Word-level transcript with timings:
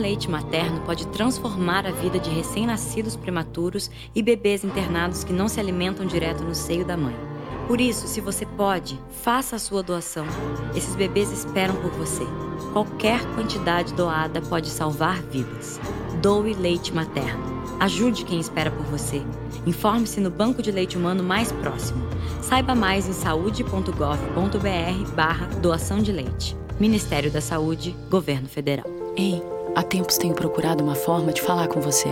leite 0.00 0.28
materno 0.28 0.80
pode 0.80 1.06
transformar 1.08 1.86
a 1.86 1.92
vida 1.92 2.18
de 2.18 2.30
recém-nascidos 2.30 3.14
prematuros 3.14 3.90
e 4.14 4.22
bebês 4.22 4.64
internados 4.64 5.22
que 5.22 5.32
não 5.32 5.48
se 5.48 5.60
alimentam 5.60 6.06
direto 6.06 6.42
no 6.42 6.54
seio 6.54 6.84
da 6.84 6.96
mãe. 6.96 7.14
Por 7.68 7.80
isso, 7.80 8.08
se 8.08 8.20
você 8.20 8.44
pode, 8.44 8.98
faça 9.22 9.54
a 9.54 9.58
sua 9.58 9.82
doação. 9.82 10.26
Esses 10.74 10.96
bebês 10.96 11.30
esperam 11.30 11.76
por 11.76 11.92
você. 11.92 12.24
Qualquer 12.72 13.24
quantidade 13.34 13.94
doada 13.94 14.40
pode 14.42 14.68
salvar 14.68 15.22
vidas. 15.22 15.78
Doe 16.20 16.54
leite 16.54 16.92
materno. 16.92 17.60
Ajude 17.78 18.24
quem 18.24 18.40
espera 18.40 18.70
por 18.70 18.84
você. 18.86 19.22
Informe-se 19.66 20.20
no 20.20 20.30
banco 20.30 20.62
de 20.62 20.72
leite 20.72 20.98
humano 20.98 21.22
mais 21.22 21.52
próximo. 21.52 22.02
Saiba 22.42 22.74
mais 22.74 23.08
em 23.08 23.12
saúde.gov.br 23.12 25.10
barra 25.14 25.46
doação 25.46 26.02
de 26.02 26.10
leite. 26.10 26.56
Ministério 26.80 27.30
da 27.30 27.40
Saúde, 27.40 27.94
Governo 28.10 28.48
Federal. 28.48 28.86
Ei, 29.16 29.40
há 29.74 29.82
tempos 29.82 30.18
tenho 30.18 30.34
procurado 30.34 30.82
uma 30.82 30.94
forma 30.94 31.32
de 31.32 31.40
falar 31.40 31.68
com 31.68 31.80
você. 31.80 32.08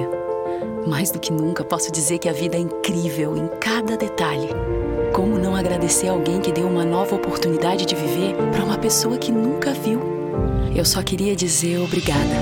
Mais 0.86 1.10
do 1.10 1.18
que 1.18 1.32
nunca, 1.32 1.64
posso 1.64 1.92
dizer 1.92 2.18
que 2.18 2.28
a 2.28 2.32
vida 2.32 2.56
é 2.56 2.60
incrível 2.60 3.36
em 3.36 3.48
cada 3.60 3.96
detalhe. 3.96 4.48
Como 5.12 5.38
não 5.38 5.56
agradecer 5.56 6.08
alguém 6.08 6.40
que 6.40 6.52
deu 6.52 6.66
uma 6.66 6.84
nova 6.84 7.16
oportunidade 7.16 7.86
de 7.86 7.94
viver 7.94 8.34
para 8.52 8.64
uma 8.64 8.78
pessoa 8.78 9.18
que 9.18 9.32
nunca 9.32 9.72
viu? 9.72 10.17
Eu 10.78 10.84
só 10.84 11.02
queria 11.02 11.34
dizer 11.34 11.76
obrigada. 11.80 12.36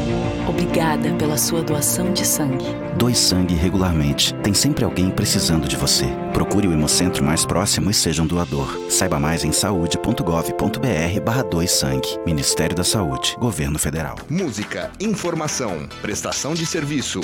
Obrigada 0.47 1.11
pela 1.15 1.39
sua 1.39 1.63
doação 1.63 2.13
de 2.13 2.27
sangue. 2.27 2.67
Doe 2.99 3.15
sangue 3.15 3.55
regularmente. 3.55 4.35
Tem 4.43 4.53
sempre 4.53 4.85
alguém 4.85 5.11
precisando 5.11 5.67
de 5.67 5.75
você. 5.75 6.05
Procure 6.35 6.69
o 6.69 6.73
Hemocentro 6.75 7.25
mais 7.25 7.47
próximo 7.47 7.91
e 7.91 7.95
seja 7.95 8.23
um 8.23 8.27
doador. 8.27 8.69
Saiba 8.91 9.19
mais 9.19 9.43
em 9.43 9.53
saúde.gov.br 9.53 11.21
barra 11.25 11.45
doe 11.45 11.67
sangue. 11.67 12.21
Ministério 12.27 12.77
da 12.77 12.85
Saúde. 12.85 13.35
Governo 13.39 13.79
Federal. 13.79 14.17
Música, 14.29 14.93
informação, 15.01 15.89
prestação 16.03 16.53
de 16.53 16.67
serviço. 16.67 17.23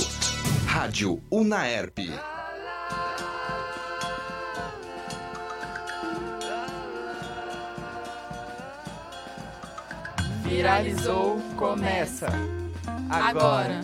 Rádio 0.65 1.21
Unaerp. 1.31 1.99
Viralizou, 10.55 11.41
começa. 11.57 12.29
Agora. 13.09 13.81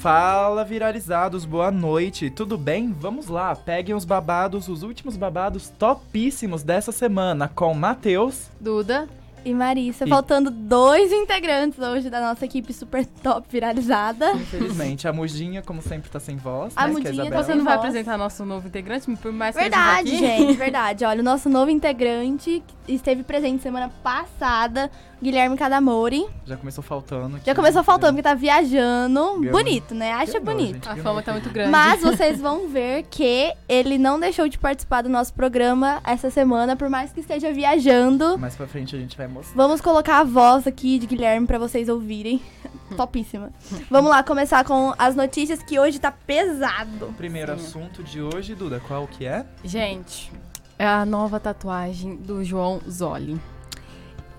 Fala 0.00 0.64
viralizados, 0.64 1.44
boa 1.44 1.72
noite, 1.72 2.30
tudo 2.30 2.56
bem? 2.56 2.92
Vamos 2.92 3.26
lá, 3.26 3.54
peguem 3.56 3.96
os 3.96 4.04
babados, 4.04 4.68
os 4.68 4.84
últimos 4.84 5.16
babados 5.16 5.68
topíssimos 5.68 6.62
dessa 6.62 6.92
semana 6.92 7.48
com 7.48 7.74
Matheus, 7.74 8.48
Duda 8.60 9.08
e 9.44 9.52
Marissa, 9.54 10.04
E- 10.04 10.08
faltando 10.08 10.50
dois 10.50 11.12
integrantes 11.12 11.78
hoje 11.78 12.08
da 12.10 12.20
nossa 12.20 12.44
equipe 12.44 12.72
super 12.72 13.04
top 13.06 13.46
viralizada. 13.50 14.32
infelizmente, 14.32 15.06
a 15.08 15.12
Mudinha, 15.12 15.62
como 15.62 15.80
sempre, 15.82 16.10
tá 16.10 16.20
sem 16.20 16.36
voz, 16.36 16.72
A 16.76 16.86
né, 16.88 16.94
que 17.00 17.08
é 17.08 17.10
Mudinha 17.12 17.30
tá. 17.30 17.42
Você 17.42 17.54
não 17.54 17.64
vai 17.64 17.76
Nossa. 17.76 17.88
apresentar 17.88 18.16
nosso 18.18 18.44
novo 18.44 18.68
integrante, 18.68 19.10
por 19.16 19.32
mais 19.32 19.54
que 19.54 19.62
Verdade, 19.62 20.14
esteja 20.14 20.32
aqui? 20.32 20.42
gente, 20.46 20.56
verdade. 20.58 21.04
Olha, 21.04 21.20
o 21.20 21.24
nosso 21.24 21.48
novo 21.48 21.70
integrante 21.70 22.62
que 22.86 22.92
esteve 22.92 23.22
presente 23.22 23.62
semana 23.62 23.90
passada, 24.02 24.90
Guilherme 25.22 25.56
Cadamori. 25.56 26.26
Já 26.44 26.56
começou 26.56 26.82
faltando. 26.82 27.36
Já 27.36 27.52
aqui. 27.52 27.54
começou 27.54 27.84
faltando 27.84 28.14
porque 28.14 28.22
tá 28.28 28.34
viajando. 28.34 29.38
Ganhou. 29.38 29.52
Bonito, 29.52 29.94
né? 29.94 30.12
Acha 30.12 30.40
Ganhou, 30.40 30.44
bonito. 30.44 30.74
gente, 30.84 30.88
A 30.88 30.96
fama 30.96 31.22
tá 31.22 31.32
muito 31.32 31.48
grande. 31.48 31.70
Mas 31.70 32.00
vocês 32.02 32.40
vão 32.40 32.68
ver 32.68 33.04
que 33.04 33.52
ele 33.68 33.98
não 33.98 34.18
deixou 34.18 34.48
de 34.48 34.58
participar 34.58 35.02
do 35.02 35.08
nosso 35.08 35.32
programa 35.32 36.00
essa 36.04 36.28
semana, 36.30 36.74
por 36.76 36.88
mais 36.88 37.12
que 37.12 37.20
esteja 37.20 37.52
viajando. 37.52 38.36
Mais 38.36 38.56
pra 38.56 38.66
frente 38.66 38.96
a 38.96 38.98
gente 38.98 39.16
vai 39.16 39.28
mostrar. 39.28 39.54
Vamos 39.54 39.80
colocar 39.80 40.18
a 40.18 40.24
voz 40.24 40.66
aqui 40.66 40.98
de 40.98 41.06
Guilherme 41.06 41.46
pra 41.46 41.58
vocês 41.58 41.88
ouvirem. 41.88 42.42
Topíssima. 42.96 43.50
Vamos 43.88 44.10
lá 44.10 44.22
começar 44.22 44.64
com 44.64 44.92
as 44.98 45.14
notícias 45.14 45.62
que 45.62 45.78
hoje 45.78 45.98
tá 45.98 46.10
pesado. 46.10 47.14
Primeiro 47.16 47.56
Sim. 47.58 47.64
assunto 47.64 48.02
de 48.02 48.20
hoje, 48.20 48.54
Duda, 48.54 48.80
qual 48.86 49.06
que 49.06 49.24
é? 49.24 49.46
Gente, 49.64 50.32
é 50.78 50.86
a 50.86 51.06
nova 51.06 51.38
tatuagem 51.40 52.16
do 52.16 52.42
João 52.44 52.80
Zoli. 52.90 53.40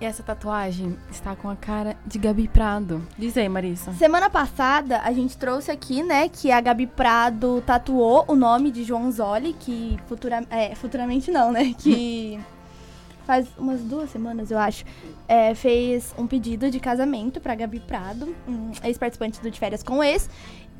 E 0.00 0.04
essa 0.04 0.22
tatuagem 0.22 0.96
está 1.10 1.36
com 1.36 1.48
a 1.48 1.54
cara 1.54 1.96
de 2.04 2.18
Gabi 2.18 2.48
Prado. 2.48 3.06
Diz 3.16 3.36
aí, 3.36 3.48
Marissa. 3.48 3.92
Semana 3.92 4.28
passada 4.28 5.00
a 5.00 5.12
gente 5.12 5.36
trouxe 5.36 5.70
aqui, 5.70 6.02
né, 6.02 6.28
que 6.28 6.50
a 6.50 6.60
Gabi 6.60 6.86
Prado 6.86 7.62
tatuou 7.64 8.24
o 8.26 8.34
nome 8.34 8.70
de 8.70 8.82
João 8.82 9.10
Zoli, 9.10 9.52
que 9.52 9.98
futura, 10.06 10.44
é, 10.50 10.74
futuramente 10.74 11.30
não, 11.30 11.52
né, 11.52 11.74
que 11.78 12.40
faz 13.24 13.46
umas 13.56 13.80
duas 13.80 14.10
semanas, 14.10 14.50
eu 14.50 14.58
acho, 14.58 14.84
é, 15.28 15.54
fez 15.54 16.14
um 16.18 16.26
pedido 16.26 16.70
de 16.70 16.78
casamento 16.78 17.40
pra 17.40 17.54
Gabi 17.54 17.80
Prado, 17.80 18.34
um 18.46 18.72
ex-participante 18.82 19.40
do 19.40 19.50
De 19.50 19.58
Férias 19.58 19.82
com 19.82 20.02
Ex, 20.02 20.28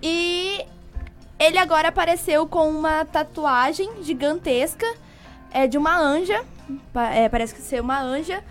e 0.03 0.65
ele 1.39 1.59
agora 1.59 1.89
apareceu 1.89 2.47
com 2.47 2.69
uma 2.69 3.05
tatuagem 3.05 4.03
gigantesca 4.03 4.87
é, 5.51 5.67
de 5.67 5.79
uma 5.79 5.97
anja, 5.97 6.45
é, 7.15 7.29
parece 7.29 7.55
que 7.55 7.63
ser 7.63 7.81
uma 7.81 8.01
anja, 8.01 8.43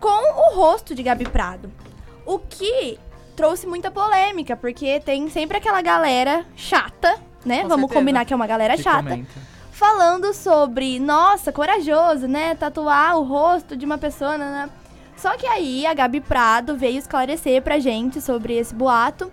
com 0.00 0.48
o 0.50 0.54
rosto 0.54 0.94
de 0.94 1.02
Gabi 1.02 1.24
Prado. 1.24 1.70
O 2.24 2.38
que 2.38 2.98
trouxe 3.36 3.66
muita 3.66 3.90
polêmica, 3.90 4.56
porque 4.56 5.00
tem 5.00 5.28
sempre 5.30 5.56
aquela 5.58 5.80
galera 5.80 6.44
chata, 6.56 7.16
né? 7.44 7.62
Com 7.62 7.68
Vamos 7.68 7.82
certeza. 7.82 8.00
combinar 8.00 8.24
que 8.24 8.32
é 8.32 8.36
uma 8.36 8.46
galera 8.46 8.76
Que 8.76 8.82
chata. 8.82 9.02
comenta. 9.02 9.30
Falando 9.70 10.34
sobre, 10.34 10.98
nossa, 10.98 11.52
corajoso, 11.52 12.26
né? 12.26 12.54
Tatuar 12.56 13.16
o 13.16 13.22
rosto 13.22 13.76
de 13.76 13.86
uma 13.86 13.96
pessoa, 13.96 14.36
né? 14.36 14.68
Só 15.16 15.36
que 15.36 15.46
aí 15.46 15.86
a 15.86 15.94
Gabi 15.94 16.20
Prado 16.20 16.76
veio 16.76 16.98
esclarecer 16.98 17.62
pra 17.62 17.78
gente 17.78 18.20
sobre 18.20 18.56
esse 18.56 18.74
boato 18.74 19.30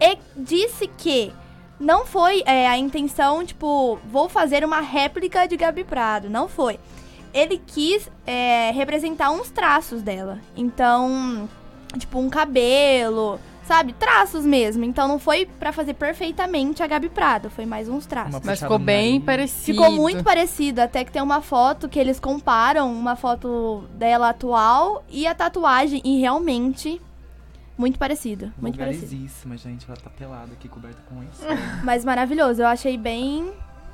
e 0.00 0.18
disse 0.36 0.86
que 0.86 1.32
não 1.80 2.06
foi 2.06 2.42
é, 2.46 2.68
a 2.68 2.76
intenção, 2.78 3.44
tipo, 3.44 3.98
vou 4.04 4.28
fazer 4.28 4.64
uma 4.64 4.80
réplica 4.80 5.46
de 5.46 5.56
Gabi 5.56 5.84
Prado. 5.84 6.30
Não 6.30 6.48
foi. 6.48 6.78
Ele 7.32 7.60
quis 7.66 8.10
é, 8.26 8.70
representar 8.72 9.30
uns 9.30 9.50
traços 9.50 10.02
dela. 10.02 10.38
Então, 10.56 11.48
tipo, 11.98 12.18
um 12.18 12.28
cabelo, 12.28 13.38
sabe? 13.68 13.92
Traços 13.92 14.44
mesmo. 14.44 14.84
Então 14.84 15.06
não 15.06 15.18
foi 15.18 15.46
pra 15.46 15.72
fazer 15.72 15.94
perfeitamente 15.94 16.82
a 16.82 16.86
Gabi 16.86 17.10
Prado, 17.10 17.50
foi 17.50 17.66
mais 17.66 17.88
uns 17.88 18.06
traços. 18.06 18.40
Mas 18.42 18.60
ficou 18.60 18.78
bem 18.78 19.20
parecido. 19.20 19.78
Ficou 19.78 19.92
muito 19.92 20.24
parecido, 20.24 20.80
até 20.80 21.04
que 21.04 21.12
tem 21.12 21.22
uma 21.22 21.42
foto 21.42 21.88
que 21.88 21.98
eles 21.98 22.18
comparam 22.18 22.90
uma 22.90 23.14
foto 23.14 23.84
dela 23.92 24.30
atual 24.30 25.04
e 25.10 25.26
a 25.26 25.34
tatuagem, 25.34 26.00
e 26.02 26.18
realmente 26.18 27.00
muito 27.76 27.98
parecido, 27.98 28.52
muito 28.58 28.76
parecido. 28.76 29.28
Gente. 29.56 29.86
Ela 29.86 29.96
tá 29.96 30.10
pelada 30.10 30.52
aqui, 30.52 30.66
coberta 30.68 31.00
com 31.08 31.22
isso. 31.22 31.42
Mas 31.84 32.04
maravilhoso, 32.04 32.62
eu 32.62 32.66
achei 32.66 32.96
bem 32.96 33.52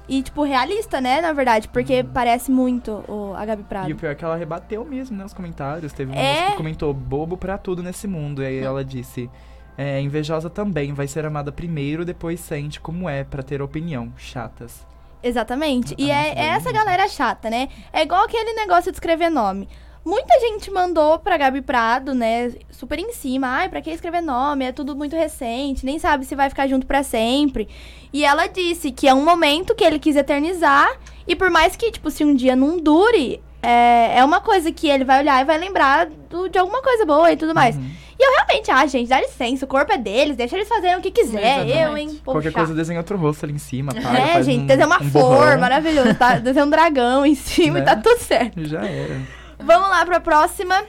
e 0.08 0.22
tipo 0.22 0.42
realista, 0.42 1.00
né, 1.00 1.20
na 1.20 1.32
verdade, 1.32 1.68
porque 1.68 2.04
parece 2.04 2.50
muito 2.50 3.04
o 3.08 3.34
a 3.36 3.44
Gabi 3.44 3.62
Prado. 3.64 3.88
E 3.88 3.92
o 3.92 3.96
pior 3.96 4.10
é 4.10 4.14
que 4.14 4.24
ela 4.24 4.36
rebateu 4.36 4.84
mesmo, 4.84 5.16
né, 5.16 5.24
os 5.24 5.32
comentários. 5.32 5.92
Teve 5.92 6.12
uma 6.12 6.20
É. 6.20 6.40
moça 6.40 6.50
que 6.52 6.56
comentou 6.58 6.92
bobo 6.92 7.36
pra 7.36 7.56
tudo 7.58 7.82
nesse 7.82 8.06
mundo. 8.06 8.42
E 8.42 8.46
aí 8.46 8.58
ela 8.58 8.84
disse: 8.84 9.30
é, 9.78 10.00
invejosa 10.00 10.48
também, 10.50 10.92
vai 10.92 11.06
ser 11.06 11.24
amada 11.24 11.50
primeiro, 11.50 12.04
depois 12.04 12.38
sente 12.40 12.80
como 12.80 13.08
é 13.08 13.24
pra 13.24 13.42
ter 13.42 13.60
opinião. 13.62 14.12
Chatas. 14.16 14.86
Exatamente. 15.22 15.94
E 15.96 16.10
Ah, 16.10 16.14
é, 16.14 16.18
nossa, 16.28 16.30
é 16.32 16.34
bem 16.34 16.46
essa 16.50 16.72
galera 16.72 17.08
chata, 17.08 17.48
né? 17.48 17.68
É 17.92 18.02
igual 18.02 18.24
aquele 18.24 18.52
negócio 18.52 18.92
de 18.92 18.96
escrever 18.96 19.30
nome. 19.30 19.66
Muita 20.04 20.38
gente 20.38 20.70
mandou 20.70 21.18
pra 21.18 21.36
Gabi 21.38 21.62
Prado, 21.62 22.12
né? 22.14 22.52
Super 22.70 22.98
em 22.98 23.12
cima. 23.12 23.46
Ai, 23.48 23.68
pra 23.70 23.80
que 23.80 23.90
escrever 23.90 24.20
nome? 24.20 24.66
É 24.66 24.72
tudo 24.72 24.94
muito 24.94 25.16
recente. 25.16 25.84
Nem 25.86 25.98
sabe 25.98 26.26
se 26.26 26.34
vai 26.34 26.50
ficar 26.50 26.66
junto 26.68 26.86
pra 26.86 27.02
sempre. 27.02 27.66
E 28.12 28.22
ela 28.24 28.46
disse 28.46 28.90
que 28.92 29.08
é 29.08 29.14
um 29.14 29.24
momento 29.24 29.74
que 29.74 29.82
ele 29.82 29.98
quis 29.98 30.14
eternizar. 30.14 30.90
E 31.26 31.34
por 31.34 31.48
mais 31.50 31.74
que, 31.74 31.90
tipo, 31.90 32.10
se 32.10 32.22
um 32.22 32.34
dia 32.34 32.54
não 32.54 32.76
dure, 32.78 33.42
é, 33.62 34.18
é 34.18 34.24
uma 34.24 34.42
coisa 34.42 34.70
que 34.70 34.88
ele 34.90 35.04
vai 35.04 35.20
olhar 35.20 35.40
e 35.40 35.44
vai 35.46 35.56
lembrar 35.56 36.06
do- 36.28 36.50
de 36.50 36.58
alguma 36.58 36.82
coisa 36.82 37.06
boa 37.06 37.32
e 37.32 37.36
tudo 37.36 37.54
mais. 37.54 37.74
Uhum. 37.74 37.90
E 38.18 38.22
eu 38.22 38.30
realmente, 38.36 38.70
ah, 38.70 38.86
gente, 38.86 39.08
dá 39.08 39.18
licença. 39.18 39.64
O 39.64 39.68
corpo 39.68 39.90
é 39.90 39.96
deles. 39.96 40.36
Deixa 40.36 40.54
eles 40.54 40.68
fazerem 40.68 40.96
o 40.98 41.00
que 41.00 41.10
quiser. 41.10 41.66
Exatamente. 41.66 41.78
Eu, 41.78 41.96
hein? 41.96 42.08
Povo 42.22 42.36
Qualquer 42.38 42.52
coisa 42.52 42.74
desenha 42.74 43.00
outro 43.00 43.16
rosto 43.16 43.44
ali 43.46 43.54
em 43.54 43.58
cima. 43.58 43.92
Para, 43.94 44.18
É, 44.18 44.42
gente, 44.42 44.64
um, 44.64 44.66
desenha 44.66 44.86
uma 44.86 45.02
um 45.02 45.10
flor, 45.10 45.56
maravilhoso. 45.58 46.14
Tá? 46.14 46.36
Desenha 46.38 46.66
um 46.66 46.70
dragão 46.70 47.24
em 47.24 47.34
cima 47.34 47.78
e 47.78 47.80
Né? 47.80 47.86
tá 47.86 47.96
tudo 47.96 48.18
certo. 48.20 48.62
Já 48.66 48.84
era. 48.84 49.43
Vamos 49.64 49.88
lá 49.88 50.04
pra 50.04 50.20
próxima. 50.20 50.84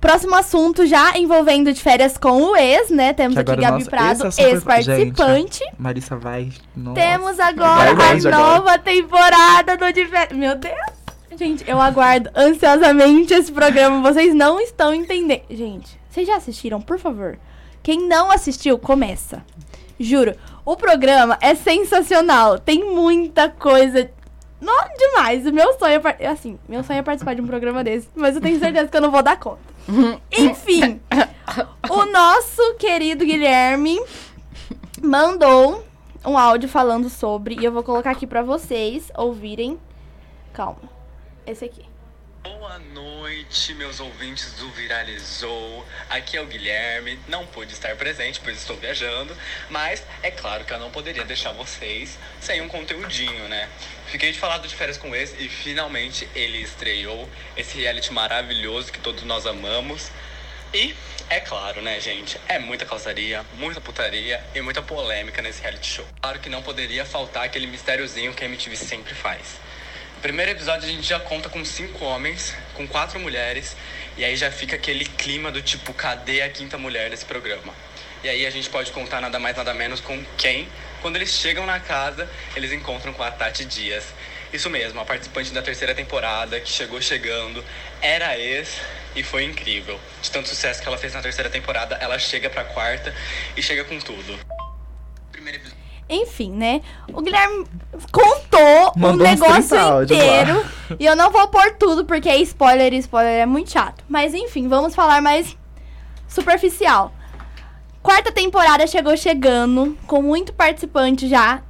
Próximo 0.00 0.34
assunto 0.36 0.86
já 0.86 1.16
envolvendo 1.18 1.72
de 1.72 1.80
férias 1.80 2.16
com 2.16 2.40
o 2.42 2.56
ex, 2.56 2.90
né? 2.90 3.12
Temos 3.12 3.36
aqui 3.36 3.56
Gabi 3.56 3.78
nossa, 3.78 3.90
Prado, 3.90 4.28
é 4.38 4.50
ex-participante. 4.50 5.64
Marissa 5.78 6.16
vai. 6.16 6.52
Nossa. 6.76 7.00
Temos 7.00 7.40
agora 7.40 7.94
Vai 7.94 8.10
a 8.10 8.12
longe 8.12 8.28
agora. 8.28 8.42
nova 8.44 8.78
temporada 8.78 9.76
do 9.76 9.92
de 9.92 10.06
férias. 10.06 10.38
Meu 10.38 10.54
Deus! 10.54 10.76
Gente, 11.36 11.68
eu 11.68 11.80
aguardo 11.80 12.30
ansiosamente 12.36 13.34
esse 13.34 13.50
programa. 13.50 14.00
Vocês 14.00 14.34
não 14.34 14.60
estão 14.60 14.94
entendendo. 14.94 15.42
Gente, 15.50 15.98
vocês 16.08 16.26
já 16.26 16.36
assistiram, 16.36 16.80
por 16.80 16.98
favor? 16.98 17.38
Quem 17.82 18.06
não 18.06 18.30
assistiu, 18.30 18.78
começa. 18.78 19.44
Juro. 19.98 20.34
O 20.64 20.76
programa 20.76 21.38
é 21.40 21.54
sensacional. 21.54 22.58
Tem 22.58 22.84
muita 22.84 23.48
coisa. 23.48 24.10
Não 24.66 24.96
demais. 24.98 25.46
O 25.46 25.52
meu 25.52 25.78
sonho 25.78 26.00
é. 26.18 26.26
Assim, 26.26 26.58
meu 26.68 26.82
sonho 26.82 26.98
é 26.98 27.02
participar 27.02 27.34
de 27.34 27.40
um 27.40 27.46
programa 27.46 27.84
desse. 27.84 28.08
Mas 28.16 28.34
eu 28.34 28.42
tenho 28.42 28.58
certeza 28.58 28.88
que 28.88 28.96
eu 28.96 29.00
não 29.00 29.12
vou 29.12 29.22
dar 29.22 29.38
conta. 29.38 29.62
Enfim. 30.36 31.00
querido 32.76 33.24
Guilherme 33.24 33.98
mandou 35.02 35.86
um 36.24 36.36
áudio 36.36 36.68
falando 36.68 37.08
sobre, 37.08 37.54
e 37.54 37.64
eu 37.64 37.70
vou 37.70 37.82
colocar 37.82 38.10
aqui 38.10 38.26
pra 38.26 38.42
vocês 38.42 39.10
ouvirem. 39.16 39.78
Calma. 40.52 40.90
Esse 41.46 41.64
aqui. 41.64 41.84
Boa 42.42 42.78
noite, 42.78 43.74
meus 43.74 43.98
ouvintes 43.98 44.52
do 44.54 44.68
Viralizou. 44.70 45.84
Aqui 46.08 46.36
é 46.36 46.40
o 46.40 46.46
Guilherme. 46.46 47.18
Não 47.28 47.44
pude 47.46 47.72
estar 47.72 47.96
presente, 47.96 48.40
pois 48.40 48.56
estou 48.56 48.76
viajando. 48.76 49.36
Mas 49.68 50.04
é 50.22 50.30
claro 50.30 50.64
que 50.64 50.72
eu 50.72 50.78
não 50.78 50.90
poderia 50.90 51.24
deixar 51.24 51.52
vocês 51.52 52.16
sem 52.40 52.60
um 52.60 52.68
conteúdinho, 52.68 53.48
né? 53.48 53.68
Fiquei 54.06 54.30
de 54.30 54.38
falar 54.38 54.58
do 54.58 54.68
de 54.68 54.74
férias 54.74 54.96
com 54.96 55.14
esse 55.14 55.42
e 55.42 55.48
finalmente 55.48 56.28
ele 56.34 56.58
estreou 56.62 57.28
esse 57.56 57.76
reality 57.78 58.12
maravilhoso 58.12 58.92
que 58.92 59.00
todos 59.00 59.24
nós 59.24 59.46
amamos. 59.46 60.10
E 60.72 60.94
é 61.28 61.40
claro, 61.40 61.82
né, 61.82 61.98
gente? 62.00 62.38
É 62.48 62.58
muita 62.58 62.86
calçaria, 62.86 63.44
muita 63.54 63.80
putaria 63.80 64.42
e 64.54 64.60
muita 64.60 64.80
polêmica 64.80 65.42
nesse 65.42 65.60
reality 65.60 65.88
show. 65.88 66.06
Claro 66.20 66.38
que 66.38 66.48
não 66.48 66.62
poderia 66.62 67.04
faltar 67.04 67.44
aquele 67.44 67.66
mistériozinho 67.66 68.32
que 68.32 68.44
a 68.44 68.46
MTV 68.46 68.76
sempre 68.76 69.12
faz. 69.12 69.58
No 70.14 70.22
primeiro 70.22 70.52
episódio 70.52 70.88
a 70.88 70.92
gente 70.92 71.06
já 71.06 71.18
conta 71.18 71.48
com 71.48 71.64
cinco 71.64 72.04
homens, 72.04 72.54
com 72.74 72.86
quatro 72.86 73.18
mulheres, 73.18 73.76
e 74.16 74.24
aí 74.24 74.36
já 74.36 74.50
fica 74.50 74.76
aquele 74.76 75.04
clima 75.04 75.50
do 75.50 75.60
tipo, 75.60 75.92
cadê 75.92 76.42
a 76.42 76.48
quinta 76.48 76.78
mulher 76.78 77.10
desse 77.10 77.24
programa? 77.24 77.74
E 78.24 78.28
aí 78.28 78.46
a 78.46 78.50
gente 78.50 78.68
pode 78.70 78.92
contar 78.92 79.20
nada 79.20 79.38
mais 79.38 79.56
nada 79.56 79.72
menos 79.74 80.00
com 80.00 80.24
quem, 80.36 80.68
quando 81.00 81.16
eles 81.16 81.30
chegam 81.30 81.66
na 81.66 81.78
casa, 81.78 82.28
eles 82.54 82.72
encontram 82.72 83.12
com 83.12 83.22
a 83.22 83.30
Tati 83.30 83.64
Dias. 83.64 84.04
Isso 84.52 84.70
mesmo, 84.70 85.00
a 85.00 85.04
participante 85.04 85.52
da 85.52 85.62
terceira 85.62 85.94
temporada, 85.94 86.58
que 86.60 86.68
chegou 86.68 87.00
chegando, 87.00 87.62
era 88.00 88.38
ex 88.38 88.80
e 89.14 89.22
foi 89.22 89.44
incrível. 89.44 89.98
De 90.22 90.30
tanto 90.30 90.48
sucesso 90.48 90.80
que 90.80 90.88
ela 90.88 90.96
fez 90.96 91.14
na 91.14 91.22
terceira 91.22 91.50
temporada, 91.50 91.96
ela 91.96 92.18
chega 92.18 92.48
pra 92.48 92.64
quarta 92.64 93.14
e 93.56 93.62
chega 93.62 93.84
com 93.84 93.98
tudo. 93.98 94.38
Primeiro 95.32 95.58
episódio. 95.58 95.76
Enfim, 96.08 96.52
né? 96.52 96.80
O 97.12 97.20
Guilherme 97.20 97.66
contou 98.12 98.92
Mandou 98.96 99.26
um 99.26 99.30
negócio 99.30 99.68
30 99.68 99.80
áudios 99.80 100.18
lá. 100.18 100.24
inteiro. 100.24 100.66
E 101.00 101.04
eu 101.04 101.16
não 101.16 101.32
vou 101.32 101.48
pôr 101.48 101.72
tudo, 101.74 102.04
porque 102.04 102.28
é 102.28 102.36
spoiler 102.38 102.92
e 102.92 102.98
spoiler 102.98 103.40
é 103.40 103.46
muito 103.46 103.72
chato. 103.72 104.04
Mas 104.08 104.32
enfim, 104.32 104.68
vamos 104.68 104.94
falar 104.94 105.20
mais 105.20 105.56
superficial. 106.28 107.12
Quarta 108.06 108.30
temporada 108.32 108.86
chegou 108.86 109.16
chegando, 109.16 109.98
com 110.06 110.22
muito 110.22 110.52
participante 110.52 111.28
já, 111.28 111.60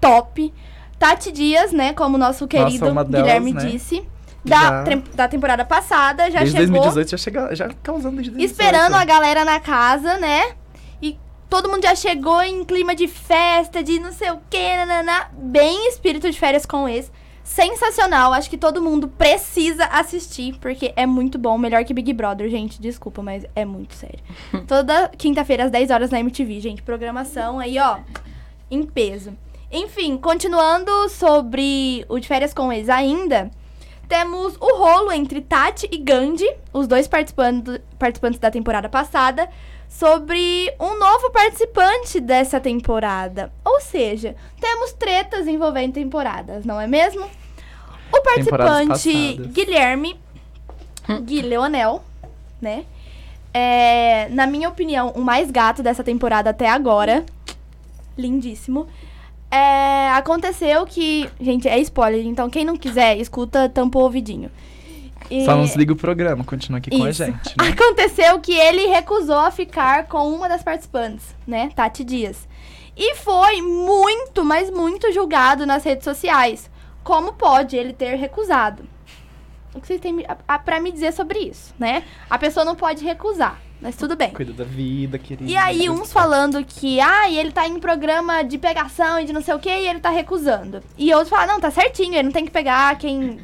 top. 0.00 0.52
Tati 0.98 1.30
Dias, 1.30 1.70
né, 1.72 1.92
como 1.92 2.16
nosso 2.16 2.46
querido 2.48 2.88
uma 2.88 3.04
delas, 3.04 3.26
Guilherme 3.26 3.52
né? 3.52 3.64
disse, 3.66 4.02
da, 4.44 4.84
Já- 4.84 5.02
da 5.14 5.28
temporada 5.28 5.64
passada, 5.64 6.30
já 6.30 6.38
Desde 6.40 6.56
chegou 6.58 6.72
2018 6.80 7.10
já 7.10 7.16
chega, 7.16 7.54
já 7.54 7.68
causando 7.82 8.16
desde 8.16 8.30
2018. 8.30 8.50
esperando 8.50 8.94
a 8.94 9.04
galera 9.04 9.44
na 9.44 9.60
casa, 9.60 10.16
né? 10.18 10.52
E 11.02 11.18
todo 11.50 11.68
mundo 11.68 11.82
já 11.82 11.94
chegou 11.94 12.40
em 12.42 12.64
clima 12.64 12.94
de 12.94 13.06
festa, 13.08 13.82
de 13.82 13.98
não 14.00 14.12
sei 14.12 14.30
o 14.30 14.38
que, 14.48 14.76
nananá. 14.76 15.28
Bem 15.32 15.88
espírito 15.88 16.30
de 16.30 16.38
férias 16.38 16.64
com 16.64 16.88
esse. 16.88 17.10
Sensacional, 17.44 18.32
acho 18.32 18.48
que 18.48 18.56
todo 18.56 18.80
mundo 18.80 19.08
precisa 19.08 19.84
assistir, 19.86 20.56
porque 20.60 20.92
é 20.94 21.06
muito 21.06 21.38
bom. 21.38 21.58
Melhor 21.58 21.84
que 21.84 21.92
Big 21.92 22.12
Brother, 22.12 22.48
gente. 22.48 22.80
Desculpa, 22.80 23.22
mas 23.22 23.44
é 23.54 23.64
muito 23.64 23.94
sério. 23.94 24.20
Toda 24.66 25.08
quinta-feira, 25.08 25.64
às 25.64 25.70
10 25.70 25.90
horas 25.90 26.10
na 26.10 26.20
MTV, 26.20 26.60
gente. 26.60 26.82
Programação 26.82 27.58
aí, 27.58 27.78
ó, 27.78 27.98
em 28.70 28.82
peso. 28.84 29.36
Enfim, 29.70 30.16
continuando 30.16 31.08
sobre 31.08 32.04
o 32.08 32.18
de 32.18 32.28
férias 32.28 32.52
com 32.52 32.72
ex 32.72 32.88
ainda, 32.88 33.50
temos 34.06 34.54
o 34.60 34.76
rolo 34.76 35.10
entre 35.10 35.40
Tati 35.40 35.88
e 35.90 35.96
Gandhi, 35.96 36.46
os 36.72 36.86
dois 36.86 37.08
participando, 37.08 37.80
participantes 37.98 38.38
da 38.38 38.50
temporada 38.50 38.86
passada, 38.86 39.48
sobre 39.98 40.72
um 40.80 40.98
novo 40.98 41.30
participante 41.30 42.18
dessa 42.18 42.58
temporada. 42.58 43.52
Ou 43.64 43.80
seja, 43.80 44.34
temos 44.60 44.92
tretas 44.94 45.46
envolvendo 45.46 45.92
temporadas, 45.92 46.64
não 46.64 46.80
é 46.80 46.86
mesmo? 46.86 47.24
O 48.12 48.20
participante. 48.22 49.36
Guilherme 49.52 50.18
Gui 51.24 51.42
Leonel, 51.42 52.02
né? 52.60 52.84
É, 53.54 54.28
na 54.30 54.46
minha 54.46 54.68
opinião, 54.68 55.10
o 55.10 55.20
mais 55.20 55.50
gato 55.50 55.82
dessa 55.82 56.02
temporada 56.02 56.50
até 56.50 56.68
agora. 56.68 57.24
Lindíssimo. 58.16 58.86
É, 59.50 60.08
aconteceu 60.10 60.86
que. 60.86 61.28
Gente, 61.38 61.68
é 61.68 61.78
spoiler, 61.80 62.26
então 62.26 62.48
quem 62.48 62.64
não 62.64 62.76
quiser, 62.76 63.18
escuta, 63.18 63.68
tampa 63.68 63.98
o 63.98 64.02
ouvidinho. 64.02 64.50
E- 65.32 65.44
Só 65.44 65.56
não 65.56 65.64
desliga 65.64 65.92
o 65.92 65.96
programa, 65.96 66.44
continua 66.44 66.78
aqui 66.78 66.90
com 66.90 67.04
a 67.04 67.10
Isso. 67.10 67.24
gente, 67.24 67.54
né? 67.58 67.68
Aconteceu 67.72 68.38
que 68.40 68.52
ele 68.52 68.86
recusou 68.86 69.38
a 69.38 69.50
ficar 69.50 70.06
com 70.06 70.28
uma 70.32 70.48
das 70.48 70.62
participantes, 70.62 71.34
né? 71.46 71.70
Tati 71.74 72.04
Dias. 72.04 72.46
E 72.96 73.14
foi 73.16 73.62
muito, 73.62 74.44
mas 74.44 74.70
muito 74.70 75.10
julgado 75.12 75.64
nas 75.64 75.82
redes 75.84 76.04
sociais. 76.04 76.70
Como 77.02 77.32
pode 77.32 77.76
ele 77.76 77.92
ter 77.92 78.14
recusado? 78.16 78.84
O 79.74 79.80
que 79.80 79.86
vocês 79.86 80.00
têm 80.00 80.12
me- 80.12 80.26
a- 80.26 80.36
a- 80.46 80.58
pra 80.58 80.78
me 80.78 80.92
dizer 80.92 81.12
sobre 81.14 81.38
isso, 81.38 81.74
né? 81.78 82.02
A 82.28 82.38
pessoa 82.38 82.62
não 82.62 82.76
pode 82.76 83.02
recusar, 83.02 83.58
mas 83.80 83.96
tudo 83.96 84.14
bem. 84.14 84.28
Cuida 84.30 84.52
da 84.52 84.64
vida, 84.64 85.18
querida. 85.18 85.50
E 85.50 85.56
aí, 85.56 85.88
uns 85.88 86.12
falando 86.12 86.62
que, 86.62 87.00
ah, 87.00 87.30
ele 87.30 87.50
tá 87.50 87.66
em 87.66 87.80
programa 87.80 88.42
de 88.44 88.58
pegação 88.58 89.18
e 89.18 89.24
de 89.24 89.32
não 89.32 89.40
sei 89.40 89.54
o 89.54 89.58
que, 89.58 89.70
e 89.70 89.88
ele 89.88 89.98
tá 89.98 90.10
recusando. 90.10 90.82
E 90.98 91.10
outros 91.14 91.30
falam, 91.30 91.54
não, 91.54 91.60
tá 91.60 91.70
certinho, 91.70 92.12
ele 92.14 92.24
não 92.24 92.32
tem 92.32 92.44
que 92.44 92.50
pegar 92.50 92.94
quem. 92.98 93.40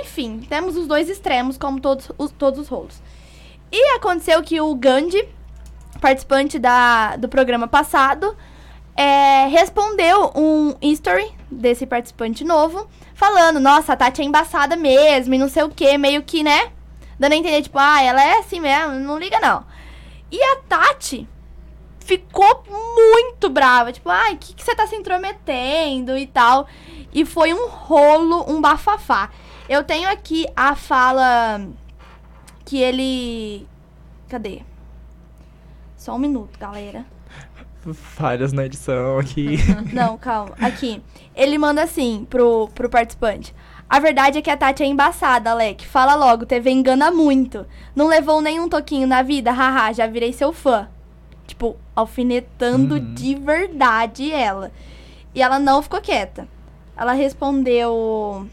Enfim, 0.00 0.40
temos 0.48 0.76
os 0.76 0.86
dois 0.86 1.08
extremos, 1.08 1.56
como 1.56 1.80
todos 1.80 2.10
os, 2.18 2.32
todos 2.32 2.58
os 2.58 2.68
rolos. 2.68 3.00
E 3.70 3.96
aconteceu 3.96 4.42
que 4.42 4.60
o 4.60 4.74
Gandhi, 4.74 5.28
participante 6.00 6.58
da, 6.58 7.16
do 7.16 7.28
programa 7.28 7.68
passado, 7.68 8.36
é, 8.96 9.46
respondeu 9.46 10.32
um 10.34 10.74
history 10.80 11.32
desse 11.50 11.86
participante 11.86 12.44
novo, 12.44 12.88
falando, 13.14 13.60
nossa, 13.60 13.92
a 13.92 13.96
Tati 13.96 14.22
é 14.22 14.24
embaçada 14.24 14.76
mesmo, 14.76 15.34
e 15.34 15.38
não 15.38 15.48
sei 15.48 15.62
o 15.62 15.70
que, 15.70 15.96
meio 15.96 16.22
que, 16.22 16.42
né? 16.42 16.72
Dando 17.18 17.32
a 17.32 17.36
entender, 17.36 17.62
tipo, 17.62 17.78
ah, 17.78 18.02
ela 18.02 18.22
é 18.22 18.38
assim 18.38 18.60
mesmo, 18.60 18.94
não 18.94 19.18
liga 19.18 19.38
não. 19.40 19.64
E 20.30 20.42
a 20.42 20.56
Tati 20.68 21.28
ficou 22.00 22.64
muito 22.68 23.48
brava, 23.48 23.92
tipo, 23.92 24.10
ai, 24.10 24.34
o 24.34 24.38
que, 24.38 24.54
que 24.54 24.64
você 24.64 24.74
tá 24.74 24.86
se 24.86 24.96
intrometendo 24.96 26.18
e 26.18 26.26
tal. 26.26 26.66
E 27.12 27.24
foi 27.24 27.54
um 27.54 27.68
rolo, 27.68 28.44
um 28.48 28.60
bafafá. 28.60 29.30
Eu 29.68 29.82
tenho 29.82 30.08
aqui 30.10 30.46
a 30.54 30.74
fala 30.74 31.60
que 32.64 32.78
ele. 32.80 33.66
Cadê? 34.28 34.60
Só 35.96 36.14
um 36.14 36.18
minuto, 36.18 36.58
galera. 36.58 37.04
Falhas 37.92 38.52
na 38.52 38.64
edição 38.64 39.18
aqui. 39.18 39.58
Não, 39.92 40.16
calma. 40.18 40.54
Aqui. 40.60 41.02
Ele 41.34 41.58
manda 41.58 41.82
assim 41.82 42.26
pro, 42.28 42.68
pro 42.74 42.88
participante. 42.88 43.54
A 43.88 44.00
verdade 44.00 44.38
é 44.38 44.42
que 44.42 44.50
a 44.50 44.56
Tati 44.56 44.82
é 44.82 44.86
embaçada, 44.86 45.50
Alec. 45.50 45.86
Fala 45.86 46.14
logo, 46.14 46.46
TV 46.46 46.70
engana 46.70 47.10
muito. 47.10 47.66
Não 47.94 48.06
levou 48.08 48.40
nenhum 48.40 48.68
toquinho 48.68 49.06
na 49.06 49.22
vida? 49.22 49.52
Haha, 49.52 49.92
já 49.92 50.06
virei 50.06 50.32
seu 50.32 50.52
fã. 50.52 50.88
Tipo, 51.46 51.76
alfinetando 51.94 52.94
Uhum. 52.94 53.14
de 53.14 53.34
verdade 53.34 54.32
ela. 54.32 54.72
E 55.34 55.42
ela 55.42 55.58
não 55.58 55.82
ficou 55.82 56.00
quieta. 56.00 56.48
Ela 56.96 57.12
respondeu. 57.12 58.48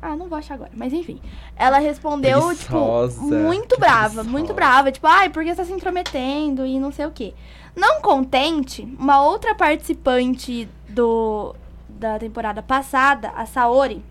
Ah, 0.00 0.14
não 0.16 0.28
vou 0.28 0.38
achar 0.38 0.54
agora, 0.54 0.70
mas 0.74 0.92
enfim. 0.92 1.20
Ela 1.56 1.78
respondeu, 1.78 2.40
Preguiçosa, 2.46 3.20
tipo, 3.20 3.34
muito 3.34 3.78
brava, 3.78 3.98
preguiçosa. 4.08 4.30
muito 4.30 4.54
brava. 4.54 4.92
Tipo, 4.92 5.06
ai, 5.08 5.28
por 5.28 5.42
que 5.42 5.50
você 5.50 5.56
tá 5.56 5.64
se 5.64 5.72
intrometendo 5.72 6.64
e 6.64 6.78
não 6.78 6.92
sei 6.92 7.06
o 7.06 7.10
quê. 7.10 7.34
Não 7.74 8.00
contente, 8.00 8.82
uma 8.98 9.20
outra 9.22 9.54
participante 9.54 10.68
do, 10.88 11.54
da 11.88 12.18
temporada 12.18 12.62
passada, 12.62 13.30
a 13.30 13.44
Saori, 13.44 14.04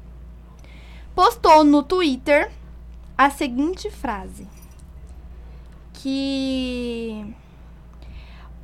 postou 1.16 1.64
no 1.64 1.82
Twitter 1.84 2.52
a 3.18 3.30
seguinte 3.30 3.90
frase. 3.90 4.48
Que 5.94 7.34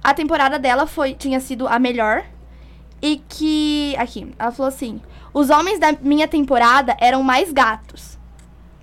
a 0.04 0.14
temporada 0.14 0.60
dela 0.60 0.86
foi 0.86 1.14
tinha 1.14 1.40
sido 1.40 1.68
a 1.68 1.80
melhor 1.80 2.24
e 3.02 3.18
que 3.28 3.96
aqui, 3.98 4.34
ela 4.38 4.52
falou 4.52 4.68
assim: 4.68 5.02
"Os 5.34 5.50
homens 5.50 5.80
da 5.80 5.92
minha 5.94 6.28
temporada 6.28 6.96
eram 7.00 7.24
mais 7.24 7.52
gatos". 7.52 8.18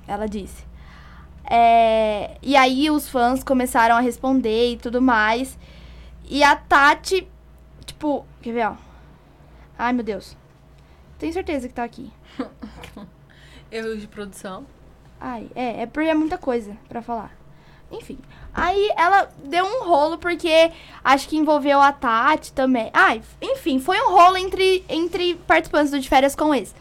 Ela 0.07 0.27
disse. 0.27 0.65
É, 1.45 2.39
e 2.43 2.55
aí 2.57 2.91
os 2.91 3.09
fãs 3.09 3.43
começaram 3.43 3.97
a 3.97 4.01
responder 4.01 4.73
e 4.73 4.77
tudo 4.77 5.03
mais. 5.03 5.59
E 6.29 6.45
a 6.45 6.55
Tati, 6.55 7.29
tipo, 7.85 8.25
quer 8.41 8.53
ver, 8.53 8.69
ó? 8.69 8.77
Ai, 9.77 9.93
meu 9.93 10.05
Deus. 10.05 10.37
Tenho 11.19 11.33
certeza 11.33 11.67
que 11.67 11.75
tá 11.75 11.83
aqui. 11.83 12.13
Erros 13.71 14.01
de 14.01 14.07
produção. 14.07 14.65
Ai, 15.21 15.51
é, 15.55 15.83
é 15.83 15.87
porque 15.87 16.09
é 16.09 16.15
muita 16.15 16.39
coisa 16.39 16.77
pra 16.89 17.03
falar. 17.03 17.37
Enfim. 17.91 18.19
Aí 18.53 18.91
ela 18.97 19.29
deu 19.45 19.65
um 19.65 19.85
rolo 19.85 20.19
porque 20.19 20.71
acho 21.05 21.29
que 21.29 21.37
envolveu 21.37 21.81
a 21.81 21.93
Tati 21.93 22.53
também. 22.53 22.91
Ai, 22.93 23.23
enfim, 23.41 23.79
foi 23.79 24.01
um 24.01 24.11
rolo 24.11 24.37
entre, 24.37 24.85
entre 24.89 25.35
participantes 25.47 25.91
do 25.91 26.01
De 26.01 26.09
Férias 26.09 26.35
com 26.35 26.55
esse. 26.55 26.75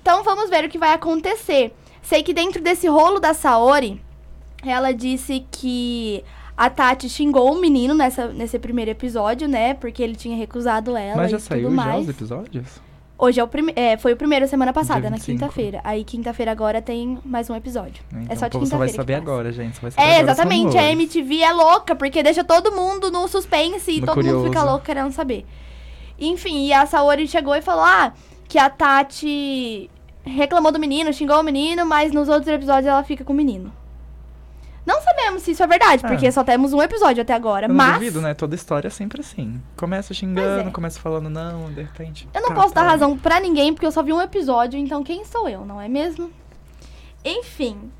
Então 0.00 0.22
vamos 0.24 0.50
ver 0.50 0.64
o 0.64 0.68
que 0.68 0.78
vai 0.78 0.92
acontecer. 0.92 1.74
Sei 2.02 2.22
que 2.22 2.34
dentro 2.34 2.60
desse 2.60 2.88
rolo 2.88 3.20
da 3.20 3.34
Saori, 3.34 4.00
ela 4.64 4.92
disse 4.92 5.44
que 5.50 6.24
A 6.56 6.68
Tati 6.68 7.08
xingou 7.08 7.52
o 7.52 7.60
menino 7.60 7.94
nessa, 7.94 8.28
nesse 8.28 8.58
primeiro 8.58 8.90
episódio, 8.90 9.46
né? 9.46 9.74
Porque 9.74 10.02
ele 10.02 10.16
tinha 10.16 10.36
recusado 10.36 10.96
ela 10.96 11.16
Mas 11.16 11.30
já 11.30 11.36
e 11.36 11.40
saiu 11.40 11.68
tudo 11.68 11.76
já 11.76 11.84
mais. 11.84 12.02
os 12.02 12.08
episódios? 12.08 12.80
Hoje 13.24 13.38
é 13.38 13.44
o 13.44 13.46
prime 13.46 13.72
é, 13.76 13.96
foi 13.96 14.14
o 14.14 14.16
primeiro 14.16 14.48
semana 14.48 14.72
passada, 14.72 15.08
na 15.08 15.14
25. 15.14 15.38
quinta-feira. 15.38 15.80
Aí 15.84 16.02
quinta-feira 16.02 16.50
agora 16.50 16.82
tem 16.82 17.20
mais 17.24 17.48
um 17.48 17.54
episódio. 17.54 18.02
Então, 18.10 18.26
é 18.28 18.34
só 18.34 18.48
de 18.48 18.52
povo 18.54 18.66
só 18.66 18.76
vai 18.76 18.88
quinta-feira. 18.88 18.96
saber 18.96 19.14
agora, 19.14 19.52
gente. 19.52 19.80
Vai 19.80 19.92
saber 19.92 20.02
É, 20.04 20.16
agora 20.16 20.32
exatamente. 20.32 20.76
A. 20.76 20.90
MTV 20.90 21.38
é 21.40 21.52
louca, 21.52 21.94
porque 21.94 22.20
deixa 22.20 22.42
todo 22.42 22.72
mundo 22.72 23.12
no 23.12 23.28
suspense 23.28 23.92
e 23.92 24.00
No 24.00 24.06
todo 24.06 24.16
mundo 24.16 24.26
fica 24.38 24.46
curioso. 24.46 24.66
louco 24.66 24.84
querendo 24.84 25.12
saber. 25.12 25.46
Enfim, 26.18 26.66
e 26.66 26.72
a 26.72 26.84
Saori 26.84 27.28
chegou 27.28 27.54
e 27.54 27.62
falou: 27.62 27.84
ah, 27.84 28.12
que 28.48 28.58
a 28.58 28.68
Tati 28.68 29.88
reclamou 30.24 30.72
do 30.72 30.80
menino, 30.80 31.12
xingou 31.12 31.38
o 31.38 31.44
menino, 31.44 31.86
mas 31.86 32.10
nos 32.12 32.28
outros 32.28 32.48
episódios 32.48 32.86
ela 32.86 33.04
fica 33.04 33.22
com 33.24 33.32
o 33.32 33.36
menino. 33.36 33.72
Sabemos 35.32 35.42
se 35.42 35.50
isso 35.52 35.62
é 35.62 35.66
verdade, 35.66 36.02
Ah. 36.04 36.08
porque 36.08 36.30
só 36.30 36.44
temos 36.44 36.72
um 36.72 36.82
episódio 36.82 37.22
até 37.22 37.32
agora. 37.32 37.64
Eu 37.64 37.68
não 37.70 37.76
mas 37.76 37.94
duvido, 37.94 38.20
né? 38.20 38.34
Toda 38.34 38.54
história 38.54 38.88
é 38.88 38.90
sempre 38.90 39.20
assim. 39.20 39.60
Começa 39.76 40.12
xingando, 40.12 40.68
é. 40.68 40.72
começa 40.72 41.00
falando 41.00 41.30
não, 41.30 41.72
de 41.72 41.82
repente. 41.82 42.28
eu 42.34 42.40
não 42.42 42.48
tá, 42.50 42.54
posso 42.54 42.74
dar 42.74 42.82
tá. 42.82 42.88
razão 42.88 43.16
pra 43.16 43.40
ninguém, 43.40 43.72
porque 43.72 43.86
eu 43.86 43.92
só 43.92 44.02
vi 44.02 44.12
um 44.12 44.20
episódio, 44.20 44.78
então 44.78 45.02
quem 45.02 45.24
sou 45.24 45.48
eu, 45.48 45.64
não 45.64 45.80
é 45.80 45.88
mesmo? 45.88 46.30
Enfim. 47.24 47.90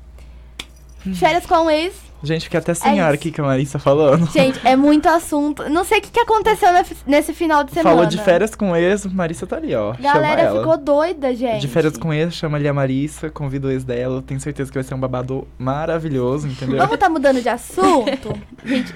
Hum. 1.05 1.13
Férias 1.13 1.45
com 1.45 1.65
o 1.65 1.69
ex. 1.69 2.13
Gente, 2.23 2.43
fiquei 2.43 2.57
até 2.57 2.73
sem 2.73 2.99
É 2.99 3.01
ar 3.01 3.13
aqui 3.13 3.31
que 3.31 3.41
a 3.41 3.43
Marissa 3.43 3.77
falando. 3.77 4.31
Gente, 4.31 4.57
é 4.65 4.77
muito 4.77 5.07
assunto. 5.09 5.69
Não 5.69 5.83
sei 5.83 5.99
o 5.99 6.01
que, 6.01 6.09
que 6.09 6.19
aconteceu 6.21 6.69
nesse 7.05 7.33
final 7.33 7.65
de 7.65 7.73
semana. 7.73 7.95
Falou 7.95 8.09
de 8.09 8.17
férias 8.17 8.55
com 8.55 8.73
ex, 8.73 9.05
Marissa 9.05 9.45
tá 9.45 9.57
ali, 9.57 9.75
ó. 9.75 9.93
Galera 9.99 10.55
ficou 10.55 10.77
doida, 10.77 11.35
gente. 11.35 11.59
De 11.59 11.67
férias 11.67 11.97
com 11.97 12.13
ex, 12.13 12.33
chama 12.33 12.57
ali 12.57 12.67
a 12.67 12.73
Marissa, 12.73 13.29
convida 13.29 13.67
o 13.67 13.71
ex 13.71 13.83
dela. 13.83 14.21
Tenho 14.21 14.39
certeza 14.39 14.71
que 14.71 14.77
vai 14.77 14.83
ser 14.85 14.93
um 14.93 14.99
babado 14.99 15.45
maravilhoso, 15.57 16.47
entendeu? 16.47 16.77
Vamos 16.77 16.97
tá 16.97 17.09
mudando 17.09 17.41
de 17.41 17.49
assunto? 17.49 18.33
gente, 18.63 18.95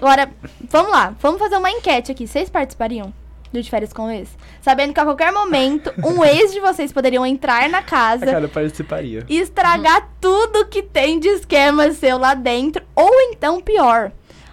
agora, 0.00 0.30
vamos 0.70 0.92
lá. 0.92 1.12
Vamos 1.20 1.40
fazer 1.40 1.56
uma 1.56 1.70
enquete 1.72 2.12
aqui. 2.12 2.28
Vocês 2.28 2.48
participariam 2.48 3.12
do 3.52 3.60
de 3.62 3.68
férias 3.70 3.92
com 3.92 4.10
ex? 4.10 4.28
Sabendo 4.62 4.92
que 4.94 5.00
a 5.00 5.04
qualquer 5.04 5.32
momento, 5.32 5.92
um 6.04 6.22
ex 6.26 6.52
de 6.52 6.60
vocês 6.60 6.92
poderiam 6.92 7.24
entrar 7.26 7.68
na 7.68 7.82
casa 7.82 8.26
cara, 8.26 8.44
eu 8.44 8.48
participaria. 8.48 9.24
e 9.28 9.38
estragar 9.38 10.08
tudo 10.20 10.66
que 10.66 10.82
tem 10.82 11.18
de 11.18 11.28
esquema 11.28 11.90
seu 11.92 12.18
lá 12.18 12.34
dentro. 12.34 12.82
Ou 12.94 13.10
então, 13.32 13.60
pior, 13.60 14.12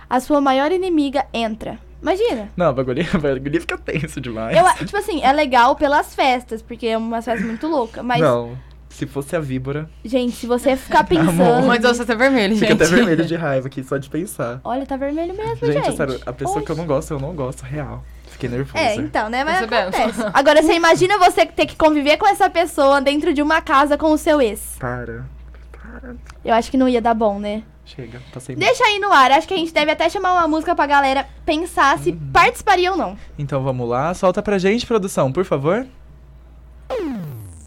a 0.10 0.20
sua 0.20 0.42
maior 0.42 0.72
inimiga 0.72 1.26
entra. 1.34 1.78
Imagina. 2.02 2.50
Não, 2.56 2.70
o 2.70 2.74
bagulho, 2.74 3.04
o 3.14 3.18
bagulho 3.20 3.60
fica 3.60 3.78
tenso 3.78 4.22
demais. 4.22 4.56
Eu, 4.56 4.86
tipo 4.86 4.98
assim, 4.98 5.22
é 5.24 5.32
legal 5.34 5.76
pelas 5.76 6.14
festas, 6.14 6.62
porque 6.62 6.88
é 6.88 6.98
uma 6.98 7.22
festa 7.22 7.46
muito 7.46 7.68
louca. 7.68 8.04
Mas, 8.04 8.22
Não, 8.22 8.56
se 8.88 9.06
fosse 9.08 9.36
a 9.36 9.40
víbora, 9.40 9.90
gente, 10.06 10.36
se 10.36 10.46
você 10.46 10.76
ficar 10.78 11.04
pensando. 11.10 11.66
Mas 11.68 11.82
você 11.82 12.06
tá 12.06 12.14
vermelho, 12.14 12.56
fica 12.56 12.68
gente. 12.68 12.84
até 12.84 12.96
vermelho 12.96 13.26
de 13.26 13.36
raiva 13.36 13.68
aqui, 13.68 13.84
só 13.84 13.98
de 13.98 14.10
pensar. 14.10 14.62
Olha, 14.64 14.86
tá 14.86 14.96
vermelho 14.96 15.36
mesmo, 15.36 15.56
Gente, 15.66 15.86
gente. 15.86 15.98
sério, 15.98 16.20
a 16.26 16.32
pessoa 16.32 16.62
que 16.64 16.72
eu 16.72 16.76
não 16.76 16.86
gosto, 16.86 17.12
eu 17.14 17.20
não 17.20 17.34
gosto, 17.34 17.64
real. 17.64 18.04
Fiquei 18.38 18.50
nervosa. 18.50 18.78
É, 18.78 18.96
então, 18.96 19.30
né? 19.30 19.44
Mas 19.44 19.60
Percebemos. 19.66 19.96
acontece. 19.96 20.32
Agora, 20.34 20.62
você 20.62 20.74
imagina 20.74 21.18
você 21.18 21.46
ter 21.46 21.66
que 21.66 21.76
conviver 21.76 22.18
com 22.18 22.28
essa 22.28 22.48
pessoa 22.50 23.02
dentro 23.02 23.34
de 23.34 23.42
uma 23.42 23.62
casa 23.62 23.98
com 23.98 24.12
o 24.12 24.18
seu 24.18 24.40
ex. 24.40 24.76
Para. 24.80 25.26
Para. 25.72 26.16
Eu 26.46 26.54
acho 26.54 26.70
que 26.70 26.78
não 26.78 26.88
ia 26.88 27.02
dar 27.02 27.16
bom, 27.16 27.40
né? 27.40 27.64
Chega, 27.84 28.22
passei 28.34 28.56
Deixa 28.56 28.84
aí 28.84 29.00
no 29.00 29.12
ar. 29.12 29.32
Acho 29.32 29.48
que 29.48 29.54
a 29.54 29.58
gente 29.58 29.74
deve 29.74 29.90
até 29.92 30.08
chamar 30.10 30.34
uma 30.34 30.48
música 30.48 30.76
pra 30.76 30.86
galera 30.86 31.26
pensar 31.46 31.98
se 31.98 32.12
Uhum. 32.12 32.30
participaria 32.32 32.92
ou 32.92 32.98
não. 32.98 33.18
Então 33.40 33.64
vamos 33.64 33.88
lá, 33.90 34.14
solta 34.14 34.44
pra 34.44 34.58
gente, 34.60 34.86
produção, 34.86 35.32
por 35.32 35.46
favor. 35.46 35.88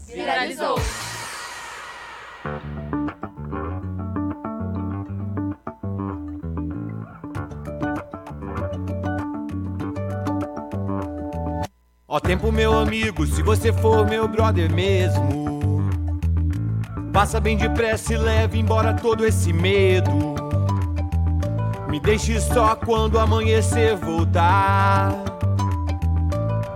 Viralizou. 0.07 0.79
Ó 12.13 12.19
tempo, 12.19 12.51
meu 12.51 12.77
amigo, 12.77 13.25
se 13.25 13.41
você 13.41 13.71
for 13.71 14.05
meu 14.05 14.27
brother 14.27 14.69
mesmo. 14.69 15.81
Passa 17.13 17.39
bem 17.39 17.55
depressa 17.55 18.13
e 18.13 18.17
leve 18.17 18.59
embora 18.59 18.93
todo 18.93 19.25
esse 19.25 19.53
medo. 19.53 20.11
Me 21.87 22.01
deixe 22.01 22.37
só 22.41 22.75
quando 22.75 23.17
amanhecer 23.17 23.95
voltar. 23.95 25.15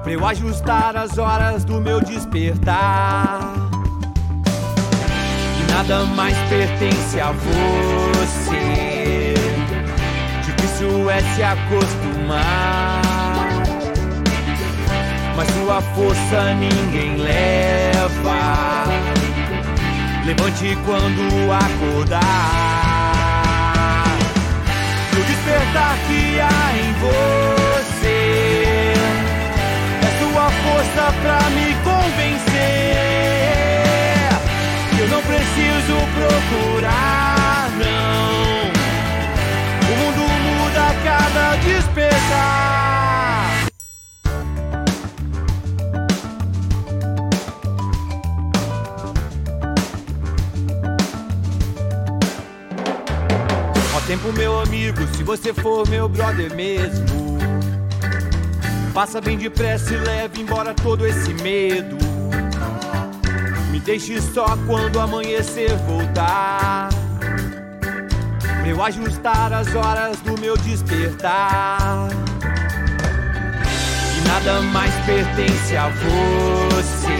Pra 0.03 0.13
eu 0.13 0.25
ajustar 0.25 0.95
as 0.95 1.17
horas 1.17 1.65
do 1.65 1.81
meu 1.81 1.99
despertar. 1.99 3.41
E 5.59 5.71
nada 5.73 6.05
mais 6.15 6.37
pertence 6.47 7.19
a 7.19 7.33
você. 7.33 8.53
Difícil 10.45 11.09
é 11.09 11.21
se 11.35 11.43
acostumar. 11.43 13.04
Mas 15.35 15.49
sua 15.49 15.81
força 15.81 16.53
ninguém 16.53 17.17
leva. 17.17 18.85
Levante 20.25 20.77
quando 20.85 21.51
acordar. 21.51 22.21
E 25.11 25.17
o 25.17 25.23
despertar 25.23 25.97
que 26.07 26.39
há 26.39 26.73
em 26.77 26.93
você 27.01 28.93
é 30.01 30.09
sua 30.19 30.49
força 30.49 31.03
pra 31.21 31.39
me 31.49 31.75
convencer. 31.83 32.55
Eu 34.97 35.07
não 35.09 35.21
preciso 35.21 35.95
procurar, 36.15 37.69
não. 37.77 38.71
O 39.81 39.93
mundo 39.97 40.23
muda 40.45 40.81
a 40.81 40.93
cada 41.03 41.45
despertar. 41.57 42.84
Tempo, 54.05 54.31
meu 54.33 54.59
amigo, 54.59 55.07
se 55.15 55.23
você 55.23 55.51
for 55.51 55.87
meu 55.89 56.07
brother 56.07 56.53
mesmo. 56.55 57.39
Passa 58.93 59.19
bem 59.19 59.37
depressa 59.37 59.93
e 59.93 59.97
leve 59.97 60.41
embora 60.41 60.73
todo 60.75 61.05
esse 61.07 61.33
medo. 61.35 61.97
Me 63.71 63.79
deixe 63.79 64.21
só 64.21 64.57
quando 64.67 64.99
amanhecer 64.99 65.75
voltar. 65.87 66.89
Pra 68.41 68.67
eu 68.67 68.83
ajustar 68.83 69.51
as 69.51 69.73
horas 69.75 70.19
do 70.21 70.39
meu 70.39 70.55
despertar. 70.57 72.09
E 74.17 74.27
nada 74.27 74.61
mais 74.71 74.93
pertence 75.05 75.75
a 75.75 75.89
você. 75.89 77.11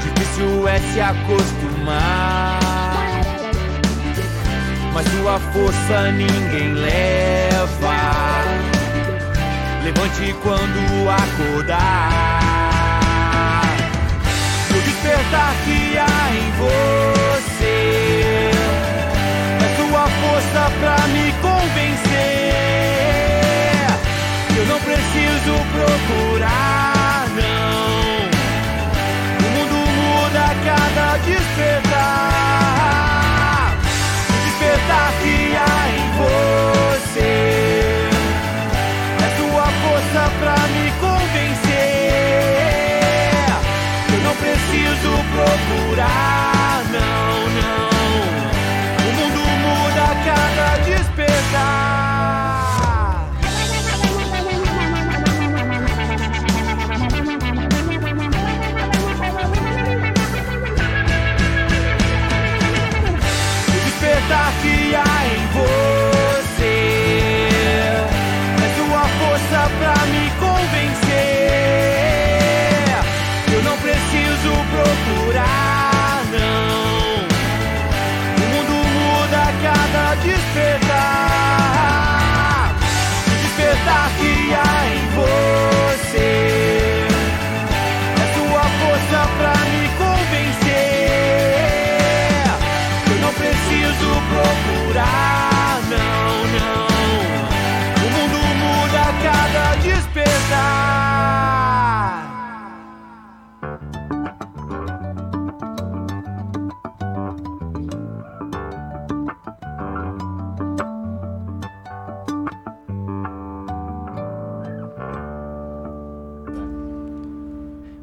Difícil 0.00 0.68
é 0.68 0.78
se 0.80 1.00
acostumar. 1.00 2.65
Mas 4.96 5.06
sua 5.08 5.38
força 5.52 6.10
ninguém 6.12 6.72
leva. 6.72 7.96
Levante 9.84 10.34
quando 10.42 11.10
acordar. 11.10 12.40
O 14.70 14.72
despertar 14.72 15.54
que 15.66 15.98
há 15.98 16.30
em 16.32 16.50
você 16.56 18.50
é 19.60 19.68
sua 19.76 20.08
força 20.08 20.72
pra 20.80 20.96
me 21.08 21.30
convencer. 21.42 22.54
Eu 24.56 24.64
não 24.64 24.80
preciso 24.80 25.52
procurar, 25.74 27.26
não. 27.36 28.30
O 29.44 29.48
mundo 29.58 29.76
muda 29.92 30.40
a 30.40 30.54
cada 30.64 31.18
despertar. 31.18 31.85
vencer. 37.16 38.10
É 39.22 39.28
tua 39.36 39.64
força 39.64 40.22
pra 40.40 40.56
me 40.68 40.86
convencer. 41.00 42.16
Eu 44.12 44.20
não 44.22 44.34
preciso 44.36 45.10
procurar, 45.32 46.84
não, 46.92 47.34
não. 47.56 47.86
O 48.98 49.12
mundo 49.14 49.42
muda 49.62 50.02
a 50.04 50.14
cada 50.24 50.68
despertar. 50.84 52.16
tá 64.28 64.48
aqui. 64.48 64.75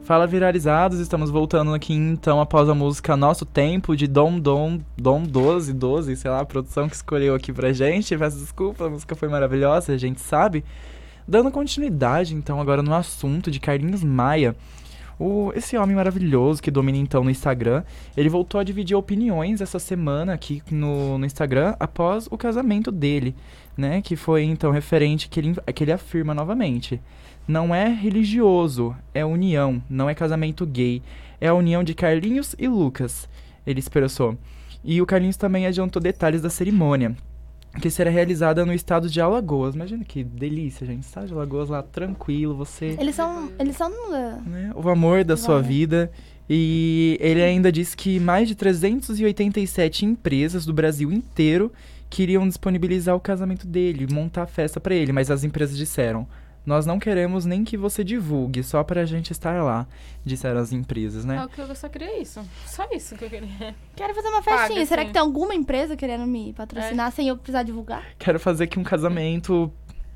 Fala 0.04 0.28
viralizados, 0.28 1.00
estamos 1.00 1.30
voltando 1.30 1.74
aqui 1.74 1.94
então 1.94 2.42
após 2.42 2.68
a 2.68 2.76
música 2.76 3.16
Nosso 3.16 3.46
Tempo 3.46 3.96
de 3.96 4.06
Dom 4.06 4.38
Dom 4.38 4.82
Dom 4.98 5.24
12, 5.24 5.72
12, 5.72 6.18
sei 6.18 6.30
lá, 6.30 6.42
a 6.42 6.46
produção 6.46 6.90
que 6.90 6.96
escolheu 6.96 7.34
aqui 7.34 7.54
pra 7.54 7.72
gente. 7.72 8.18
Peço 8.18 8.38
desculpa, 8.38 8.86
a 8.86 8.90
música 8.90 9.16
foi 9.16 9.30
maravilhosa, 9.30 9.94
a 9.94 9.98
gente 9.98 10.20
sabe. 10.20 10.62
Dando 11.26 11.50
continuidade 11.52 12.36
então 12.36 12.60
agora 12.60 12.84
no 12.84 12.94
assunto 12.94 13.50
de 13.50 13.62
Carlinhos 13.62 14.04
Maia. 14.04 14.58
O, 15.18 15.54
esse 15.56 15.78
homem 15.78 15.96
maravilhoso 15.96 16.62
que 16.62 16.70
domina 16.70 16.98
então 16.98 17.24
no 17.24 17.30
Instagram, 17.30 17.82
ele 18.18 18.28
voltou 18.28 18.60
a 18.60 18.64
dividir 18.66 18.98
opiniões 18.98 19.62
essa 19.62 19.80
semana 19.80 20.34
aqui 20.34 20.62
no, 20.70 21.18
no 21.18 21.26
Instagram 21.26 21.78
após 21.80 22.28
o 22.30 22.38
casamento 22.38 22.92
dele, 22.92 23.34
né? 23.78 24.02
Que 24.02 24.18
foi 24.18 24.44
então 24.44 24.70
referente 24.70 25.30
que 25.30 25.40
ele, 25.40 25.56
que 25.74 25.82
ele 25.82 25.94
afirma 25.94 26.34
novamente 26.34 27.00
não 27.48 27.74
é 27.74 27.88
religioso, 27.88 28.96
é 29.14 29.26
união, 29.26 29.82
não 29.90 30.10
é 30.10 30.16
casamento 30.16 30.66
gay. 30.66 31.02
É 31.40 31.48
a 31.48 31.54
união 31.54 31.84
de 31.84 31.94
Carlinhos 31.94 32.56
e 32.58 32.68
Lucas, 32.68 33.28
ele 33.66 33.80
expressou. 33.80 34.38
E 34.84 35.02
o 35.02 35.06
Carlinhos 35.06 35.38
também 35.38 35.66
adiantou 35.66 36.02
detalhes 36.02 36.42
da 36.42 36.50
cerimônia, 36.50 37.16
que 37.82 37.90
será 37.90 38.10
realizada 38.10 38.66
no 38.66 38.74
estado 38.74 39.10
de 39.10 39.20
Alagoas. 39.20 39.76
Imagina 39.76 40.04
que 40.04 40.24
delícia, 40.24 40.86
gente. 40.86 41.04
Estado 41.04 41.28
de 41.28 41.34
Alagoas 41.34 41.70
lá, 41.70 41.82
tranquilo, 41.82 42.56
você... 42.56 42.96
Eles 43.00 43.16
são... 43.16 43.52
Eles 43.60 43.76
são... 43.76 43.90
Né, 44.46 44.72
o 44.76 44.90
amor 44.90 45.24
da 45.24 45.36
sua 45.36 45.62
vida. 45.62 46.12
E 46.50 47.18
ele 47.22 47.42
ainda 47.42 47.72
disse 47.72 47.96
que 47.96 48.20
mais 48.20 48.48
de 48.48 48.56
387 48.56 50.06
empresas 50.06 50.66
do 50.66 50.74
Brasil 50.74 51.12
inteiro 51.12 51.72
queriam 52.10 52.48
disponibilizar 52.48 53.16
o 53.16 53.20
casamento 53.20 53.66
dele, 53.66 54.08
montar 54.14 54.44
a 54.44 54.48
festa 54.48 54.80
para 54.80 54.94
ele, 54.94 55.12
mas 55.12 55.32
as 55.32 55.44
empresas 55.44 55.76
disseram: 55.76 56.28
nós 56.66 56.86
não 56.86 56.98
queremos 56.98 57.46
nem 57.46 57.64
que 57.64 57.76
você 57.76 58.04
divulgue, 58.04 58.64
só 58.64 58.84
pra 58.84 59.06
gente 59.06 59.32
estar 59.32 59.62
lá, 59.62 59.86
disseram 60.24 60.62
as 60.62 60.72
empresas, 60.72 61.26
né? 61.26 61.38
É 61.38 61.46
o 61.46 61.50
que 61.50 61.60
eu 61.60 61.76
só 61.76 61.90
queria 61.90 62.22
isso. 62.22 62.42
Só 62.66 62.88
isso 62.92 63.16
que 63.16 63.26
eu 63.26 63.30
queria. 63.30 63.76
Quero 63.96 64.16
fazer 64.16 64.30
uma 64.30 64.42
festinha. 64.42 64.70
Paga, 64.70 64.86
Será 64.86 65.02
sim. 65.02 65.08
que 65.08 65.14
tem 65.14 65.22
alguma 65.22 65.54
empresa 65.54 65.96
querendo 65.98 66.26
me 66.26 66.54
patrocinar 66.54 67.08
é. 67.08 67.12
sem 67.12 67.28
eu 67.28 67.36
precisar 67.36 67.64
divulgar? 67.64 68.04
Quero 68.18 68.40
fazer 68.40 68.64
aqui 68.66 68.80
um 68.80 68.84
casamento. 68.84 69.72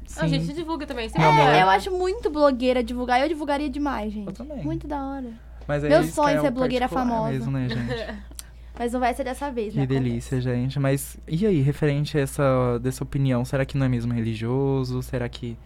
Sim. 0.05 0.21
A 0.21 0.27
gente 0.27 0.53
divulga 0.53 0.85
também. 0.85 1.09
Sim. 1.09 1.19
É, 1.19 1.61
eu 1.61 1.69
acho 1.69 1.91
muito 1.91 2.29
blogueira 2.29 2.81
divulgar. 2.81 3.19
Eu 3.21 3.27
divulgaria 3.27 3.69
demais, 3.69 4.13
gente. 4.13 4.27
Eu 4.27 4.33
também. 4.33 4.63
Muito 4.63 4.87
da 4.87 5.05
hora. 5.05 5.33
Mas 5.67 5.83
Meu 5.83 6.03
sonho 6.05 6.37
é 6.37 6.41
ser 6.41 6.51
blogueira 6.51 6.87
famosa. 6.87 7.31
Mesmo, 7.31 7.51
né, 7.51 7.67
gente? 7.67 8.27
Mas 8.79 8.93
não 8.93 8.99
vai 8.99 9.13
ser 9.13 9.23
dessa 9.23 9.51
vez, 9.51 9.73
né? 9.73 9.81
Que 9.81 9.87
delícia, 9.87 10.39
gente. 10.39 10.79
Mas 10.79 11.17
e 11.27 11.45
aí, 11.45 11.61
referente 11.61 12.17
a 12.17 12.21
essa 12.21 12.79
dessa 12.79 13.03
opinião, 13.03 13.43
será 13.43 13.65
que 13.65 13.77
não 13.77 13.85
é 13.85 13.89
mesmo 13.89 14.13
religioso? 14.13 15.01
Será 15.01 15.27
que 15.27 15.57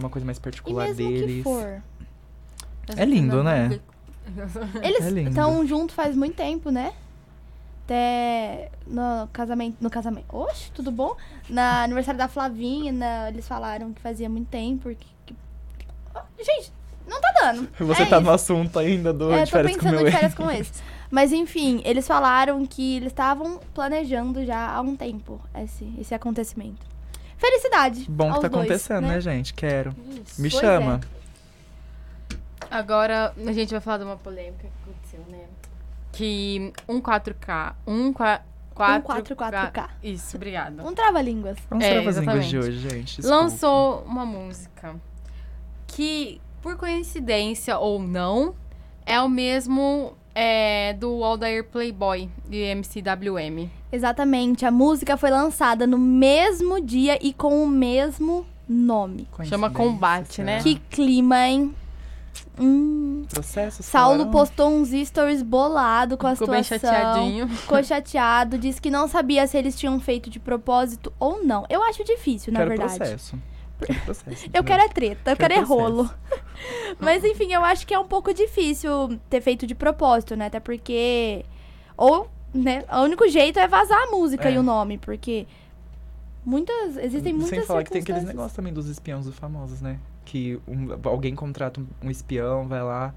é 0.00 0.04
uma 0.04 0.10
coisa 0.10 0.24
mais 0.24 0.38
particular 0.38 0.86
e 0.86 0.94
mesmo 0.94 1.08
deles. 1.08 1.36
Que 1.36 1.42
for. 1.42 1.82
É 2.96 3.04
lindo, 3.04 3.42
né? 3.42 3.80
Eles 4.82 5.04
estão 5.28 5.62
é 5.62 5.66
juntos 5.66 5.94
faz 5.94 6.16
muito 6.16 6.36
tempo, 6.36 6.70
né? 6.70 6.92
Até 7.84 8.70
no 8.86 9.28
casamento. 9.32 9.76
No 9.80 9.90
casamento. 9.90 10.26
Oxe, 10.28 10.70
tudo 10.72 10.90
bom? 10.90 11.16
Na 11.48 11.82
aniversário 11.82 12.18
da 12.18 12.28
Flavinha, 12.28 12.92
na, 12.92 13.28
eles 13.28 13.46
falaram 13.46 13.92
que 13.92 14.00
fazia 14.00 14.28
muito 14.28 14.48
tempo. 14.48 14.82
Porque, 14.84 15.06
que, 15.26 15.34
gente, 16.44 16.72
não 17.06 17.20
tá 17.20 17.32
dando. 17.40 17.68
Você 17.78 18.02
é 18.02 18.06
tá 18.06 18.16
isso. 18.16 18.26
no 18.26 18.30
assunto 18.30 18.78
ainda 18.78 19.12
do 19.12 19.32
é, 19.32 19.44
de 19.44 19.50
férias 19.50 19.72
tô 19.72 19.78
pensando 19.80 19.98
com 19.98 20.04
de 20.04 20.10
férias 20.12 20.34
com 20.34 20.50
esse. 20.50 20.72
Mas 21.10 21.32
enfim, 21.32 21.82
eles 21.84 22.06
falaram 22.06 22.64
que 22.64 22.98
eles 22.98 23.08
estavam 23.08 23.58
planejando 23.74 24.44
já 24.44 24.70
há 24.70 24.80
um 24.80 24.94
tempo 24.94 25.40
esse, 25.56 25.92
esse 25.98 26.14
acontecimento 26.14 26.90
felicidade. 27.40 28.06
Bom 28.08 28.34
que 28.34 28.40
tá 28.40 28.48
dois, 28.48 28.64
acontecendo, 28.64 29.06
né? 29.06 29.14
né? 29.14 29.20
gente? 29.20 29.54
Quero. 29.54 29.94
Isso. 30.24 30.40
Me 30.40 30.50
pois 30.50 30.60
chama. 30.60 31.00
É. 31.16 31.20
Agora 32.70 33.34
a 33.36 33.52
gente 33.52 33.70
vai 33.70 33.80
falar 33.80 33.98
de 33.98 34.04
uma 34.04 34.16
polêmica 34.16 34.68
que 34.68 34.90
aconteceu, 34.90 35.20
né? 35.28 35.46
Que 36.12 36.72
um 36.88 37.00
4K, 37.00 37.74
um 37.86 38.12
4 38.12 38.44
um 38.80 39.00
4K. 39.36 39.88
Isso, 40.02 40.36
obrigada. 40.36 40.86
Um 40.86 40.94
trava-línguas. 40.94 41.58
Vamos 41.68 41.84
é, 41.84 42.00
trava-línguas 42.00 42.46
de 42.46 42.58
hoje, 42.58 42.78
gente. 42.78 43.16
Desculpa. 43.16 43.28
Lançou 43.28 44.02
uma 44.06 44.24
música 44.24 44.96
que, 45.86 46.40
por 46.62 46.76
coincidência 46.76 47.78
ou 47.78 48.00
não, 48.00 48.54
é 49.04 49.20
o 49.20 49.28
mesmo 49.28 50.16
é, 50.34 50.94
do 50.94 51.22
Aldair 51.24 51.64
Playboy, 51.64 52.30
de 52.48 52.58
MCWM. 52.58 53.79
Exatamente. 53.92 54.64
A 54.64 54.70
música 54.70 55.16
foi 55.16 55.30
lançada 55.30 55.86
no 55.86 55.98
mesmo 55.98 56.80
dia 56.80 57.18
e 57.20 57.32
com 57.32 57.62
o 57.62 57.66
mesmo 57.66 58.46
nome. 58.68 59.26
Chama 59.44 59.70
Combate, 59.70 60.42
né? 60.42 60.62
Que 60.62 60.76
clima, 60.76 61.48
hein? 61.48 61.74
Hum. 62.58 63.24
Processo. 63.28 63.82
Saulo 63.82 64.30
postou 64.30 64.70
uns 64.70 64.90
stories 64.90 65.42
bolado 65.42 66.16
com 66.16 66.26
a 66.26 66.36
Ficou 66.36 66.54
situação. 66.54 66.78
Ficou 66.78 66.90
bem 66.90 67.02
chateadinho. 67.02 67.48
Ficou 67.48 67.82
chateado. 67.82 68.58
Disse 68.58 68.80
que 68.80 68.90
não 68.90 69.08
sabia 69.08 69.46
se 69.46 69.56
eles 69.56 69.76
tinham 69.78 69.98
feito 69.98 70.28
de 70.30 70.38
propósito 70.38 71.12
ou 71.18 71.42
não. 71.44 71.64
Eu 71.68 71.82
acho 71.82 72.04
difícil, 72.04 72.52
na 72.52 72.60
Quero 72.60 72.70
verdade. 72.70 72.98
Processo. 72.98 73.38
Quero 73.84 74.00
processo. 74.00 74.50
eu 74.52 74.62
quero 74.62 74.82
é 74.82 74.88
treta, 74.88 75.30
eu 75.30 75.36
quero, 75.36 75.54
quero 75.54 75.54
é 75.54 75.60
rolo. 75.64 76.10
Mas 77.00 77.24
enfim, 77.24 77.52
eu 77.52 77.64
acho 77.64 77.86
que 77.86 77.94
é 77.94 77.98
um 77.98 78.06
pouco 78.06 78.34
difícil 78.34 79.18
ter 79.30 79.40
feito 79.40 79.66
de 79.66 79.74
propósito, 79.74 80.36
né? 80.36 80.46
Até 80.46 80.60
porque. 80.60 81.44
Ou 81.96 82.28
né? 82.52 82.84
O 82.92 83.02
único 83.02 83.28
jeito 83.28 83.58
é 83.58 83.66
vazar 83.66 84.02
a 84.02 84.10
música 84.10 84.48
é. 84.48 84.54
e 84.54 84.58
o 84.58 84.62
nome, 84.62 84.98
porque 84.98 85.46
muitas 86.44 86.96
existem 86.96 87.32
muitas 87.32 87.50
Sem 87.50 87.62
falar 87.62 87.84
que 87.84 87.90
tem 87.90 88.02
aqueles 88.02 88.24
negócios 88.24 88.52
também 88.54 88.72
dos 88.72 88.88
espiões 88.88 89.24
dos 89.24 89.34
famosos, 89.34 89.80
né? 89.80 89.98
Que 90.24 90.60
um, 90.66 90.88
alguém 91.04 91.34
contrata 91.34 91.80
um, 92.02 92.10
espião, 92.10 92.66
vai 92.66 92.82
lá, 92.82 93.14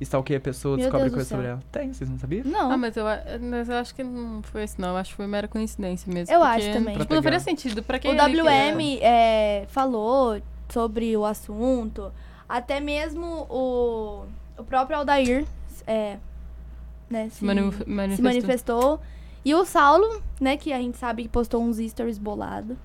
stalkeia 0.00 0.38
a 0.38 0.40
pessoa, 0.40 0.76
Meu 0.76 0.84
descobre 0.84 1.10
coisa 1.10 1.28
sobre 1.28 1.46
ela. 1.46 1.62
Tem, 1.70 1.92
vocês 1.92 2.08
não 2.10 2.18
sabiam? 2.18 2.44
Não. 2.44 2.70
Ah, 2.72 2.76
mas 2.76 2.96
eu, 2.96 3.04
mas 3.40 3.68
eu 3.68 3.76
acho 3.76 3.94
que 3.94 4.02
não 4.02 4.42
foi 4.42 4.64
isso, 4.64 4.80
não. 4.80 4.90
Eu 4.90 4.96
acho 4.96 5.10
que 5.10 5.16
foi 5.16 5.26
mera 5.26 5.48
coincidência 5.48 6.12
mesmo. 6.12 6.34
Eu 6.34 6.42
acho 6.42 6.72
também. 6.72 6.98
Tipo, 6.98 7.14
não 7.14 7.22
faria 7.22 7.40
sentido. 7.40 7.82
Pra 7.82 7.98
quem 7.98 8.12
o 8.12 8.14
WM 8.14 8.98
é, 9.00 9.66
falou 9.68 10.40
sobre 10.68 11.16
o 11.16 11.24
assunto. 11.24 12.12
Até 12.48 12.80
mesmo 12.80 13.46
o, 13.48 14.24
o 14.58 14.64
próprio 14.64 14.98
Aldair 14.98 15.44
é, 15.86 16.18
né, 17.08 17.28
se, 17.30 17.44
manifestou. 17.44 18.16
se 18.16 18.22
manifestou. 18.22 19.00
E 19.44 19.54
o 19.54 19.64
Saulo, 19.64 20.22
né, 20.40 20.56
que 20.56 20.72
a 20.72 20.78
gente 20.78 20.96
sabe 20.96 21.22
que 21.24 21.28
postou 21.28 21.62
uns 21.62 21.76
stories 21.76 22.18
bolado. 22.18 22.76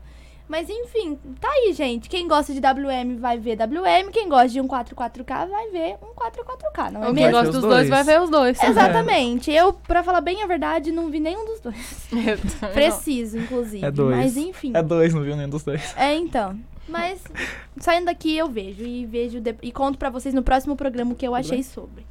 Mas 0.50 0.68
enfim, 0.68 1.16
tá 1.40 1.48
aí, 1.48 1.74
gente. 1.74 2.10
Quem 2.10 2.28
gosta 2.28 2.52
de 2.52 2.60
WM 2.60 3.18
vai 3.20 3.38
ver 3.38 3.56
WM. 3.56 4.10
Quem 4.12 4.28
gosta 4.28 4.50
de 4.50 4.60
um 4.60 4.68
44K 4.68 5.48
vai 5.48 5.70
ver 5.70 5.96
um 6.02 6.16
44K, 6.16 6.92
não 6.92 7.04
é 7.04 7.08
Ou 7.08 7.14
mesmo? 7.14 7.16
Quem 7.16 7.32
gosta 7.32 7.52
dos 7.52 7.62
dois. 7.62 7.74
dois 7.76 7.90
vai 7.90 8.04
ver 8.04 8.20
os 8.20 8.32
dois. 8.32 8.58
Exatamente. 8.64 9.52
Eu, 9.52 9.74
pra 9.74 10.02
falar 10.02 10.22
bem 10.22 10.42
a 10.42 10.48
verdade, 10.48 10.92
não 10.92 11.12
vi 11.12 11.20
nenhum 11.20 11.46
dos 11.46 11.60
dois. 11.60 12.08
Preciso, 12.74 13.38
inclusive. 13.38 13.86
É 13.86 13.92
dois. 13.92 14.18
Mas 14.18 14.38
enfim. 14.38 14.72
É 14.76 14.82
dois, 14.82 15.14
não 15.14 15.22
viu 15.22 15.36
nenhum 15.36 15.50
dos 15.50 15.64
dois. 15.64 15.94
É, 15.96 16.16
então. 16.16 16.60
Mas 16.88 17.22
saindo 17.80 18.06
daqui 18.06 18.36
eu 18.36 18.50
vejo 18.50 18.84
e 18.84 19.06
vejo 19.06 19.40
de... 19.40 19.56
e 19.62 19.72
conto 19.72 20.00
para 20.00 20.10
vocês 20.10 20.34
no 20.34 20.42
próximo 20.42 20.76
programa 20.76 21.12
o 21.12 21.16
que 21.16 21.28
eu 21.28 21.36
achei 21.36 21.62
sobre. 21.62 22.04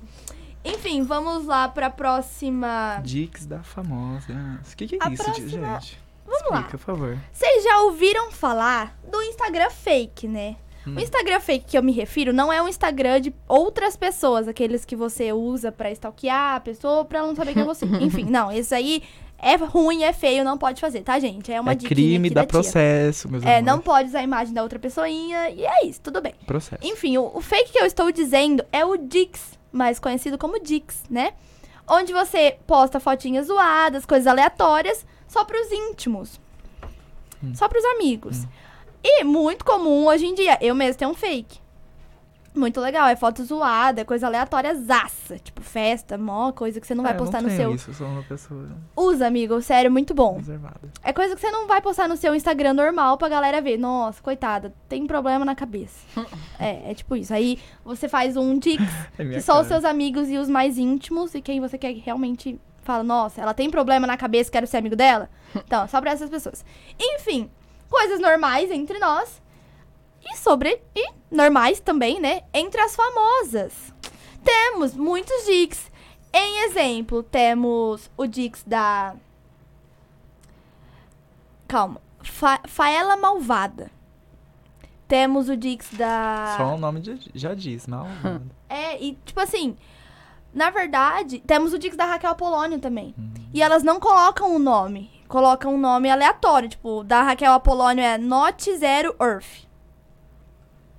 Enfim, 0.64 1.02
vamos 1.02 1.46
lá 1.46 1.68
pra 1.68 1.88
próxima. 1.90 3.00
Dicks 3.02 3.46
da 3.46 3.62
famosa. 3.62 4.60
O 4.72 4.76
que, 4.76 4.86
que 4.86 4.94
é 4.96 4.98
a 5.00 5.10
isso, 5.10 5.22
próxima... 5.24 5.48
gente? 5.80 5.98
Vamos 6.24 6.40
Explica, 6.42 6.54
lá. 6.60 6.62
por 6.70 6.78
favor. 6.78 7.18
Vocês 7.32 7.64
já 7.64 7.80
ouviram 7.82 8.30
falar 8.30 8.98
do 9.10 9.22
Instagram 9.22 9.70
fake, 9.70 10.28
né? 10.28 10.56
Hum. 10.86 10.94
O 10.96 11.00
Instagram 11.00 11.40
fake 11.40 11.64
que 11.66 11.78
eu 11.78 11.82
me 11.82 11.92
refiro 11.92 12.32
não 12.32 12.52
é 12.52 12.60
um 12.62 12.68
Instagram 12.68 13.20
de 13.20 13.34
outras 13.48 13.96
pessoas, 13.96 14.46
aqueles 14.46 14.84
que 14.84 14.94
você 14.94 15.32
usa 15.32 15.72
pra 15.72 15.90
stalkear 15.90 16.56
a 16.56 16.60
pessoa 16.60 17.04
pra 17.04 17.20
ela 17.20 17.28
não 17.28 17.34
saber 17.34 17.54
quem 17.54 17.62
é 17.62 17.64
você. 17.64 17.86
Enfim, 18.00 18.24
não, 18.24 18.52
esse 18.52 18.74
aí 18.74 19.02
é 19.38 19.56
ruim, 19.56 20.02
é 20.02 20.12
feio, 20.12 20.44
não 20.44 20.58
pode 20.58 20.80
fazer, 20.80 21.00
tá, 21.02 21.18
gente? 21.18 21.50
É 21.50 21.60
uma 21.60 21.72
é 21.72 21.76
crime, 21.76 22.28
dá 22.28 22.44
processo, 22.44 23.28
meus 23.30 23.42
É, 23.42 23.58
amores. 23.58 23.66
não 23.66 23.78
pode 23.80 24.08
usar 24.08 24.18
a 24.18 24.22
imagem 24.22 24.52
da 24.52 24.62
outra 24.62 24.78
pessoinha 24.78 25.48
e 25.50 25.64
é 25.64 25.86
isso, 25.86 26.00
tudo 26.02 26.20
bem. 26.20 26.34
Processo. 26.46 26.82
Enfim, 26.86 27.16
o, 27.16 27.30
o 27.34 27.40
fake 27.40 27.72
que 27.72 27.78
eu 27.78 27.86
estou 27.86 28.12
dizendo 28.12 28.64
é 28.70 28.84
o 28.84 28.96
Dix 28.96 29.57
mais 29.72 29.98
conhecido 29.98 30.38
como 30.38 30.60
Dix, 30.60 31.02
né? 31.10 31.34
Onde 31.86 32.12
você 32.12 32.58
posta 32.66 33.00
fotinhas 33.00 33.46
zoadas, 33.46 34.04
coisas 34.04 34.26
aleatórias, 34.26 35.06
só 35.26 35.44
para 35.44 35.60
os 35.60 35.72
íntimos. 35.72 36.40
Hum. 37.42 37.54
Só 37.54 37.68
para 37.68 37.78
os 37.78 37.84
amigos. 37.84 38.44
Hum. 38.44 38.48
E 39.02 39.24
muito 39.24 39.64
comum 39.64 40.06
hoje 40.06 40.26
em 40.26 40.34
dia, 40.34 40.58
eu 40.60 40.74
mesmo 40.74 40.98
tenho 40.98 41.10
um 41.10 41.14
fake. 41.14 41.60
Muito 42.58 42.80
legal, 42.80 43.06
é 43.06 43.14
foto 43.14 43.44
zoada, 43.44 44.00
é 44.00 44.04
coisa 44.04 44.26
aleatória 44.26 44.74
zaça. 44.74 45.38
Tipo, 45.38 45.62
festa, 45.62 46.18
mó 46.18 46.50
coisa 46.50 46.80
que 46.80 46.86
você 46.86 46.94
não 46.94 47.04
vai 47.04 47.12
é, 47.12 47.16
postar 47.16 47.40
não 47.40 47.48
no 47.48 47.56
seu. 47.56 47.74
Isso, 47.74 47.90
eu 47.90 47.94
sou 47.94 48.06
uma 48.08 48.22
pessoa. 48.24 48.66
Usa, 48.96 49.26
amigo, 49.28 49.62
sério, 49.62 49.90
muito 49.90 50.12
bom. 50.12 50.38
Reservada. 50.38 50.90
É 51.02 51.12
coisa 51.12 51.36
que 51.36 51.40
você 51.40 51.50
não 51.52 51.68
vai 51.68 51.80
postar 51.80 52.08
no 52.08 52.16
seu 52.16 52.34
Instagram 52.34 52.74
normal 52.74 53.16
pra 53.16 53.28
galera 53.28 53.60
ver. 53.60 53.78
Nossa, 53.78 54.20
coitada, 54.20 54.74
tem 54.88 55.06
problema 55.06 55.44
na 55.44 55.54
cabeça. 55.54 56.04
é, 56.58 56.90
é 56.90 56.94
tipo 56.94 57.14
isso. 57.14 57.32
Aí 57.32 57.60
você 57.84 58.08
faz 58.08 58.36
um 58.36 58.58
dix 58.58 58.82
é 59.16 59.24
que 59.24 59.40
só 59.40 59.52
cara. 59.52 59.62
os 59.62 59.68
seus 59.68 59.84
amigos 59.84 60.28
e 60.28 60.36
os 60.36 60.48
mais 60.48 60.76
íntimos 60.76 61.34
e 61.34 61.40
quem 61.40 61.60
você 61.60 61.78
quer 61.78 61.94
realmente 61.94 62.60
fala, 62.82 63.04
nossa, 63.04 63.40
ela 63.40 63.54
tem 63.54 63.70
problema 63.70 64.06
na 64.06 64.16
cabeça, 64.16 64.50
quero 64.50 64.66
ser 64.66 64.78
amigo 64.78 64.96
dela. 64.96 65.30
Então, 65.64 65.88
só 65.88 65.98
pra 66.00 66.10
essas 66.10 66.28
pessoas. 66.28 66.62
Enfim, 66.98 67.50
coisas 67.88 68.20
normais 68.20 68.70
entre 68.70 68.98
nós 68.98 69.40
e 70.24 70.36
sobre. 70.36 70.80
E 70.94 71.10
normais 71.30 71.80
também, 71.80 72.20
né? 72.20 72.42
Entre 72.52 72.80
as 72.80 72.94
famosas. 72.96 73.72
Temos 74.44 74.94
muitos 74.94 75.44
Dix. 75.46 75.90
Em 76.32 76.64
exemplo, 76.64 77.22
temos 77.22 78.10
o 78.16 78.26
Dix 78.26 78.62
da. 78.66 79.14
Calma. 81.66 82.00
Fa 82.22 82.60
Faela 82.66 83.16
Malvada. 83.16 83.90
Temos 85.06 85.48
o 85.48 85.56
Dix 85.56 85.88
da. 85.94 86.54
Só 86.56 86.74
o 86.74 86.78
nome 86.78 87.00
de- 87.00 87.30
já 87.34 87.54
diz, 87.54 87.86
mal. 87.86 88.06
É, 88.70 89.02
e 89.02 89.14
tipo 89.24 89.40
assim, 89.40 89.78
na 90.52 90.68
verdade, 90.68 91.38
temos 91.46 91.72
o 91.72 91.78
Dix 91.78 91.96
da 91.96 92.04
Raquel 92.04 92.30
Apolônio 92.30 92.78
também. 92.78 93.14
Hum. 93.18 93.30
E 93.54 93.62
elas 93.62 93.82
não 93.82 93.98
colocam 93.98 94.54
o 94.54 94.58
nome, 94.58 95.10
colocam 95.26 95.74
um 95.74 95.78
nome 95.78 96.10
aleatório, 96.10 96.68
tipo, 96.68 97.02
da 97.02 97.22
Raquel 97.22 97.54
Apolônio 97.54 98.04
é 98.04 98.18
Not 98.18 98.76
Zero 98.76 99.16
Earth. 99.18 99.66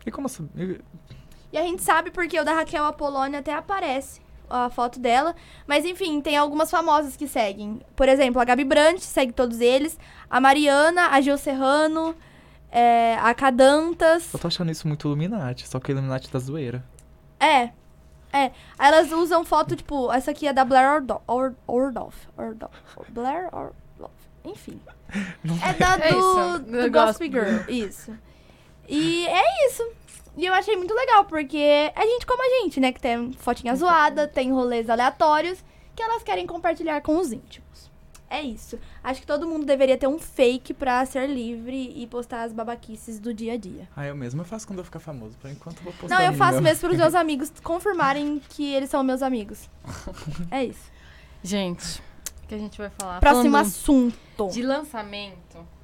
E 0.09 0.11
como 0.11 0.25
assim? 0.27 0.49
E- 0.57 0.81
E 1.53 1.57
a 1.57 1.61
gente 1.63 1.81
sabe 1.83 2.11
porque 2.11 2.39
o 2.39 2.43
da 2.43 2.53
Raquel 2.53 2.83
Apolônio 2.85 3.39
até 3.39 3.53
aparece 3.53 4.21
a 4.49 4.69
foto 4.69 4.99
dela, 4.99 5.35
mas 5.67 5.85
enfim, 5.85 6.19
tem 6.21 6.35
algumas 6.35 6.69
famosas 6.71 7.15
que 7.15 7.27
seguem. 7.27 7.81
Por 7.95 8.09
exemplo, 8.09 8.41
a 8.41 8.45
Gabi 8.45 8.63
Brandt 8.63 9.03
segue 9.03 9.31
todos 9.31 9.59
eles, 9.61 9.97
a 10.29 10.41
Mariana, 10.41 11.09
a 11.09 11.21
Gil 11.21 11.37
Serrano, 11.37 12.15
é, 12.71 13.15
a 13.21 13.33
Cadantas. 13.33 14.33
Eu 14.33 14.39
tô 14.39 14.47
achando 14.47 14.71
isso 14.71 14.87
muito 14.87 15.07
Illuminati, 15.07 15.67
só 15.67 15.79
que 15.79 15.91
Illuminati 15.91 16.31
da 16.31 16.39
zoeira. 16.39 16.83
É. 17.39 17.69
É. 18.31 18.51
Aí 18.77 18.87
elas 18.87 19.11
usam 19.11 19.43
foto, 19.43 19.75
tipo, 19.75 20.11
essa 20.11 20.31
aqui 20.31 20.47
é 20.47 20.53
da 20.53 20.63
Blair 20.65 20.87
Ordo 20.91 21.21
Or 21.27 21.55
Ordoff. 21.67 22.15
Ordoff. 22.37 22.73
Blair 23.09 23.49
Ordoff. 23.53 24.13
Enfim. 24.43 24.79
É 25.63 25.73
da 25.73 25.97
do, 25.97 26.03
É 26.03 26.59
do 26.59 26.83
do 26.83 26.91
Gossip 26.91 27.27
Gossip 27.29 27.31
Girl. 27.31 27.69
Isso. 27.69 28.13
E 28.87 29.25
é 29.27 29.67
isso. 29.67 29.83
E 30.39 30.45
eu 30.45 30.53
achei 30.53 30.77
muito 30.77 30.93
legal, 30.93 31.25
porque 31.25 31.57
é 31.57 32.01
gente 32.01 32.25
como 32.25 32.41
a 32.41 32.61
gente, 32.61 32.79
né? 32.79 32.93
Que 32.93 33.01
tem 33.01 33.33
fotinha 33.33 33.75
zoada, 33.75 34.25
tem 34.25 34.53
rolês 34.53 34.89
aleatórios, 34.89 35.61
que 35.93 36.01
elas 36.01 36.23
querem 36.23 36.47
compartilhar 36.47 37.01
com 37.01 37.17
os 37.17 37.33
íntimos. 37.33 37.91
É 38.29 38.41
isso. 38.41 38.79
Acho 39.03 39.19
que 39.19 39.27
todo 39.27 39.45
mundo 39.45 39.65
deveria 39.65 39.97
ter 39.97 40.07
um 40.07 40.17
fake 40.17 40.73
pra 40.73 41.05
ser 41.05 41.27
livre 41.27 41.91
e 41.93 42.07
postar 42.07 42.43
as 42.43 42.53
babaquices 42.53 43.19
do 43.19 43.33
dia 43.33 43.53
a 43.53 43.57
dia. 43.57 43.89
Ah, 43.93 44.05
eu 44.05 44.15
mesmo 44.15 44.39
eu 44.39 44.45
faço 44.45 44.65
quando 44.65 44.79
eu 44.79 44.85
ficar 44.85 44.99
famoso. 44.99 45.35
Por 45.41 45.49
enquanto 45.51 45.79
eu 45.79 45.83
vou 45.83 45.93
postar 45.93 46.15
Não, 46.15 46.23
eu 46.25 46.33
faço 46.33 46.61
mesmo 46.61 46.79
para 46.79 46.91
os 46.91 46.97
meus 46.97 47.15
amigos 47.15 47.51
confirmarem 47.61 48.41
que 48.47 48.73
eles 48.73 48.89
são 48.89 49.03
meus 49.03 49.21
amigos. 49.21 49.69
É 50.49 50.63
isso. 50.63 50.89
Gente, 51.43 52.01
o 52.43 52.47
que 52.47 52.55
a 52.55 52.57
gente 52.57 52.77
vai 52.77 52.89
falar? 52.91 53.19
Próximo 53.19 53.51
Falando 53.51 53.67
assunto. 53.67 54.47
de 54.53 54.61
lançamento. 54.61 55.78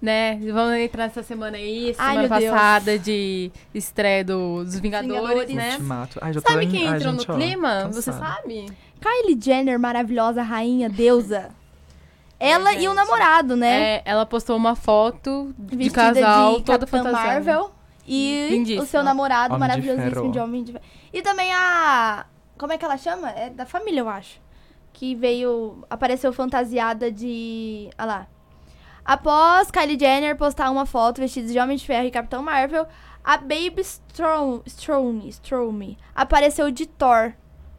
Né? 0.00 0.38
Vamos 0.52 0.74
entrar 0.76 1.04
nessa 1.04 1.22
semana 1.22 1.56
aí, 1.56 1.94
Ai, 1.98 2.14
semana 2.16 2.38
Deus. 2.38 2.52
passada 2.52 2.98
de 2.98 3.50
estreia 3.74 4.22
do- 4.22 4.62
dos 4.62 4.78
Vingadores, 4.78 5.20
Vingadores. 5.22 5.54
né? 5.54 5.70
Ultimato. 5.72 6.18
Ai, 6.22 6.32
já 6.34 6.40
tô 6.42 6.52
Sabe 6.52 6.64
em- 6.66 6.70
quem 6.70 6.86
ai, 6.88 6.96
entrou 6.96 7.12
gente, 7.14 7.26
no 7.28 7.34
ó, 7.34 7.36
clima? 7.38 7.88
Você 7.90 8.12
sabe? 8.12 8.66
Kylie 9.00 9.38
Jenner, 9.40 9.78
maravilhosa 9.80 10.42
rainha, 10.42 10.88
deusa. 10.90 11.48
Ela 12.38 12.74
e 12.74 12.86
o 12.86 12.92
namorado, 12.92 13.56
né? 13.56 13.94
É, 13.96 14.02
ela 14.04 14.26
postou 14.26 14.54
uma 14.56 14.76
foto 14.76 15.54
de 15.58 15.76
Vestida 15.76 16.12
casal, 16.12 16.56
de 16.58 16.62
toda 16.64 16.78
Capitã 16.86 16.98
fantasiada. 16.98 17.32
Marvel. 17.32 17.70
E 18.06 18.48
Lindíssima. 18.50 18.82
o 18.84 18.86
seu 18.86 19.02
namorado 19.02 19.54
Homem 19.54 19.56
de 19.56 19.60
maravilhosíssimo 19.68 20.14
Ferro. 20.20 20.32
de 20.32 20.38
Homem 20.38 20.62
de 20.62 20.72
Ferro. 20.72 20.84
E 21.12 21.22
também 21.22 21.52
a... 21.54 22.26
Como 22.58 22.72
é 22.72 22.78
que 22.78 22.84
ela 22.84 22.96
chama? 22.98 23.30
É 23.30 23.48
da 23.50 23.64
família, 23.66 24.00
eu 24.00 24.08
acho. 24.08 24.38
Que 24.92 25.14
veio... 25.14 25.78
Apareceu 25.88 26.32
fantasiada 26.32 27.10
de... 27.10 27.88
Olha 27.98 28.06
lá. 28.06 28.26
Após 29.06 29.70
Kylie 29.70 29.96
Jenner 29.98 30.36
postar 30.36 30.68
uma 30.68 30.84
foto 30.84 31.20
vestida 31.20 31.46
de 31.46 31.58
Homem 31.60 31.76
de 31.76 31.86
Ferro 31.86 32.06
e 32.06 32.10
Capitão 32.10 32.42
Marvel, 32.42 32.88
a 33.22 33.36
Baby 33.36 33.80
Strom, 33.82 34.60
Strome, 34.66 35.28
Strome 35.28 35.96
apareceu 36.12 36.72
de 36.72 36.86
Thor. 36.86 37.32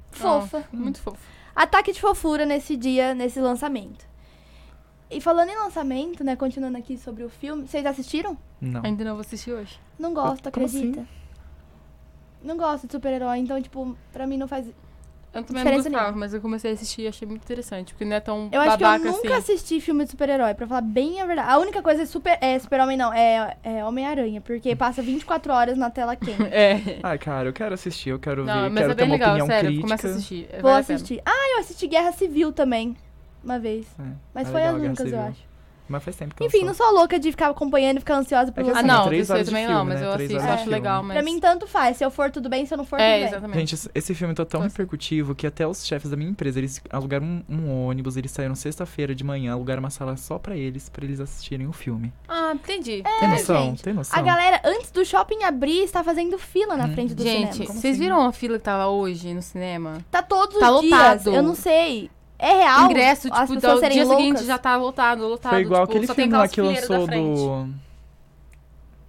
Fofa. 0.10 0.66
Oh, 0.72 0.76
muito 0.78 1.02
fofo. 1.02 1.18
Ataque 1.54 1.92
de 1.92 2.00
fofura 2.00 2.46
nesse 2.46 2.78
dia, 2.78 3.14
nesse 3.14 3.42
lançamento. 3.42 4.08
E 5.12 5.20
falando 5.20 5.50
em 5.50 5.58
lançamento, 5.58 6.24
né, 6.24 6.36
continuando 6.38 6.78
aqui 6.78 6.98
sobre 6.98 7.24
o 7.26 7.30
filme, 7.30 7.68
vocês 7.68 7.86
assistiram? 7.86 8.38
Não. 8.62 8.82
Ainda 8.86 9.04
não 9.04 9.12
vou 9.14 9.22
assistir 9.22 9.52
hoje. 9.52 9.78
Não 10.00 10.14
gosto, 10.14 10.50
Como 10.50 10.66
acredita? 10.66 11.02
assim? 11.02 11.10
Não 12.42 12.56
gosto 12.56 12.88
de 12.88 12.94
super-herói, 12.94 13.40
então, 13.40 13.62
tipo, 13.62 13.98
pra 14.14 14.26
mim 14.26 14.38
não 14.38 14.48
faz. 14.48 14.66
Eu 15.40 15.44
também 15.44 15.64
não 15.64 15.72
gostava, 15.74 15.98
nenhuma. 16.04 16.18
mas 16.18 16.34
eu 16.34 16.42
comecei 16.42 16.72
a 16.72 16.74
assistir 16.74 17.02
e 17.04 17.08
achei 17.08 17.28
muito 17.28 17.44
interessante, 17.44 17.94
porque 17.94 18.06
não 18.06 18.16
é 18.16 18.20
tão 18.20 18.50
Eu 18.52 18.62
acho 18.62 18.78
que 18.78 18.84
eu 18.84 18.88
babaca 18.88 19.06
nunca 19.12 19.38
assim. 19.38 19.54
assisti 19.54 19.80
filme 19.82 20.04
de 20.06 20.12
super-herói, 20.12 20.54
pra 20.54 20.68
falar 20.68 20.82
bem 20.82 21.22
a 21.22 21.26
verdade. 21.26 21.50
A 21.52 21.58
única 21.60 21.82
coisa 21.82 22.04
é 22.04 22.06
super. 22.06 22.38
É 22.42 22.58
super-homem, 22.60 22.98
não, 22.98 23.14
é, 23.14 23.56
é 23.64 23.86
Homem-Aranha, 23.86 24.42
porque 24.42 24.76
passa 24.78 25.02
24 25.02 25.54
horas 25.54 25.78
na 25.78 25.90
tela 25.90 26.16
quente. 26.16 26.38
É. 26.52 27.00
Ai, 27.04 27.18
cara, 27.18 27.50
eu 27.50 27.54
quero 27.54 27.74
assistir, 27.74 28.10
eu 28.10 28.20
quero 28.20 28.44
Não, 28.46 28.64
ver, 28.64 28.70
mas 28.70 28.80
quero 28.80 28.92
é 28.92 28.96
ter 28.96 29.02
bem 29.02 29.06
uma 29.08 29.14
legal, 29.14 29.30
opinião 29.30 29.48
sério. 29.48 29.68
crítica. 29.70 29.88
Começa 29.88 30.08
a 30.08 30.12
assistir. 30.12 30.48
Vou 30.54 30.58
a 30.58 30.62
pena. 30.62 30.80
assistir. 30.80 31.22
Ah, 31.26 31.52
eu 31.56 31.60
assisti 31.60 31.88
Guerra 31.88 32.12
Civil 32.12 32.52
também. 32.52 32.96
Uma 33.44 33.60
vez. 33.60 33.86
É, 34.00 34.04
Mas 34.34 34.48
é 34.48 34.52
foi 34.52 34.60
legal, 34.62 34.76
as 34.76 34.82
únicas, 34.82 35.12
eu 35.12 35.20
acho. 35.22 35.47
Mas 35.90 36.04
faz 36.04 36.16
tempo 36.16 36.36
que 36.36 36.44
Enfim, 36.46 36.60
não 36.60 36.68
lançou. 36.68 36.88
sou 36.88 36.96
louca 36.96 37.18
de 37.18 37.32
ficar 37.32 37.50
acompanhando 37.50 37.98
e 37.98 38.00
ficar 38.00 38.16
ansiosa 38.18 38.52
por 38.52 38.62
É 38.62 38.64
lançar. 38.68 38.80
assim, 38.80 38.90
Ah, 38.90 38.94
não, 38.98 39.06
três 39.08 39.30
horas 39.30 39.46
de 39.46 39.52
também 39.52 39.66
filme, 39.66 39.78
não, 39.80 39.86
mas 39.86 40.02
né? 40.02 40.08
eu 40.08 40.14
Três 40.14 40.32
assisto, 40.36 40.52
acho 40.54 40.70
legal, 40.70 41.04
mas... 41.04 41.14
Pra 41.14 41.24
mim, 41.24 41.40
tanto 41.40 41.68
faz. 41.68 41.98
Se 41.98 42.04
eu 42.06 42.12
for, 42.12 42.30
tudo 42.32 42.50
bem. 42.50 42.66
Se 42.66 42.74
eu 42.74 42.78
não 42.78 42.86
for, 42.86 43.00
É, 43.00 43.04
tudo 43.14 43.20
bem. 43.20 43.28
exatamente. 43.30 43.76
Gente, 43.76 43.90
esse- 43.96 44.14
filme 44.16 44.34
tá 44.34 44.44
tão 44.46 44.62
Nossa. 44.62 44.72
repercutivo 44.74 45.34
que 45.36 45.46
até 45.48 45.66
os 45.68 45.86
chefes 45.86 46.10
da 46.12 46.18
minha 46.18 46.30
empresa, 46.30 46.60
eles 46.60 46.82
alugaram 46.90 47.26
um, 47.26 47.44
um 47.50 47.88
ônibus, 47.88 48.18
eles 48.18 48.32
saíram 48.32 48.56
sexta-feira 48.56 49.14
de 49.16 49.24
manhã, 49.24 49.54
alugaram 49.54 49.80
uma 49.80 49.90
sala 49.90 50.18
só 50.18 50.38
pra 50.40 50.56
eles, 50.58 50.90
pra 50.90 51.06
eles 51.06 51.20
assistirem 51.20 51.68
o 51.68 51.72
filme. 51.74 52.12
Ah, 52.28 52.52
entendi. 52.54 53.04
Tem 53.04 53.28
É, 53.28 53.32
noção? 53.32 53.64
gente. 53.66 53.84
Tem 53.84 53.94
noção? 53.94 54.18
A 54.18 54.22
galera, 54.22 54.60
antes 54.66 54.92
do 54.92 55.06
shopping 55.06 55.44
abrir, 55.44 55.84
está 55.84 56.04
fazendo 56.04 56.38
fila 56.38 56.76
na 56.76 56.86
Hum. 56.86 56.94
frente 56.94 57.14
do 57.14 57.22
Gente, 57.24 57.54
cinema. 57.54 57.68
Como 57.68 57.80
vocês 57.80 57.94
assim? 57.96 58.04
viram 58.04 58.26
a 58.26 58.32
fila 58.34 58.58
que 58.58 58.64
tava 58.64 58.88
hoje 58.88 59.34
no 59.34 59.42
cinema? 59.42 60.00
Tá 60.12 60.22
todos 60.24 60.58
Tá 60.60 60.72
os 60.72 60.82
dias. 60.82 60.92
lotado. 60.92 61.34
Eu 61.36 61.44
não 61.44 61.54
sei. 61.56 62.10
É 62.40 62.52
real? 62.54 62.86
Ingresso, 62.86 63.30
tipo, 63.30 63.48
do 63.56 63.60
dia 63.60 63.70
loucas? 64.04 64.08
seguinte 64.08 64.44
já 64.46 64.58
tá 64.58 64.76
lotado, 64.76 65.28
lotado. 65.28 65.52
Foi 65.54 65.62
igual 65.62 65.82
tipo, 65.88 65.92
aquele 65.94 66.08
só 66.08 66.14
tem 66.14 66.26
filme 66.26 66.38
lá 66.38 66.48
que 66.48 66.62
lançou 66.62 67.08
do... 67.08 67.70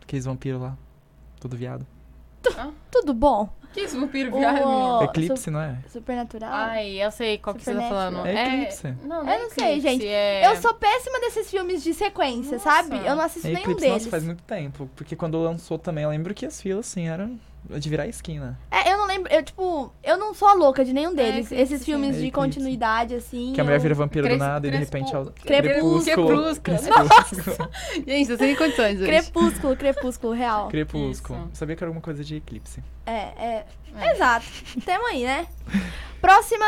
Aqueles 0.03 0.25
vampiros 0.25 0.61
lá. 0.61 0.77
Todo 1.41 1.57
viado. 1.57 1.87
Tudo 2.91 3.13
bom. 3.13 3.49
Que 3.73 3.83
isso, 3.83 4.01
vampiro 4.01 4.35
O- 4.35 4.39
viado, 4.39 4.55
menina? 4.67 5.05
Eclipse, 5.05 5.51
não 5.51 5.61
é? 5.61 5.77
Supernatural. 5.93 6.51
Ai, 6.51 7.05
eu 7.05 7.11
sei 7.11 7.37
qual 7.37 7.55
que 7.55 7.63
você 7.63 7.75
tá 7.75 7.83
falando. 7.83 8.27
É 8.27 8.47
Eclipse. 8.63 8.89
Não, 9.03 9.23
não 9.23 9.29
Eu 9.29 9.29
é 9.29 9.39
não 9.43 9.51
sei, 9.51 9.79
gente. 9.81 10.07
é- 10.07 10.47
Eu 10.51 10.57
sou 10.57 10.73
péssima 10.73 11.21
desses 11.21 11.51
filmes 11.51 11.83
de 11.83 11.93
sequência, 11.93 12.53
Nossa. 12.53 12.65
sabe? 12.65 12.97
Eu 13.07 13.15
não 13.15 13.23
assisto 13.23 13.47
É 13.47 13.51
nenhum 13.51 13.61
Eclipse, 13.65 13.81
deles. 13.83 13.99
nossa, 14.05 14.11
faz 14.11 14.25
muito 14.25 14.43
tempo. 14.45 14.89
Porque 14.97 15.15
quando 15.15 15.39
lançou 15.43 15.79
também, 15.79 16.05
eu 16.05 16.11
lembro 16.11 16.33
que 16.35 16.47
as 16.47 16.61
filas, 16.63 16.87
assim, 16.89 17.09
eram 17.09 17.39
de 17.69 17.89
virar 17.89 18.05
a 18.05 18.07
esquina. 18.07 18.59
É, 18.71 18.93
eu 18.93 18.97
não 18.99 19.07
lembro. 19.07 19.33
Eu, 19.33 19.43
tipo, 19.43 19.93
eu 20.03 20.17
não 20.17 20.33
sou 20.33 20.49
a 20.49 20.55
louca 20.55 20.85
de 20.85 20.93
nenhum 20.93 21.15
deles. 21.15 21.47
Eclipse, 21.47 21.55
Esses 21.55 21.79
sim. 21.81 21.85
filmes 21.87 22.17
É 22.17 22.21
de 22.21 22.31
continuidade, 22.31 23.15
assim. 23.15 23.53
Que 23.55 23.61
a 23.61 23.65
mulher 23.65 23.77
eu- 23.77 23.81
vira 23.83 23.95
vampiro 23.95 24.25
do 24.27 24.29
Cres- 24.31 24.39
nada 24.39 24.67
e 24.67 24.71
de 24.71 24.77
repente... 24.77 25.15
ela- 25.15 25.33
Crepúsculo. 25.45 26.27
Crepúsculo. 26.29 26.79
Crepúsculo. 26.79 27.69
Gente, 28.07 28.31
eu 28.31 28.39
tenho 28.39 28.57
condições 28.57 28.97
hoje. 29.01 29.07
Crepúsculo, 29.07 29.77
crepúsculo, 29.77 30.33
real. 30.33 30.69
Crepúsculo. 30.69 31.39
Isso. 31.47 31.51
Sabia 31.55 31.77
que 31.77 31.83
era 31.85 31.89
alguma 31.89 32.03
coisa 32.03 32.25
de 32.25 32.37
Eclipse. 32.37 32.83
É, 33.07 33.13
é. 33.13 33.65
Exato. 34.13 34.47
Tamo 34.85 35.07
aí, 35.07 35.25
né? 35.25 35.47
Próxima 36.21 36.65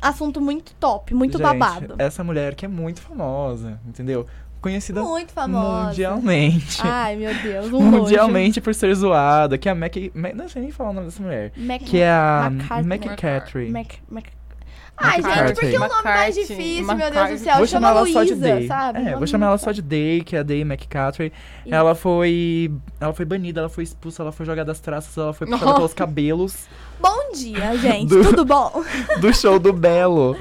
assunto 0.00 0.40
muito 0.40 0.74
top, 0.74 1.14
muito 1.14 1.38
Gente, 1.38 1.42
babado. 1.46 1.94
essa 1.98 2.22
mulher 2.22 2.54
que 2.54 2.64
é 2.64 2.68
muito 2.68 3.00
famosa, 3.00 3.80
entendeu? 3.86 4.26
Conhecida 4.66 5.00
Muito 5.02 5.32
famosa. 5.32 5.86
mundialmente. 5.88 6.80
Ai, 6.82 7.14
meu 7.14 7.32
Deus, 7.40 7.66
um 7.66 7.70
nojo. 7.88 8.02
mundialmente 8.02 8.60
por 8.60 8.74
ser 8.74 8.92
zoada, 8.96 9.56
que 9.56 9.68
é 9.68 9.72
a 9.72 9.74
Mac... 9.76 9.94
Mac- 10.12 10.34
Não 10.34 10.48
sei 10.48 10.62
nem 10.62 10.70
falar 10.72 10.90
o 10.90 10.92
nome 10.92 11.06
dessa 11.06 11.22
mulher. 11.22 11.52
Mac... 11.56 11.82
Que 11.82 11.98
é 12.00 12.10
a. 12.10 12.50
McCaffrey. 12.84 13.70
Mac... 13.70 13.92
Mac... 14.10 14.24
Ai, 14.98 15.16
gente, 15.22 15.26
McCarthy. 15.26 15.54
por 15.60 15.70
que 15.70 15.76
o 15.76 15.80
nome 15.80 16.02
mais 16.02 16.36
McCarthy. 16.36 16.40
difícil, 16.56 16.86
meu 16.86 16.96
Deus 16.96 17.10
do 17.10 17.18
McCarthy. 17.18 17.38
céu? 17.44 17.56
Vou 17.58 17.66
Chama 17.66 17.86
chamar 17.88 18.00
ela 18.00 18.06
só 18.12 18.24
de 18.24 18.30
Luísa, 18.34 18.54
Day. 18.56 18.66
sabe? 18.66 18.98
É, 19.08 19.16
vou 19.16 19.26
chamar 19.26 19.46
ela 19.48 19.58
só 19.58 19.70
de 19.72 19.82
Day, 19.82 20.22
que 20.22 20.34
é 20.36 20.38
a 20.38 20.42
Day 20.42 20.60
McCaffrey. 20.62 21.32
Ela 21.66 21.94
foi. 21.94 22.72
Ela 22.98 23.12
foi 23.12 23.24
banida, 23.26 23.60
ela 23.60 23.68
foi 23.68 23.84
expulsa, 23.84 24.22
ela 24.22 24.32
foi 24.32 24.46
jogada 24.46 24.66
das 24.68 24.80
traças, 24.80 25.16
ela 25.16 25.32
foi 25.34 25.46
puxada 25.46 25.74
pelos 25.74 25.92
cabelos 25.94 26.66
Bom 27.00 27.30
dia, 27.34 27.76
gente. 27.78 28.08
Do- 28.08 28.22
Tudo 28.24 28.44
bom? 28.46 28.82
do 29.20 29.34
show 29.34 29.58
do 29.58 29.70
Belo. 29.72 30.34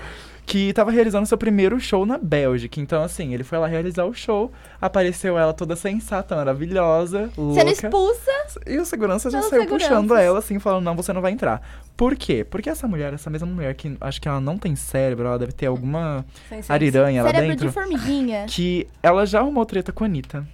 Que 0.46 0.72
tava 0.74 0.92
realizando 0.92 1.26
seu 1.26 1.38
primeiro 1.40 1.80
show 1.80 2.06
na 2.06 2.18
Bélgica. 2.20 2.80
Então, 2.80 3.02
assim, 3.04 3.34
ele 3.34 3.44
foi 3.44 3.58
lá 3.58 3.66
realizar 3.66 4.06
o 4.06 4.14
show. 4.14 4.52
Apareceu 4.80 5.38
ela 5.40 5.54
toda 5.54 5.76
sensata, 5.76 6.36
maravilhosa, 6.36 7.30
Sendo 7.36 7.42
louca. 7.56 7.72
expulsa. 7.72 8.32
E 8.68 8.78
o 8.78 8.86
segurança 8.86 9.30
já 9.32 9.42
saiu 9.42 9.62
seguranças. 9.64 9.88
puxando 9.90 10.16
ela, 10.16 10.38
assim, 10.40 10.60
falando, 10.60 10.84
não, 10.84 10.96
você 10.96 11.12
não 11.12 11.22
vai 11.22 11.32
entrar. 11.32 11.62
Por 11.98 12.16
quê? 12.16 12.46
Porque 12.48 12.70
essa 12.70 12.88
mulher, 12.88 13.12
essa 13.14 13.30
mesma 13.30 13.48
mulher, 13.48 13.74
que 13.74 13.98
acho 14.00 14.22
que 14.22 14.28
ela 14.28 14.40
não 14.40 14.56
tem 14.58 14.76
cérebro, 14.76 15.26
ela 15.26 15.40
deve 15.40 15.52
ter 15.52 15.66
alguma 15.66 16.24
Sem 16.48 16.62
ser- 16.62 16.72
ariranha 16.72 17.24
lá 17.24 17.30
Cérebro 17.32 17.50
dentro. 17.50 17.68
de 17.68 17.74
formiguinha. 17.74 18.46
que 18.48 18.88
ela 19.02 19.26
já 19.26 19.40
arrumou 19.40 19.66
treta 19.66 19.92
com 19.92 20.04
a 20.04 20.08
Anitta. 20.08 20.46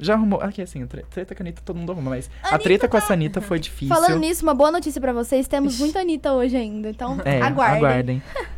Já 0.00 0.14
arrumou. 0.14 0.40
Aqui, 0.40 0.62
assim, 0.62 0.86
tre- 0.86 1.04
treta 1.10 1.34
com 1.34 1.42
a 1.42 1.44
Anitta 1.44 1.60
todo 1.64 1.76
mundo 1.76 1.92
arruma, 1.92 2.10
mas 2.10 2.30
a 2.42 2.48
Anitta 2.48 2.58
treta 2.64 2.88
com 2.88 2.96
tá- 2.98 3.04
essa 3.04 3.12
Anitta 3.12 3.40
foi 3.42 3.58
difícil. 3.58 3.94
Falando 3.94 4.18
nisso, 4.18 4.42
uma 4.44 4.54
boa 4.54 4.70
notícia 4.70 5.00
pra 5.00 5.12
vocês. 5.12 5.46
Temos 5.46 5.78
muita 5.78 6.00
Anitta 6.00 6.32
hoje 6.32 6.56
ainda. 6.56 6.88
Então, 6.88 7.18
é, 7.24 7.42
aguardem. 7.42 7.76
aguardem. 7.78 8.22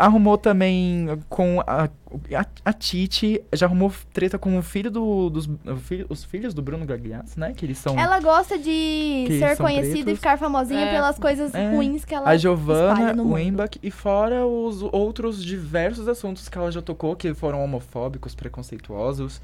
arrumou 0.00 0.36
também 0.38 1.06
com 1.28 1.60
a, 1.66 1.84
a, 1.84 2.46
a 2.64 2.72
Titi, 2.72 3.40
já 3.52 3.66
arrumou 3.66 3.92
treta 4.12 4.38
com 4.38 4.58
o 4.58 4.62
filho 4.62 4.90
do, 4.90 5.30
dos 5.30 5.48
filho- 5.82 6.06
os 6.08 6.24
filhos 6.24 6.52
do 6.54 6.62
Bruno 6.62 6.84
Gagliasso, 6.86 7.38
né? 7.38 7.52
Que 7.56 7.66
eles 7.66 7.78
são 7.78 7.98
Ela 7.98 8.18
gosta 8.20 8.58
de 8.58 9.26
ser 9.38 9.56
conhecida 9.56 9.94
pretos. 10.04 10.12
e 10.12 10.16
ficar 10.16 10.38
famosinha 10.38 10.80
É. 10.80 10.92
pelas 10.92 11.18
coisas 11.18 11.54
É. 11.54 11.70
ruins 11.74 12.04
que 12.04 12.14
ela 12.14 12.28
a 12.30 12.36
Giovanna, 12.36 13.22
o. 13.22 13.38
Embach 13.38 13.78
e 13.82 13.90
fora 13.90 14.46
os 14.46 14.82
outros 14.82 15.44
diversos 15.44 16.08
assuntos 16.08 16.48
que 16.48 16.56
ela 16.58 16.70
já 16.72 16.82
tocou, 16.82 17.14
que 17.14 17.32
foram 17.34 17.62
homofóbicos, 17.62 18.34
preconceituosos 18.34 19.40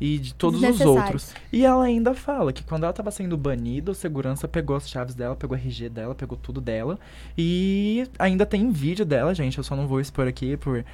e 0.00 0.18
de 0.18 0.34
todos 0.34 0.62
os 0.62 0.80
outros. 0.80 1.34
E 1.52 1.64
ela 1.64 1.84
ainda 1.84 2.14
fala 2.14 2.52
que 2.52 2.62
quando 2.64 2.84
ela 2.84 2.92
tava 2.92 3.10
sendo 3.10 3.36
banida, 3.36 3.90
o 3.90 3.94
segurança 3.94 4.48
pegou 4.48 4.74
as 4.76 4.88
chaves 4.88 5.14
dela, 5.14 5.36
pegou 5.36 5.56
o 5.56 5.60
RG 5.60 5.88
dela, 5.90 6.14
pegou 6.14 6.38
tudo 6.38 6.60
dela. 6.60 6.98
E 7.36 8.06
ainda 8.18 8.46
tem 8.46 8.70
vídeo 8.70 9.04
dela, 9.04 9.34
gente. 9.34 9.58
Eu 9.58 9.64
só 9.64 9.76
não 9.76 9.86
vou 9.86 10.00
expor 10.00 10.26
aqui 10.26 10.56
por. 10.56 10.78
Eu 10.78 10.84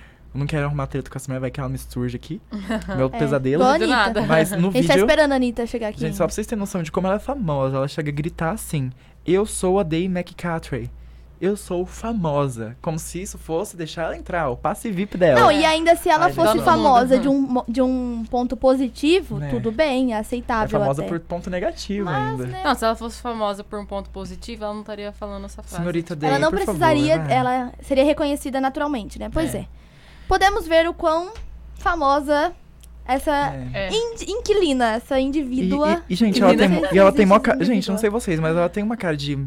não 0.40 0.46
quero 0.46 0.66
arrumar 0.66 0.86
treta 0.86 1.08
com 1.10 1.16
essa 1.16 1.30
mulher, 1.30 1.40
vai 1.40 1.50
que 1.50 1.60
ela 1.60 1.68
me 1.68 1.78
surge 1.78 2.16
aqui. 2.16 2.40
Meu 2.96 3.06
É, 3.06 3.18
pesadelo. 3.18 3.62
Do 3.62 3.68
Anitta. 3.70 3.86
nada. 3.86 4.22
Mas 4.26 4.50
no 4.50 4.68
A 4.68 4.72
gente 4.72 4.86
tá 4.86 4.94
vídeo. 4.94 5.06
esperando 5.06 5.32
a 5.32 5.36
Anitta 5.36 5.66
chegar 5.66 5.88
aqui. 5.88 6.00
Gente, 6.00 6.16
só 6.16 6.24
pra 6.26 6.34
vocês 6.34 6.46
terem 6.46 6.58
noção 6.60 6.82
de 6.82 6.92
como 6.92 7.06
ela 7.06 7.16
é 7.16 7.20
famosa, 7.20 7.76
ela 7.76 7.88
chega 7.88 8.10
a 8.10 8.14
gritar 8.14 8.50
assim: 8.50 8.90
Eu 9.26 9.46
sou 9.46 9.78
a 9.78 9.82
Day 9.82 10.04
McCattray. 10.06 10.90
Eu 11.38 11.54
sou 11.56 11.84
famosa. 11.84 12.76
Como 12.80 12.98
se 12.98 13.20
isso 13.20 13.36
fosse 13.36 13.76
deixar 13.76 14.04
ela 14.04 14.16
entrar, 14.16 14.48
o 14.48 14.56
passe 14.56 14.90
VIP 14.90 15.18
dela. 15.18 15.38
Não, 15.40 15.52
e 15.52 15.64
ainda 15.66 15.94
se 15.94 16.08
ela 16.08 16.26
Ai, 16.26 16.32
fosse 16.32 16.54
gente. 16.54 16.64
famosa 16.64 17.18
de 17.18 17.28
um, 17.28 17.62
de 17.68 17.82
um 17.82 18.24
ponto 18.30 18.56
positivo, 18.56 19.38
Né. 19.38 19.50
tudo 19.50 19.70
bem, 19.70 20.12
é 20.14 20.16
é 20.16 20.20
aceitável 20.20 20.80
famosa 20.80 21.02
até. 21.02 21.10
por 21.10 21.20
ponto 21.20 21.50
negativo 21.50 22.06
Mas, 22.06 22.30
ainda. 22.40 22.46
né, 22.46 22.62
Não, 22.64 22.74
se 22.74 22.84
ela 22.84 22.96
fosse 22.96 23.20
famosa 23.20 23.62
por 23.62 23.78
um 23.78 23.84
ponto 23.84 24.08
positivo, 24.08 24.64
ela 24.64 24.72
não 24.72 24.80
estaria 24.80 25.12
falando 25.12 25.44
essa 25.44 25.62
frase. 25.62 25.76
Senhorita 25.82 26.16
Day, 26.16 26.30
ela 26.30 26.38
não 26.38 26.50
por 26.50 26.60
precisaria, 26.62 27.12
favor, 27.16 27.28
vai. 27.28 27.36
ela 27.36 27.72
seria 27.82 28.04
reconhecida 28.04 28.58
naturalmente, 28.60 29.18
né? 29.18 29.28
Pois 29.30 29.54
É. 29.54 29.58
é. 29.58 29.66
Podemos 30.26 30.66
ver 30.66 30.88
o 30.88 30.94
quão 30.94 31.32
famosa 31.74 32.52
essa 33.06 33.30
É. 33.54 33.68
É. 33.74 33.88
ind- 33.92 34.22
inquilina, 34.28 34.92
essa 34.94 35.20
indivídua. 35.20 36.02
e- 36.08 36.14
e, 36.14 36.16
gente, 36.16 36.38
E 36.38 36.42
ela 36.42 36.50
ainda 36.52 36.68
tem, 36.68 36.94
e 36.94 36.98
ela 36.98 37.12
tem 37.12 37.26
mó. 37.26 37.38
Gente, 37.60 37.88
não 37.90 37.98
sei 37.98 38.08
vocês, 38.10 38.40
mas 38.40 38.56
ela 38.56 38.68
tem 38.68 38.82
uma 38.82 38.96
cara 38.96 39.16
de 39.16 39.38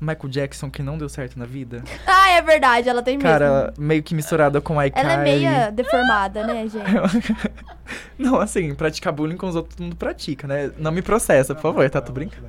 Michael 0.00 0.28
Jackson 0.30 0.70
que 0.70 0.82
não 0.82 0.96
deu 0.96 1.08
certo 1.08 1.38
na 1.38 1.44
vida. 1.44 1.82
Ah, 2.06 2.30
é 2.30 2.42
verdade, 2.42 2.88
ela 2.88 3.02
tem 3.02 3.16
mesmo. 3.18 3.28
Cara, 3.30 3.72
meio 3.78 4.02
que 4.02 4.14
misturada 4.14 4.60
com 4.60 4.80
a 4.80 4.86
ela 4.86 5.12
é 5.12 5.16
meia 5.18 5.70
deformada, 5.70 6.46
né, 6.46 6.66
gente? 6.68 7.34
Não, 8.18 8.40
assim, 8.40 8.74
praticar 8.74 9.12
bullying 9.12 9.36
com 9.36 9.48
os 9.48 9.56
outros, 9.56 9.76
todo 9.76 9.84
mundo 9.84 9.96
pratica, 9.96 10.46
né? 10.46 10.70
Não 10.78 10.90
me 10.92 11.02
processa, 11.02 11.54
por 11.54 11.62
favor, 11.62 11.88
tá? 11.90 12.00
Tô 12.00 12.12
brincando. 12.12 12.46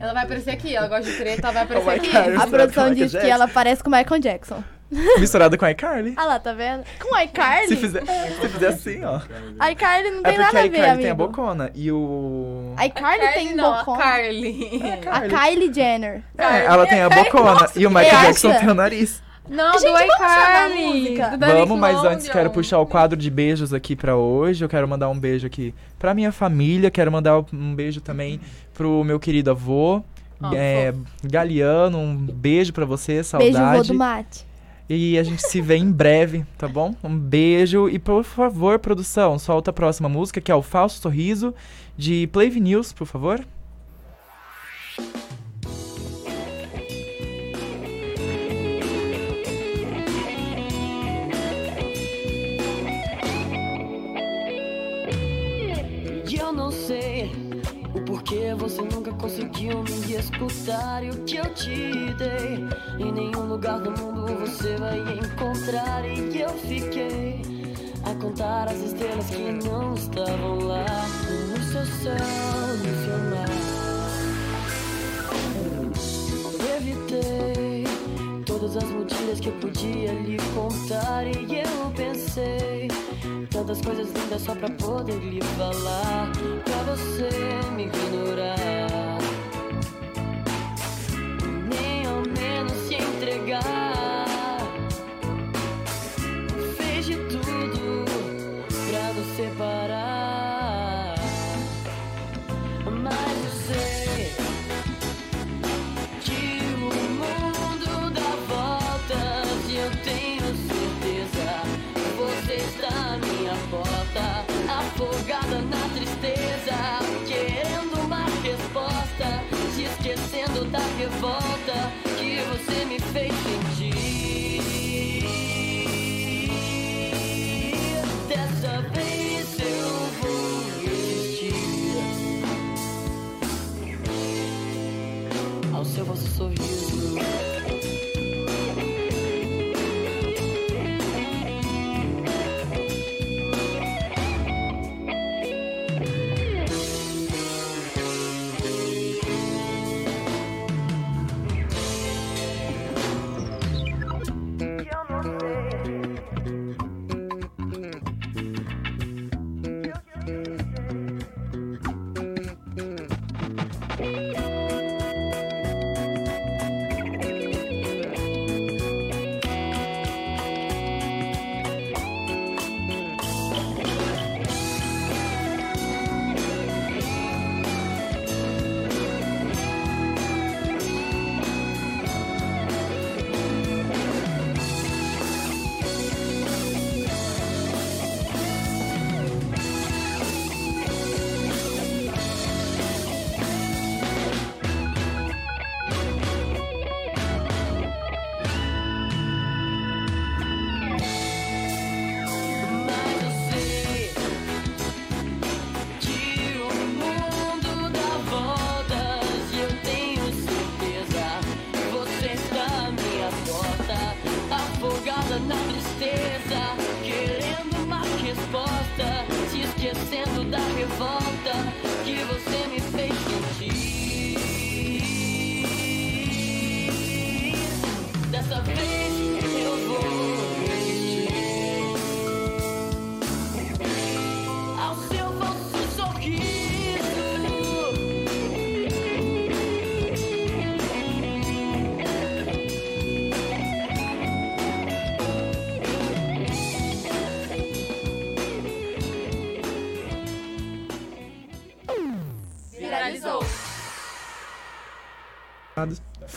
Ela 0.00 0.12
vai 0.14 0.24
aparecer 0.24 0.50
aqui, 0.50 0.74
ela 0.74 0.88
gosta 0.88 1.04
de 1.10 1.16
treta, 1.16 1.42
ela 1.48 1.52
vai 1.52 1.62
aparecer 1.62 1.88
Oh 1.88 1.92
my 1.92 1.96
aqui. 1.98 2.10
God. 2.32 2.40
A 2.42 2.46
produção 2.48 2.92
diz 2.92 3.12
que 3.12 3.18
Jackson. 3.18 3.28
ela 3.32 3.46
parece 3.48 3.82
com 3.84 3.88
o 3.88 3.92
Michael 3.96 4.20
Jackson. 4.20 4.64
Misturada 5.18 5.56
com 5.56 5.64
a 5.64 5.70
iCarly. 5.70 6.14
Ah 6.16 6.24
lá, 6.26 6.38
tá 6.38 6.52
vendo? 6.52 6.84
Com 7.00 7.14
a 7.14 7.24
iCarly? 7.24 7.68
Se 7.68 7.76
fizer, 7.76 8.02
se 8.40 8.48
fizer 8.48 8.68
assim, 8.68 9.04
ó. 9.04 9.20
A 9.58 9.72
iCarly 9.72 10.10
não 10.10 10.20
É 10.20 10.22
tem 10.22 10.34
porque 10.34 10.38
nada 10.38 10.58
a 10.58 10.60
a 10.60 10.62
ver, 10.62 10.68
iCarly 10.68 10.86
amigo. 10.90 11.02
tem 11.02 11.10
a 11.10 11.14
bocona 11.14 11.70
e 11.74 11.90
o... 11.90 12.74
A 12.76 12.86
iCarly 12.86 13.28
tem 13.32 13.54
não, 13.54 13.72
a 13.72 13.78
bocona. 13.78 13.98
Carly. 13.98 14.82
A 15.10 15.20
Kylie 15.22 15.72
Jenner. 15.72 16.22
É, 16.36 16.64
ela 16.64 16.86
tem 16.86 17.00
a 17.00 17.08
bocona 17.08 17.70
e 17.74 17.86
o 17.86 17.90
Michael 17.90 18.26
Jackson 18.26 18.52
tem 18.58 18.68
o 18.68 18.74
nariz. 18.74 19.22
Não, 19.48 19.72
Gente, 19.72 19.90
do 19.90 19.96
a 19.96 20.06
iCarly. 20.06 21.16
Vamos, 21.38 21.78
mas 21.78 22.04
antes 22.04 22.28
quero 22.28 22.50
puxar 22.50 22.78
o 22.78 22.86
quadro 22.86 23.16
de 23.16 23.30
beijos 23.30 23.74
aqui 23.74 23.96
pra 23.96 24.16
hoje. 24.16 24.64
Eu 24.64 24.68
quero 24.68 24.86
mandar 24.86 25.08
um 25.08 25.18
beijo 25.18 25.46
aqui 25.46 25.74
pra 25.98 26.14
minha 26.14 26.30
família. 26.30 26.90
Quero 26.90 27.10
mandar 27.10 27.38
um 27.52 27.74
beijo 27.74 28.00
também 28.00 28.40
pro 28.72 29.02
meu 29.04 29.18
querido 29.18 29.50
avô, 29.50 30.02
Ó, 30.40 30.52
é, 30.54 30.94
Galeano. 31.24 31.98
Um 31.98 32.16
beijo 32.16 32.72
pra 32.72 32.84
você, 32.84 33.22
saudade. 33.24 33.52
Beijo, 33.52 33.76
vô 33.76 33.82
do 33.82 33.94
mate. 33.94 34.51
E 34.94 35.18
a 35.18 35.22
gente 35.22 35.40
se 35.40 35.58
vê 35.62 35.76
em 35.76 35.90
breve, 35.90 36.44
tá 36.58 36.68
bom? 36.68 36.94
Um 37.02 37.16
beijo. 37.16 37.88
E 37.88 37.98
por 37.98 38.24
favor, 38.24 38.78
produção, 38.78 39.38
solta 39.38 39.70
a 39.70 39.72
próxima 39.72 40.06
música, 40.06 40.38
que 40.38 40.52
é 40.52 40.54
o 40.54 40.60
Falso 40.60 41.00
Sorriso, 41.00 41.54
de 41.96 42.26
Play 42.26 42.50
News, 42.60 42.92
por 42.92 43.06
favor. 43.06 43.42
Você 58.72 58.82
nunca 58.82 59.12
conseguiu 59.12 59.82
me 59.82 60.14
escutar. 60.14 61.04
E 61.04 61.10
o 61.10 61.24
que 61.24 61.36
eu 61.36 61.54
te 61.54 62.14
dei, 62.14 62.66
em 62.98 63.12
nenhum 63.12 63.46
lugar 63.46 63.78
do 63.80 63.90
mundo 63.90 64.34
você 64.40 64.76
vai 64.76 64.98
encontrar. 64.98 66.04
E 66.06 66.40
eu 66.40 66.48
fiquei 66.50 67.42
a 68.04 68.14
contar 68.14 68.68
as 68.68 68.78
estrelas 68.78 69.26
que 69.26 69.52
não 69.68 69.94
estavam 69.94 70.58
lá 70.60 70.86
no 71.50 71.62
seu 71.64 71.84
céu, 71.84 72.14
no 72.78 72.94
seu 73.04 73.18
mar. 73.30 73.52
Evitei 76.76 77.84
todas 78.46 78.76
as 78.78 78.84
mentiras 78.84 79.38
que 79.38 79.48
eu 79.48 79.54
podia 79.60 80.12
lhe 80.14 80.38
contar. 80.54 81.26
E 81.26 81.58
eu 81.58 81.92
pensei 81.94 82.88
tantas 83.50 83.80
coisas 83.80 84.08
lindas 84.12 84.42
só 84.42 84.54
pra 84.54 84.70
poder 84.70 85.18
lhe 85.18 85.40
falar. 85.56 86.30
Pra 86.64 86.94
você 86.94 87.28
me 87.74 87.84
ignorar. 87.84 89.18
Nem 91.68 92.06
ao 92.06 92.22
menos 92.22 92.72
se 92.88 92.94
entregar. 92.94 93.91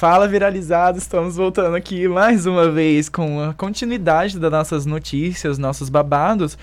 Fala 0.08 0.28
viralizado, 0.28 1.00
estamos 1.00 1.36
voltando 1.36 1.76
aqui 1.76 2.08
mais 2.08 2.46
uma 2.46 2.70
vez 2.70 3.10
com 3.10 3.42
a 3.42 3.56
continuidade 3.56 4.38
das 4.38 4.52
nossas 4.52 4.86
notícias, 4.86 5.58
nossos 5.58 5.90
babados. 5.90 6.60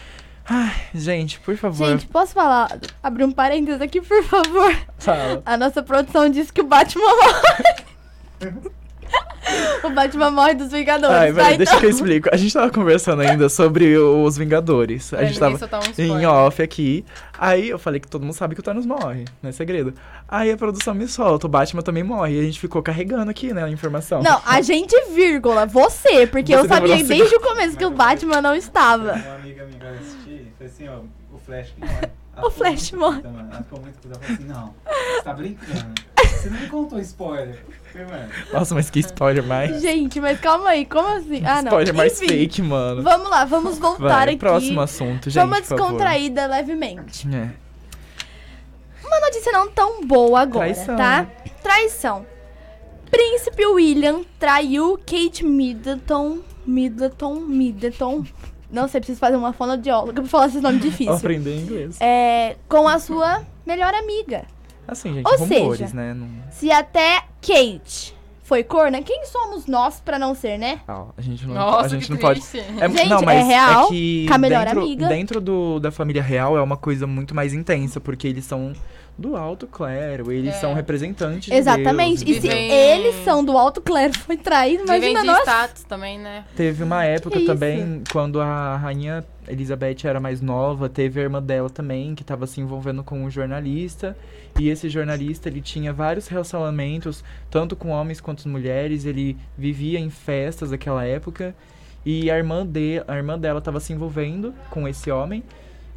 Ai, 0.48 0.72
gente, 0.94 1.40
por 1.40 1.57
favor, 1.57 1.88
Gente, 1.88 2.07
posso 2.07 2.35
falar? 2.35 2.78
Abrir 3.02 3.24
um 3.24 3.33
parênteses 3.33 3.81
aqui, 3.81 4.00
por 4.00 4.22
favor. 4.22 4.72
fala. 4.96 5.42
A 5.44 5.57
nossa 5.57 5.83
produção 5.83 6.28
disse 6.31 6.52
que 6.52 6.61
o 6.61 6.64
Batman 6.68 7.02
morre. 7.02 8.62
o 9.87 9.90
Batman 9.90 10.31
morre 10.31 10.55
dos 10.55 10.71
Vingadores. 10.71 11.16
Ai, 11.16 11.33
tá? 11.33 11.57
deixa 11.57 11.62
Então- 11.73 11.81
que 11.81 11.87
eu 11.87 11.90
explico. 11.90 12.29
A 12.33 12.37
gente 12.37 12.53
tava 12.53 12.71
conversando 12.71 13.23
ainda 13.23 13.49
sobre 13.49 13.97
os 13.99 14.37
Vingadores. 14.37 15.12
A 15.14 15.25
gente 15.25 15.38
tava 15.38 15.59
um 15.99 16.18
em 16.21 16.27
off 16.27 16.62
aqui. 16.62 17.05
Aí 17.38 17.68
eu 17.68 17.79
falei 17.79 17.99
que 18.01 18.07
todo 18.09 18.23
mundo 18.23 18.35
sabe 18.35 18.55
que 18.55 18.61
o 18.61 18.62
Thanos 18.62 18.87
morre, 18.87 19.25
não 19.42 19.51
é 19.51 19.53
segredo. 19.53 19.95
Aí 20.29 20.51
a 20.51 20.57
produção 20.57 20.95
me 20.95 21.09
solta, 21.09 21.47
o 21.47 21.51
Batman 21.51 21.83
também 21.83 22.03
morre. 22.05 22.37
E 22.37 22.40
a 22.40 22.42
gente 22.42 22.61
ficou 22.61 22.83
carregando 22.83 23.31
aqui, 23.31 23.53
né, 23.53 23.64
a 23.64 23.68
informação. 23.68 24.23
Não, 24.23 24.40
a 24.47 24.61
gente, 24.61 24.95
vírgula, 25.12 25.66
você, 25.66 26.27
porque 26.27 26.55
Você 26.57 26.64
eu 26.64 26.68
sabia 26.68 27.03
desde 27.03 27.35
o 27.35 27.40
começo 27.40 27.77
que 27.77 27.85
o 27.85 27.90
Batman 27.90 28.40
não 28.40 28.55
estava. 28.55 29.14
Uma 29.14 29.35
amiga 29.35 29.64
minha 29.66 29.79
vai 29.81 29.95
assistir, 29.99 30.53
foi 30.57 30.66
assim, 30.66 30.88
ó, 30.88 30.99
o 31.35 31.38
Flash 31.38 31.73
que 31.75 31.81
morre. 31.81 31.92
Ela 32.37 32.47
O 32.47 32.51
Flash 32.51 32.92
morre. 32.92 33.23
Ela 33.25 33.62
ficou 33.62 33.81
muito. 33.81 33.99
Ela 34.07 34.14
falou 34.14 34.35
assim, 34.37 34.45
não, 34.47 34.75
você 35.16 35.23
tá 35.23 35.35
brincando. 35.35 35.95
Você 36.25 36.51
não 36.51 36.61
me 36.61 36.66
contou 36.68 36.99
spoiler. 37.01 37.59
Nossa, 38.52 38.74
mas 38.74 38.90
que 38.90 39.00
spoiler 39.00 39.44
mais. 39.44 39.81
Gente, 39.83 40.20
mas 40.20 40.40
calma 40.40 40.70
aí, 40.70 40.85
como 40.85 41.07
assim? 41.09 41.42
Ah, 41.44 41.57
não. 41.62 41.68
spoiler 41.70 41.94
mais 41.94 42.12
Enfim, 42.20 42.28
fake, 42.28 42.62
mano. 42.62 43.02
Vamos 43.02 43.28
lá, 43.31 43.44
vamos 43.44 43.78
voltar 43.78 43.98
Vai, 44.09 44.28
aqui. 44.28 44.37
próximo 44.37 44.81
assunto, 44.81 45.31
gente, 45.31 45.35
Vamos 45.42 45.61
por 45.61 45.66
favor. 45.66 45.83
descontraída 45.85 46.46
levemente. 46.46 47.26
É. 47.28 47.50
Uma 49.07 49.20
notícia 49.20 49.52
não 49.52 49.68
tão 49.70 50.05
boa 50.07 50.40
agora, 50.40 50.72
Traição. 50.72 50.96
tá? 50.96 51.26
Traição. 51.62 52.26
Príncipe 53.11 53.66
William 53.66 54.22
traiu 54.38 54.98
Kate 54.98 55.44
Middleton. 55.44 56.38
Middleton, 56.66 57.35
Middleton. 57.40 58.24
Não 58.70 58.88
sei, 58.88 59.00
preciso 59.00 59.20
fazer 59.20 59.37
uma 59.37 59.52
fonoaudióloga 59.52 60.22
pra 60.22 60.31
falar 60.31 60.46
esses 60.46 60.62
nomes 60.62 60.81
difíceis. 60.81 61.18
Aprender 61.18 61.57
inglês. 61.59 61.98
É, 62.00 62.57
com 62.68 62.88
a 62.88 62.98
sua 62.98 63.42
melhor 63.66 63.92
amiga. 63.92 64.44
Assim, 64.87 65.14
gente, 65.14 65.27
Ou 65.27 65.38
rumores, 65.38 65.79
seja, 65.81 65.95
né? 65.95 66.14
Não... 66.14 66.29
Se 66.51 66.71
até 66.71 67.23
Kate 67.40 68.14
foi 68.42 68.62
corna, 68.64 69.01
quem 69.01 69.25
somos 69.25 69.66
nós 69.66 70.01
pra 70.01 70.18
não 70.18 70.35
ser, 70.35 70.59
né? 70.59 70.81
Ah, 70.87 71.07
a 71.16 71.21
gente 71.23 71.47
não, 71.47 71.55
Nossa, 71.55 71.87
a 71.87 71.88
gente 71.88 72.07
que 72.07 72.11
não 72.11 72.18
pode. 72.18 72.40
triste. 72.40 72.59
É, 72.79 72.88
Gente, 72.88 73.09
não, 73.09 73.21
é 73.21 73.25
mas 73.25 73.47
real, 73.47 73.87
é 73.87 73.88
que 73.88 74.27
com 74.29 74.35
a 74.35 74.38
melhor 74.38 74.64
dentro, 74.66 74.81
amiga. 74.81 75.09
dentro 75.09 75.40
do, 75.40 75.81
da 75.81 75.90
família 75.90 76.23
real 76.23 76.57
é 76.57 76.62
uma 76.62 76.77
coisa 76.77 77.07
muito 77.07 77.35
mais 77.35 77.55
intensa, 77.55 78.01
porque 78.01 78.27
eles 78.27 78.45
são 78.45 78.73
do 79.16 79.37
alto 79.37 79.66
clero, 79.66 80.33
eles 80.33 80.55
É. 80.55 80.59
são 80.59 80.75
representantes 80.75 81.44
de 81.51 81.55
Exatamente. 81.55 82.25
Deus, 82.25 82.38
E 82.38 82.40
se 82.40 82.48
eles 82.48 83.14
são 83.25 83.44
do 83.44 83.57
alto 83.57 83.81
clero 83.81 84.18
foi 84.18 84.37
traído, 84.37 84.85
imagina 84.85 85.20
de 85.20 85.27
nós. 85.27 85.40
status 85.42 85.85
também, 85.85 86.18
né? 86.18 86.44
Teve 86.57 86.83
uma 86.83 87.05
época 87.05 87.37
isso? 87.37 87.46
também, 87.46 88.03
quando 88.11 88.40
a 88.40 88.77
rainha 88.77 89.25
Elizabeth 89.46 89.98
era 90.05 90.18
mais 90.18 90.40
nova, 90.40 90.88
teve 90.88 91.20
a 91.20 91.25
irmã 91.25 91.42
dela 91.42 91.68
também, 91.68 92.14
que 92.14 92.22
estava 92.22 92.46
se 92.46 92.61
envolvendo 92.61 93.05
com 93.05 93.22
um 93.22 93.31
jornalista. 93.31 94.16
E 94.59 94.68
esse 94.68 94.88
jornalista, 94.88 95.48
ele 95.48 95.61
tinha 95.61 95.92
vários 95.92 96.29
relacionamentos, 96.29 97.22
tanto 97.51 97.75
com 97.77 97.88
homens 97.90 98.20
quanto 98.20 98.48
mulheres. 98.48 99.05
Ele 99.05 99.37
vivia 99.59 99.98
em 99.98 100.11
festas 100.11 100.70
daquela 100.70 101.05
época. 101.05 101.55
E 102.05 102.31
a 102.31 102.37
irmã, 102.37 102.66
de, 102.66 103.03
a 103.07 103.16
irmã 103.16 103.38
dela 103.38 103.59
estava 103.59 103.79
se 103.79 103.92
envolvendo 103.92 104.55
com 104.70 104.88
esse 104.88 105.11
homem. 105.11 105.42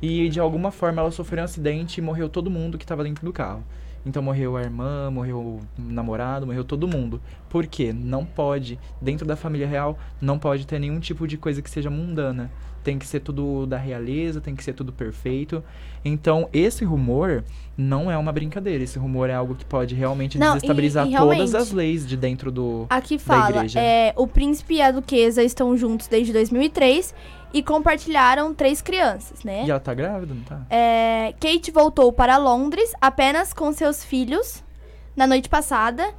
E 0.07 0.29
de 0.29 0.39
alguma 0.39 0.69
forma 0.71 1.01
ela 1.01 1.09
sofreu 1.11 1.41
um 1.41 1.45
acidente 1.45 1.97
e 1.99 2.01
morreu 2.03 2.29
todo 2.29 2.49
mundo 2.49 2.77
que 2.77 2.83
estava 2.83 3.03
dentro 3.03 3.25
do 3.25 3.33
carro. 3.33 3.63
Então 4.05 4.21
morreu 4.21 4.55
a 4.55 4.61
irmã, 4.61 5.09
morreu 5.09 5.39
o 5.39 5.59
namorado, 5.79 6.45
morreu 6.45 6.63
todo 6.63 6.87
mundo. 6.87 7.19
Por 7.49 7.65
quê? 7.65 7.91
Não 7.91 8.23
pode, 8.23 8.77
dentro 9.01 9.25
da 9.25 9.35
família 9.35 9.65
real, 9.67 9.97
não 10.21 10.37
pode 10.37 10.67
ter 10.67 10.77
nenhum 10.77 10.99
tipo 10.99 11.27
de 11.27 11.37
coisa 11.37 11.59
que 11.59 11.69
seja 11.71 11.89
mundana. 11.89 12.51
Tem 12.83 12.99
que 12.99 13.07
ser 13.07 13.21
tudo 13.21 13.65
da 13.65 13.77
realeza, 13.79 14.39
tem 14.39 14.55
que 14.55 14.63
ser 14.63 14.73
tudo 14.73 14.93
perfeito. 14.93 15.63
Então, 16.03 16.47
esse 16.53 16.85
rumor 16.85 17.43
não 17.75 18.11
é 18.11 18.15
uma 18.15 18.31
brincadeira. 18.31 18.83
Esse 18.83 18.99
rumor 18.99 19.27
é 19.27 19.33
algo 19.33 19.55
que 19.55 19.65
pode 19.65 19.95
realmente 19.95 20.37
Não, 20.37 20.51
e- 20.51 20.53
desestabilizar 20.57 21.07
e 21.07 21.11
todas 21.17 21.25
realmente- 21.37 21.57
as 21.57 21.71
leis 21.71 22.05
de 22.05 22.15
dentro 22.15 22.51
do. 22.51 22.85
Aqui 22.91 23.17
fala, 23.17 23.55
igreja. 23.55 23.79
é, 23.79 24.13
o 24.15 24.27
príncipe 24.27 24.75
e 24.75 24.81
a 24.83 24.91
duquesa 24.91 25.41
estão 25.41 25.75
juntos 25.75 26.07
desde 26.07 26.31
2003 26.31 27.15
e 27.53 27.63
compartilharam 27.63 28.53
três 28.53 28.81
crianças, 28.81 29.43
né? 29.43 29.65
E 29.65 29.71
ela 29.71 29.79
tá 29.79 29.93
grávida, 29.93 30.33
não 30.33 30.43
tá? 30.43 30.61
É, 30.69 31.33
Kate 31.39 31.71
voltou 31.71 32.11
para 32.11 32.37
Londres 32.37 32.91
apenas 32.99 33.53
com 33.53 33.71
seus 33.71 34.03
filhos 34.03 34.63
na 35.15 35.25
noite 35.25 35.47
passada 35.47 36.13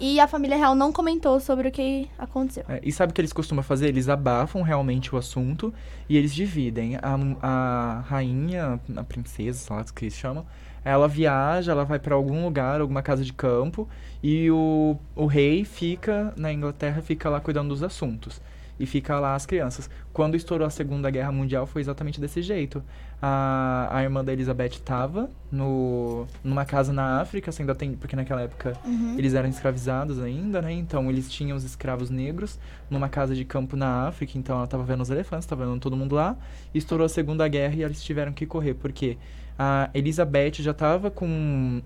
e 0.00 0.20
a 0.20 0.28
família 0.28 0.56
real 0.56 0.74
não 0.74 0.92
comentou 0.92 1.40
sobre 1.40 1.68
o 1.68 1.72
que 1.72 2.08
aconteceu. 2.16 2.64
É, 2.68 2.80
e 2.82 2.92
sabe 2.92 3.10
o 3.10 3.14
que 3.14 3.20
eles 3.20 3.32
costumam 3.32 3.64
fazer? 3.64 3.88
Eles 3.88 4.08
abafam 4.08 4.62
realmente 4.62 5.14
o 5.14 5.18
assunto 5.18 5.74
e 6.08 6.16
eles 6.16 6.32
dividem. 6.32 6.96
A, 6.96 7.18
a 7.42 8.00
rainha, 8.06 8.80
a 8.96 9.04
princesa, 9.04 9.58
sei 9.58 9.76
lá 9.76 9.82
o 9.82 9.92
que 9.92 10.04
eles 10.04 10.14
chamam, 10.14 10.46
ela 10.84 11.08
viaja, 11.08 11.72
ela 11.72 11.84
vai 11.84 11.98
pra 11.98 12.14
algum 12.14 12.44
lugar, 12.44 12.80
alguma 12.80 13.02
casa 13.02 13.24
de 13.24 13.32
campo, 13.32 13.88
e 14.22 14.50
o, 14.50 14.96
o 15.14 15.26
rei 15.26 15.64
fica 15.64 16.32
na 16.36 16.52
Inglaterra, 16.52 17.02
fica 17.02 17.28
lá 17.28 17.40
cuidando 17.40 17.68
dos 17.68 17.82
assuntos. 17.82 18.40
E 18.78 18.86
fica 18.86 19.18
lá 19.18 19.34
as 19.34 19.44
crianças. 19.44 19.90
Quando 20.12 20.36
estourou 20.36 20.66
a 20.66 20.70
Segunda 20.70 21.10
Guerra 21.10 21.32
Mundial, 21.32 21.66
foi 21.66 21.80
exatamente 21.80 22.20
desse 22.20 22.42
jeito. 22.42 22.82
A, 23.20 23.88
a 23.90 24.02
irmã 24.02 24.24
da 24.24 24.32
Elizabeth 24.32 24.74
estava 24.74 25.28
no, 25.50 26.26
numa 26.44 26.64
casa 26.64 26.92
na 26.92 27.20
África, 27.20 27.50
ainda 27.58 27.74
tem, 27.74 27.94
porque 27.94 28.14
naquela 28.14 28.42
época 28.42 28.74
eles 29.18 29.34
eram 29.34 29.48
escravizados 29.48 30.20
ainda, 30.20 30.62
né? 30.62 30.72
Então 30.72 31.10
eles 31.10 31.28
tinham 31.30 31.56
os 31.56 31.64
escravos 31.64 32.10
negros 32.10 32.58
numa 32.88 33.08
casa 33.08 33.34
de 33.34 33.44
campo 33.44 33.76
na 33.76 34.06
África, 34.06 34.38
então 34.38 34.56
ela 34.56 34.66
tava 34.66 34.84
vendo 34.84 35.00
os 35.00 35.10
elefantes, 35.10 35.46
tava 35.46 35.66
vendo 35.66 35.80
todo 35.80 35.96
mundo 35.96 36.14
lá. 36.14 36.36
Estourou 36.72 37.04
a 37.04 37.08
Segunda 37.08 37.46
Guerra 37.48 37.74
e 37.74 37.82
eles 37.82 38.02
tiveram 38.02 38.32
que 38.32 38.46
correr, 38.46 38.74
porque 38.74 39.18
a 39.58 39.90
Elizabeth 39.92 40.54
já 40.62 40.72
tava 40.72 41.10
com 41.10 41.82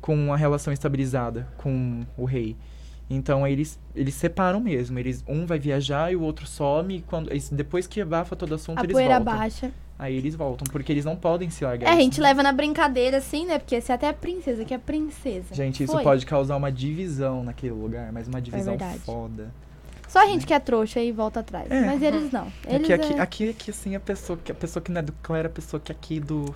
com 0.00 0.32
a 0.32 0.36
relação 0.36 0.72
estabilizada 0.72 1.48
com 1.56 2.06
o 2.16 2.24
rei. 2.24 2.56
Então 3.08 3.46
eles 3.46 3.78
eles 3.94 4.14
separam 4.14 4.58
mesmo, 4.60 4.98
eles 4.98 5.22
um 5.28 5.46
vai 5.46 5.58
viajar 5.58 6.12
e 6.12 6.16
o 6.16 6.22
outro 6.22 6.46
some 6.46 6.96
e 6.96 7.00
quando 7.02 7.30
eles- 7.30 7.48
depois 7.50 7.86
que 7.86 8.00
abafa 8.00 8.34
todo 8.34 8.50
o 8.52 8.54
assunto 8.56 8.78
A 8.80 8.82
eles 8.82 8.92
poeira 8.92 9.14
voltam. 9.20 9.36
baixa. 9.38 9.70
Aí 9.98 10.14
eles 10.14 10.34
voltam, 10.34 10.66
porque 10.70 10.92
eles 10.92 11.04
não 11.06 11.16
podem 11.16 11.48
se 11.48 11.64
largar. 11.64 11.88
É, 11.88 11.92
a 11.92 11.96
gente 11.96 12.20
né? 12.20 12.28
leva 12.28 12.42
na 12.42 12.52
brincadeira 12.52 13.16
assim, 13.16 13.46
né? 13.46 13.58
Porque 13.58 13.80
você 13.80 13.92
até 13.92 14.08
é 14.08 14.12
princesa, 14.12 14.62
que 14.64 14.74
é 14.74 14.78
princesa. 14.78 15.54
Gente, 15.54 15.84
isso 15.84 15.92
Foi. 15.92 16.02
pode 16.02 16.26
causar 16.26 16.56
uma 16.56 16.70
divisão 16.70 17.42
naquele 17.42 17.72
lugar, 17.72 18.12
mas 18.12 18.28
uma 18.28 18.40
divisão 18.40 18.76
verdade. 18.76 18.98
foda. 18.98 19.50
Só 20.08 20.18
a 20.22 20.26
gente 20.26 20.46
que 20.46 20.52
é 20.52 20.58
trouxa 20.60 21.00
e 21.00 21.10
volta 21.12 21.40
atrás. 21.40 21.70
É. 21.70 21.80
Mas 21.86 22.02
eles 22.02 22.30
não. 22.30 22.46
Eles 22.68 22.82
Aqui, 22.82 22.92
aqui, 22.92 23.12
é... 23.14 23.20
aqui, 23.20 23.48
aqui, 23.50 23.70
assim, 23.70 23.94
a 23.96 24.00
pessoa 24.00 24.38
que, 24.42 24.52
a 24.52 24.54
pessoa 24.54 24.82
que 24.82 24.92
não 24.92 24.98
é 24.98 25.02
do 25.02 25.12
clã 25.22 25.38
era 25.38 25.48
a 25.48 25.50
pessoa 25.50 25.80
que 25.80 25.90
é 25.90 25.94
aqui 25.94 26.20
do. 26.20 26.54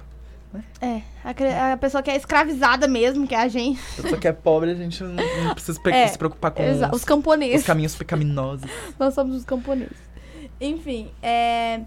É, 0.80 1.02
a, 1.24 1.32
cre- 1.34 1.48
a 1.72 1.76
pessoa 1.76 2.02
que 2.02 2.10
é 2.10 2.16
escravizada 2.16 2.88
mesmo, 2.88 3.26
que 3.26 3.34
é 3.34 3.40
a 3.40 3.48
gente. 3.48 3.80
A 3.98 4.02
pessoa 4.02 4.20
que 4.20 4.28
é 4.28 4.32
pobre, 4.32 4.70
a 4.70 4.74
gente 4.74 5.02
não, 5.02 5.10
não 5.44 5.54
precisa 5.54 5.78
É, 5.90 6.06
se 6.08 6.18
preocupar 6.18 6.50
com 6.50 6.62
os, 6.62 6.80
os 6.92 7.04
camponeses. 7.04 7.60
os 7.60 7.66
caminhos 7.66 7.94
pecaminosos. 7.94 8.68
Nós 8.98 9.14
somos 9.14 9.36
os 9.36 9.44
camponeses. 9.44 9.96
Enfim, 10.60 11.10
é... 11.22 11.80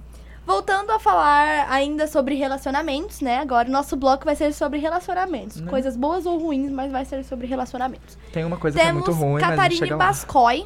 Voltando 0.45 0.91
a 0.91 0.99
falar 0.99 1.71
ainda 1.71 2.05
sobre 2.05 2.35
relacionamentos, 2.35 3.21
né? 3.21 3.37
Agora 3.39 3.69
o 3.69 3.71
nosso 3.71 3.95
bloco 3.95 4.25
vai 4.25 4.35
ser 4.35 4.53
sobre 4.53 4.77
relacionamentos. 4.77 5.61
Né? 5.61 5.69
Coisas 5.69 5.95
boas 5.95 6.25
ou 6.25 6.37
ruins, 6.37 6.69
mas 6.69 6.91
vai 6.91 7.05
ser 7.05 7.23
sobre 7.23 7.47
relacionamentos. 7.47 8.17
Tem 8.33 8.43
uma 8.43 8.57
coisa 8.57 8.77
que 8.77 8.83
é 8.83 8.87
Temos 8.87 9.05
muito 9.07 9.17
ruim, 9.17 9.33
mas 9.41 9.43
a 9.43 9.47
Catarine 9.55 9.89
lá. 9.91 9.97
Bascoy. 9.97 10.65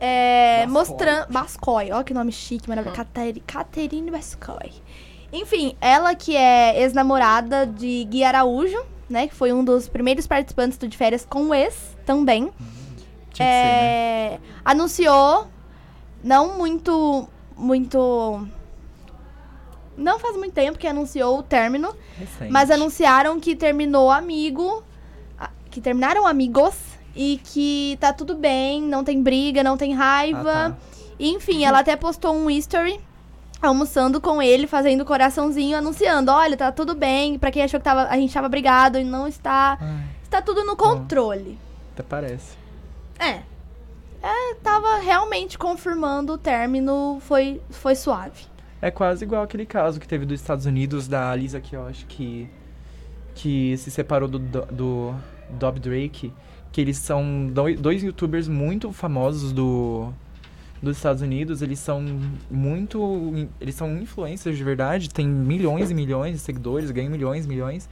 É, 0.00 0.66
mostrando. 0.66 1.30
Bascoy, 1.30 1.92
ó 1.92 2.02
que 2.02 2.14
nome 2.14 2.32
chique, 2.32 2.68
maravilhoso. 2.68 2.96
Cateri- 2.96 3.40
Caterine 3.46 4.10
Bascoy. 4.10 4.72
Enfim, 5.32 5.76
ela 5.80 6.14
que 6.14 6.36
é 6.36 6.80
ex-namorada 6.80 7.66
de 7.66 8.04
Gui 8.04 8.24
Araújo, 8.24 8.82
né? 9.08 9.26
Que 9.28 9.34
foi 9.34 9.52
um 9.52 9.64
dos 9.64 9.88
primeiros 9.88 10.26
participantes 10.26 10.76
do 10.76 10.88
De 10.88 10.96
Férias 10.96 11.24
com 11.28 11.44
o 11.48 11.54
ex 11.54 11.96
também. 12.04 12.50
Tinha 13.32 13.46
que 13.48 13.54
ser, 13.54 13.64
né? 13.64 14.34
É, 14.34 14.38
Anunciou, 14.64 15.46
não 16.22 16.56
muito. 16.56 17.28
Muito. 17.56 18.48
não 19.96 20.18
faz 20.18 20.34
muito 20.36 20.54
tempo 20.54 20.78
que 20.78 20.86
anunciou 20.86 21.38
o 21.38 21.42
término, 21.42 21.94
Recente. 22.18 22.50
mas 22.50 22.70
anunciaram 22.70 23.38
que 23.38 23.54
terminou 23.54 24.10
amigo, 24.10 24.82
que 25.70 25.78
terminaram 25.80 26.26
amigos 26.26 26.74
e 27.14 27.38
que 27.44 27.98
tá 28.00 28.12
tudo 28.14 28.34
bem, 28.34 28.80
não 28.80 29.04
tem 29.04 29.22
briga, 29.22 29.62
não 29.62 29.76
tem 29.76 29.92
raiva. 29.92 30.40
Ah, 30.40 30.70
tá. 30.70 30.76
Enfim, 31.18 31.64
ela 31.66 31.80
até 31.80 31.94
postou 31.96 32.34
um 32.34 32.48
history 32.48 32.98
almoçando 33.60 34.20
com 34.20 34.40
ele, 34.40 34.66
fazendo 34.66 35.04
coraçãozinho, 35.04 35.76
anunciando, 35.78 36.30
olha, 36.30 36.56
tá 36.56 36.72
tudo 36.72 36.94
bem, 36.94 37.38
pra 37.38 37.50
quem 37.50 37.62
achou 37.62 37.78
que 37.80 37.84
tava, 37.84 38.04
a 38.04 38.16
gente 38.16 38.32
tava 38.32 38.48
brigado 38.48 38.98
e 38.98 39.04
não 39.04 39.26
está, 39.28 39.76
Ai, 39.80 40.04
está 40.22 40.40
tudo 40.42 40.64
no 40.64 40.76
controle. 40.76 41.58
até 41.92 42.02
parece. 42.02 42.56
É. 43.18 43.40
É, 44.22 44.54
tava 44.62 44.98
realmente 44.98 45.56
confirmando 45.58 46.34
o 46.34 46.38
término, 46.38 47.18
foi, 47.20 47.60
foi 47.70 47.94
suave. 47.94 48.44
É 48.82 48.90
quase 48.90 49.24
igual 49.24 49.42
aquele 49.42 49.64
caso 49.66 49.98
que 50.00 50.06
teve 50.08 50.24
dos 50.26 50.40
Estados 50.40 50.66
Unidos 50.66 51.06
da 51.08 51.34
Lisa 51.34 51.60
Kiosh 51.60 52.04
que 52.08 52.48
que 53.34 53.76
se 53.78 53.90
separou 53.90 54.28
do 54.28 54.38
do, 54.38 54.60
do 54.66 55.14
Dob 55.50 55.78
Drake, 55.80 56.32
que 56.72 56.80
eles 56.80 56.98
são 56.98 57.46
doi- 57.52 57.76
dois 57.76 58.02
youtubers 58.02 58.48
muito 58.48 58.92
famosos 58.92 59.52
do 59.52 60.12
dos 60.82 60.96
Estados 60.96 61.22
Unidos, 61.22 61.62
eles 61.62 61.78
são 61.78 62.02
muito 62.50 63.48
eles 63.60 63.74
são 63.74 63.96
influencers 63.98 64.56
de 64.56 64.64
verdade, 64.64 65.10
tem 65.10 65.26
milhões 65.28 65.90
e 65.90 65.94
milhões 65.94 66.34
de 66.34 66.38
seguidores, 66.38 66.90
ganham 66.90 67.10
milhões 67.10 67.44
e 67.44 67.48
milhões. 67.48 67.88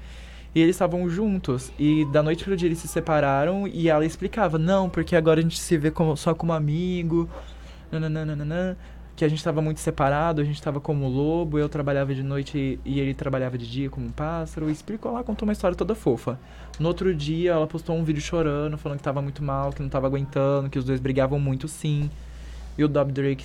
E 0.54 0.60
eles 0.60 0.76
estavam 0.76 1.08
juntos. 1.10 1.70
E 1.78 2.06
da 2.06 2.22
noite 2.22 2.42
pro 2.42 2.56
dia 2.56 2.68
eles 2.68 2.78
se 2.78 2.88
separaram 2.88 3.68
e 3.68 3.88
ela 3.88 4.04
explicava: 4.04 4.58
"Não, 4.58 4.88
porque 4.88 5.14
agora 5.14 5.40
a 5.40 5.42
gente 5.42 5.58
se 5.58 5.76
vê 5.76 5.90
como, 5.90 6.16
só 6.16 6.34
como 6.34 6.52
amigo". 6.52 7.28
nananana, 7.92 8.76
que 9.18 9.24
a 9.24 9.28
gente 9.28 9.42
tava 9.42 9.60
muito 9.60 9.80
separado, 9.80 10.40
a 10.40 10.44
gente 10.44 10.62
tava 10.62 10.80
como 10.80 11.08
lobo, 11.08 11.58
eu 11.58 11.68
trabalhava 11.68 12.14
de 12.14 12.22
noite 12.22 12.78
e 12.84 13.00
ele 13.00 13.12
trabalhava 13.14 13.58
de 13.58 13.68
dia 13.68 13.90
como 13.90 14.06
um 14.06 14.10
pássaro. 14.10 14.68
E 14.68 14.72
explicou 14.72 15.12
lá, 15.12 15.24
contou 15.24 15.46
uma 15.46 15.52
história 15.52 15.76
toda 15.76 15.94
fofa. 15.94 16.38
No 16.78 16.86
outro 16.88 17.14
dia, 17.14 17.52
ela 17.52 17.66
postou 17.66 17.96
um 17.96 18.04
vídeo 18.04 18.22
chorando, 18.22 18.78
falando 18.78 18.98
que 18.98 19.04
tava 19.04 19.20
muito 19.20 19.42
mal, 19.42 19.72
que 19.72 19.82
não 19.82 19.88
tava 19.88 20.06
aguentando, 20.06 20.70
que 20.70 20.78
os 20.78 20.84
dois 20.84 21.00
brigavam 21.00 21.38
muito 21.40 21.66
sim. 21.66 22.08
E 22.78 22.84
o 22.84 22.88
Dob 22.88 23.10
Drake, 23.12 23.44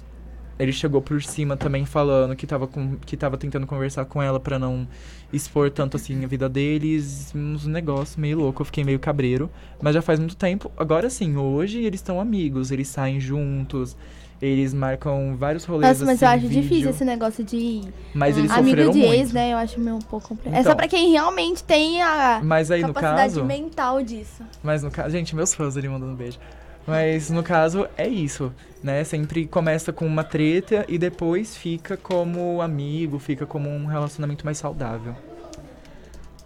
ele 0.60 0.72
chegou 0.72 1.02
por 1.02 1.22
cima 1.24 1.58
também 1.58 1.86
falando 1.86 2.36
que 2.36 2.46
tava, 2.46 2.68
com, 2.68 2.96
que 2.98 3.18
tava 3.18 3.36
tentando 3.36 3.66
conversar 3.66 4.06
com 4.06 4.22
ela 4.22 4.40
pra 4.40 4.60
não 4.60 4.88
expor 5.34 5.72
tanto 5.72 5.98
assim 5.98 6.24
a 6.24 6.28
vida 6.28 6.48
deles. 6.48 7.34
Uns 7.36 7.66
negócios 7.66 8.16
meio 8.16 8.38
louco, 8.38 8.62
eu 8.62 8.66
fiquei 8.66 8.84
meio 8.84 9.00
cabreiro. 9.00 9.50
Mas 9.82 9.96
já 9.96 10.02
faz 10.04 10.20
muito 10.20 10.36
tempo. 10.36 10.72
Agora 10.78 11.10
sim, 11.10 11.36
hoje 11.36 11.82
eles 11.84 12.00
estão 12.00 12.22
amigos, 12.22 12.70
eles 12.70 12.88
saem 12.88 13.20
juntos. 13.20 13.98
Eles 14.42 14.74
marcam 14.74 15.38
vários 15.38 15.64
rolês 15.64 16.00
Nossa, 16.00 16.06
mas 16.06 16.16
assim, 16.22 16.26
eu 16.26 16.32
acho 16.38 16.48
vídeo, 16.50 16.62
difícil 16.64 16.90
esse 16.90 17.06
negócio 17.06 17.46
de 17.46 17.82
Mas 18.14 18.38
eles 18.38 18.52
amigo 18.52 18.76
de 18.92 19.00
muito. 19.00 19.14
ex, 19.14 19.32
né? 19.32 19.54
Eu 19.54 19.58
acho 19.58 19.80
meio 19.80 19.96
um 19.96 20.00
pouco 20.02 20.28
complexo. 20.28 20.58
é 20.58 20.60
Então. 20.60 20.72
só 20.72 20.76
pra 20.76 20.86
quem 20.88 21.12
realmente 21.12 21.64
tem 21.64 22.02
a 22.02 22.42
Mas 22.44 22.70
aí 22.70 22.82
no 22.82 22.88
capacidade 22.94 23.36
caso, 23.36 23.46
mental 23.46 24.04
disso. 24.04 24.44
mas 24.62 24.84
no 24.84 24.92
caso, 24.92 25.12
gente, 25.12 25.34
meus 25.34 25.54
fãs 25.54 25.78
ali 25.78 25.88
mandando 25.88 26.14
beijo. 26.16 26.40
Mas 26.86 27.30
no 27.30 27.42
caso 27.44 27.88
é 27.98 28.08
isso, 28.08 28.54
né? 28.84 29.04
Sempre 29.04 29.48
começa 29.48 29.94
com 29.94 30.06
uma 30.06 30.24
treta 30.24 30.86
e 30.88 30.98
depois 30.98 31.56
fica 31.56 31.96
como 31.96 32.62
amigo, 32.62 33.20
fica 33.20 33.46
como 33.46 33.70
um 33.70 33.86
relacionamento 33.86 34.44
mais 34.46 34.58
saudável. 34.58 35.16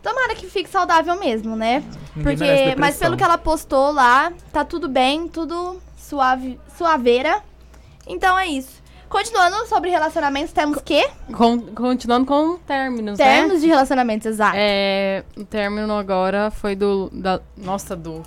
Tomara 0.01 0.35
que 0.35 0.45
fique 0.47 0.69
saudável 0.69 1.19
mesmo, 1.19 1.55
né? 1.55 1.83
Ninguém 2.15 2.37
Porque, 2.37 2.75
mas 2.77 2.97
pelo 2.97 3.17
que 3.17 3.23
ela 3.23 3.37
postou 3.37 3.91
lá, 3.91 4.31
tá 4.53 4.63
tudo 4.63 4.87
bem, 4.87 5.27
tudo 5.27 5.81
suave, 5.97 6.59
suaveira. 6.77 7.41
Então 8.07 8.37
é 8.37 8.47
isso. 8.47 8.81
Continuando 9.09 9.65
sobre 9.67 9.89
relacionamentos, 9.89 10.51
temos 10.53 10.79
que? 10.81 11.05
Con- 11.33 11.61
continuando 11.73 12.25
com 12.25 12.57
términos, 12.57 13.17
Termos 13.17 13.53
né? 13.53 13.59
de 13.59 13.67
relacionamentos, 13.67 14.27
exato. 14.27 14.55
É, 14.57 15.23
o 15.35 15.45
término 15.45 15.93
agora 15.93 16.51
foi 16.51 16.75
do. 16.75 17.09
Da, 17.11 17.39
nossa, 17.57 17.95
do. 17.95 18.21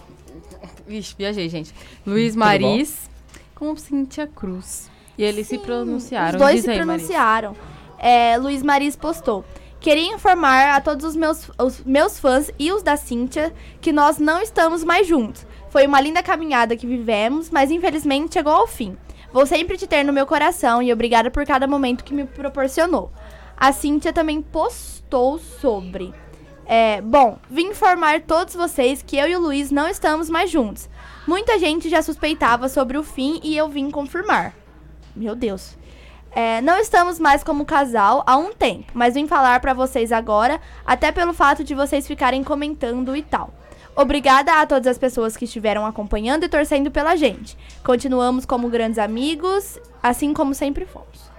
Vixe, 0.91 1.15
viajei, 1.17 1.49
gente. 1.49 1.73
Luiz 2.05 2.35
Maris 2.35 3.09
com 3.55 3.77
Cíntia 3.77 4.27
Cruz. 4.27 4.91
E 5.17 5.23
eles 5.23 5.47
se 5.47 5.57
pronunciaram. 5.57 6.33
Os 6.33 6.45
dois 6.45 6.57
Diz 6.57 6.65
se 6.65 6.71
aí, 6.73 6.77
pronunciaram. 6.79 7.55
É, 7.97 8.37
Luiz 8.37 8.61
Maris 8.61 8.97
postou. 8.97 9.45
Queria 9.79 10.13
informar 10.13 10.75
a 10.75 10.81
todos 10.81 11.05
os 11.05 11.15
meus, 11.15 11.49
os 11.57 11.85
meus 11.85 12.19
fãs 12.19 12.51
e 12.59 12.73
os 12.73 12.83
da 12.83 12.97
Cíntia 12.97 13.55
que 13.81 13.93
nós 13.93 14.19
não 14.19 14.43
estamos 14.43 14.83
mais 14.83 15.07
juntos. 15.07 15.47
Foi 15.69 15.87
uma 15.87 16.01
linda 16.01 16.25
caminhada 16.25 16.77
que 16.77 16.89
vivemos, 16.89 17.51
mas 17.51 17.71
infelizmente 17.71 18.35
chegou 18.35 18.53
ao 18.53 18.67
fim. 18.67 18.97
Vou 19.33 19.47
sempre 19.47 19.77
te 19.77 19.87
ter 19.87 20.03
no 20.03 20.13
meu 20.13 20.27
coração 20.27 20.83
e 20.83 20.93
obrigada 20.93 21.31
por 21.31 21.47
cada 21.47 21.69
momento 21.69 22.03
que 22.03 22.13
me 22.13 22.25
proporcionou. 22.25 23.13
A 23.57 23.71
Cíntia 23.71 24.13
também 24.13 24.43
postou 24.43 25.39
sobre. 25.39 26.13
É, 26.73 27.01
bom, 27.01 27.37
vim 27.51 27.71
informar 27.71 28.21
todos 28.21 28.55
vocês 28.55 29.03
que 29.03 29.17
eu 29.17 29.29
e 29.29 29.35
o 29.35 29.41
Luiz 29.41 29.73
não 29.73 29.89
estamos 29.89 30.31
mais 30.31 30.49
juntos. 30.49 30.89
Muita 31.27 31.59
gente 31.59 31.89
já 31.89 32.01
suspeitava 32.01 32.69
sobre 32.69 32.97
o 32.97 33.03
fim 33.03 33.41
e 33.43 33.57
eu 33.57 33.69
vim 33.69 33.91
confirmar. 33.91 34.55
Meu 35.17 35.35
Deus. 35.35 35.77
É, 36.31 36.61
não 36.61 36.79
estamos 36.79 37.19
mais 37.19 37.43
como 37.43 37.65
casal 37.65 38.23
há 38.25 38.37
um 38.37 38.53
tempo, 38.53 38.93
mas 38.95 39.15
vim 39.15 39.27
falar 39.27 39.59
pra 39.59 39.75
vocês 39.75 40.13
agora, 40.13 40.61
até 40.87 41.11
pelo 41.11 41.35
fato 41.35 41.65
de 41.65 41.75
vocês 41.75 42.07
ficarem 42.07 42.45
comentando 42.45 43.17
e 43.17 43.23
tal. 43.23 43.53
Obrigada 43.97 44.61
a 44.61 44.65
todas 44.65 44.87
as 44.87 44.97
pessoas 44.97 45.37
que 45.37 45.47
estiveram 45.47 45.85
acompanhando 45.85 46.45
e 46.45 46.49
torcendo 46.49 46.89
pela 46.89 47.17
gente. 47.17 47.59
Continuamos 47.83 48.47
como 48.47 48.69
grandes 48.69 49.01
amigos, 49.01 49.77
assim 50.01 50.33
como 50.33 50.55
sempre 50.55 50.87
fomos. 50.87 51.30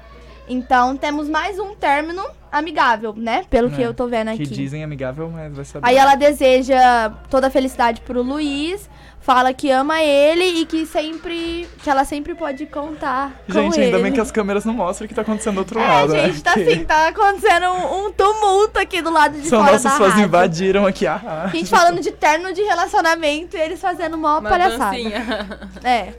Então, 0.47 0.97
temos 0.97 1.29
mais 1.29 1.57
um 1.59 1.73
término 1.75 2.23
amigável, 2.51 3.13
né? 3.15 3.45
Pelo 3.49 3.69
que 3.69 3.81
É, 3.81 3.85
eu 3.87 3.93
tô 3.93 4.07
vendo 4.07 4.27
Que 4.35 4.43
aqui. 4.43 4.47
dizem 4.53 4.83
amigável, 4.83 5.29
mas 5.29 5.55
vai 5.55 5.63
saber. 5.65 5.87
Aí 5.87 5.95
ela 5.95 6.15
deseja 6.15 7.09
toda 7.29 7.47
a 7.47 7.49
felicidade 7.49 8.01
pro 8.01 8.21
Luiz, 8.21 8.89
fala 9.21 9.53
que 9.53 9.71
ama 9.71 10.01
ele 10.01 10.43
e 10.61 10.65
que 10.65 10.85
sempre. 10.85 11.65
que 11.81 11.89
ela 11.89 12.03
sempre 12.03 12.35
pode 12.35 12.65
contar. 12.65 13.31
com 13.47 13.53
Gente, 13.53 13.75
ele. 13.75 13.85
ainda 13.85 13.99
bem 13.99 14.11
que 14.11 14.19
as 14.19 14.31
câmeras 14.31 14.65
não 14.65 14.73
mostram 14.73 15.05
o 15.05 15.07
que 15.07 15.15
tá 15.15 15.21
acontecendo 15.21 15.55
do 15.55 15.59
outro 15.59 15.79
É, 15.79 15.87
lado. 15.87 16.11
né? 16.11 16.27
gente, 16.27 16.43
tá 16.43 16.53
Porque 16.53 16.69
assim, 16.69 16.83
tá 16.83 17.07
acontecendo 17.07 17.67
um, 17.67 18.07
um 18.07 18.11
tumulto 18.11 18.77
aqui 18.79 19.01
do 19.01 19.11
lado 19.11 19.39
de 19.39 19.47
São 19.47 19.59
fora 19.59 19.71
nossos 19.73 19.89
da 19.89 19.97
fãs 19.97 20.17
invadiram 20.17 20.85
aqui 20.85 21.07
a 21.07 21.45
A 21.45 21.47
gente 21.47 21.69
falando 21.69 22.01
de 22.01 22.11
terno 22.11 22.51
de 22.51 22.61
relacionamento 22.63 23.55
e 23.55 23.59
eles 23.61 23.79
fazendo 23.79 24.17
mó 24.17 24.39
Uma 24.39 24.49
palhaçada. 24.49 24.91
dancinha. 24.91 25.69
É. 25.85 26.13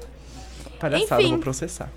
Palhaçada, 0.81 1.21
Enfim. 1.21 1.33
vou 1.33 1.39
processar. 1.41 1.91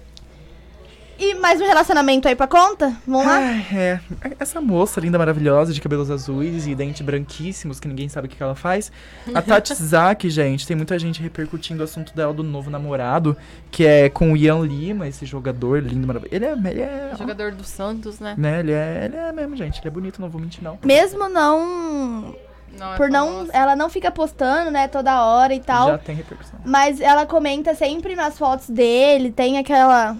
E 1.18 1.34
mais 1.36 1.62
um 1.62 1.66
relacionamento 1.66 2.28
aí 2.28 2.36
pra 2.36 2.46
conta? 2.46 2.94
Vamos 3.08 3.26
lá? 3.26 3.38
Ai, 3.38 3.66
é. 3.74 4.00
Essa 4.38 4.60
moça 4.60 5.00
linda, 5.00 5.18
maravilhosa, 5.18 5.72
de 5.72 5.80
cabelos 5.80 6.12
azuis 6.12 6.68
e 6.68 6.76
dentes 6.76 7.02
branquíssimos, 7.02 7.80
que 7.80 7.88
ninguém 7.88 8.10
sabe 8.10 8.28
o 8.28 8.30
que, 8.30 8.42
ela 8.44 8.54
faz. 8.54 8.92
A 9.34 9.40
Tati 9.42 9.74
Zaki, 9.74 10.30
gente, 10.30 10.68
tem 10.68 10.76
muita 10.76 11.00
gente 11.00 11.22
repercutindo 11.22 11.80
o 11.80 11.86
assunto 11.86 12.14
dela 12.14 12.34
do 12.34 12.44
novo 12.44 12.70
namorado, 12.70 13.38
que 13.72 13.86
é 13.86 14.10
com 14.10 14.34
o 14.34 14.38
Ian 14.38 14.60
Lima, 14.60 15.08
esse 15.08 15.26
jogador 15.26 15.82
lindo, 15.82 16.06
maravilhoso. 16.06 16.36
Ele 16.36 16.46
é. 16.46 16.72
Ele 16.72 16.82
é 16.82 17.12
Jogador 17.18 17.52
do 17.54 17.64
Santos, 17.64 18.20
né? 18.20 18.36
né, 18.38 18.60
ele 18.60 18.74
é, 18.74 19.06
ele 19.06 19.16
é 19.16 19.32
mesmo, 19.32 19.56
gente. 19.56 19.80
Ele 19.80 19.88
é 19.88 19.92
bonito, 19.92 20.20
não 20.20 20.30
vou 20.30 20.42
mentir, 20.42 20.62
não. 20.62 20.78
Mesmo 20.84 21.30
não. 21.30 22.36
Não, 22.78 22.94
é 22.94 22.98
por 22.98 23.10
não. 23.10 23.28
famoso. 23.28 23.52
Ela 23.54 23.74
não 23.74 23.90
fica 23.90 24.12
postando, 24.12 24.70
né, 24.70 24.90
toda 24.90 25.24
hora 25.24 25.54
e 25.54 25.62
tal. 25.62 25.92
Já 25.92 25.98
tem 25.98 26.16
repercussão. 26.16 26.60
Mas 26.66 27.00
ela 27.00 27.26
comenta 27.26 27.74
sempre 27.74 28.16
nas 28.16 28.38
fotos 28.38 28.70
dele, 28.70 29.32
tem 29.32 29.58
aquela 29.58 30.18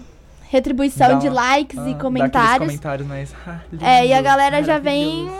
retribuição 0.48 1.08
Dá 1.08 1.14
de 1.14 1.28
likes 1.28 1.78
Ah, 1.78 1.88
e 1.88 1.94
comentários. 1.96 2.66
comentários, 2.68 3.06
mas. 3.06 3.34
ah, 3.46 3.60
É, 3.80 4.06
e 4.06 4.12
a 4.12 4.16
lindo, 4.16 4.28
galera 4.28 4.62
já 4.62 4.78
vem-. 4.78 5.30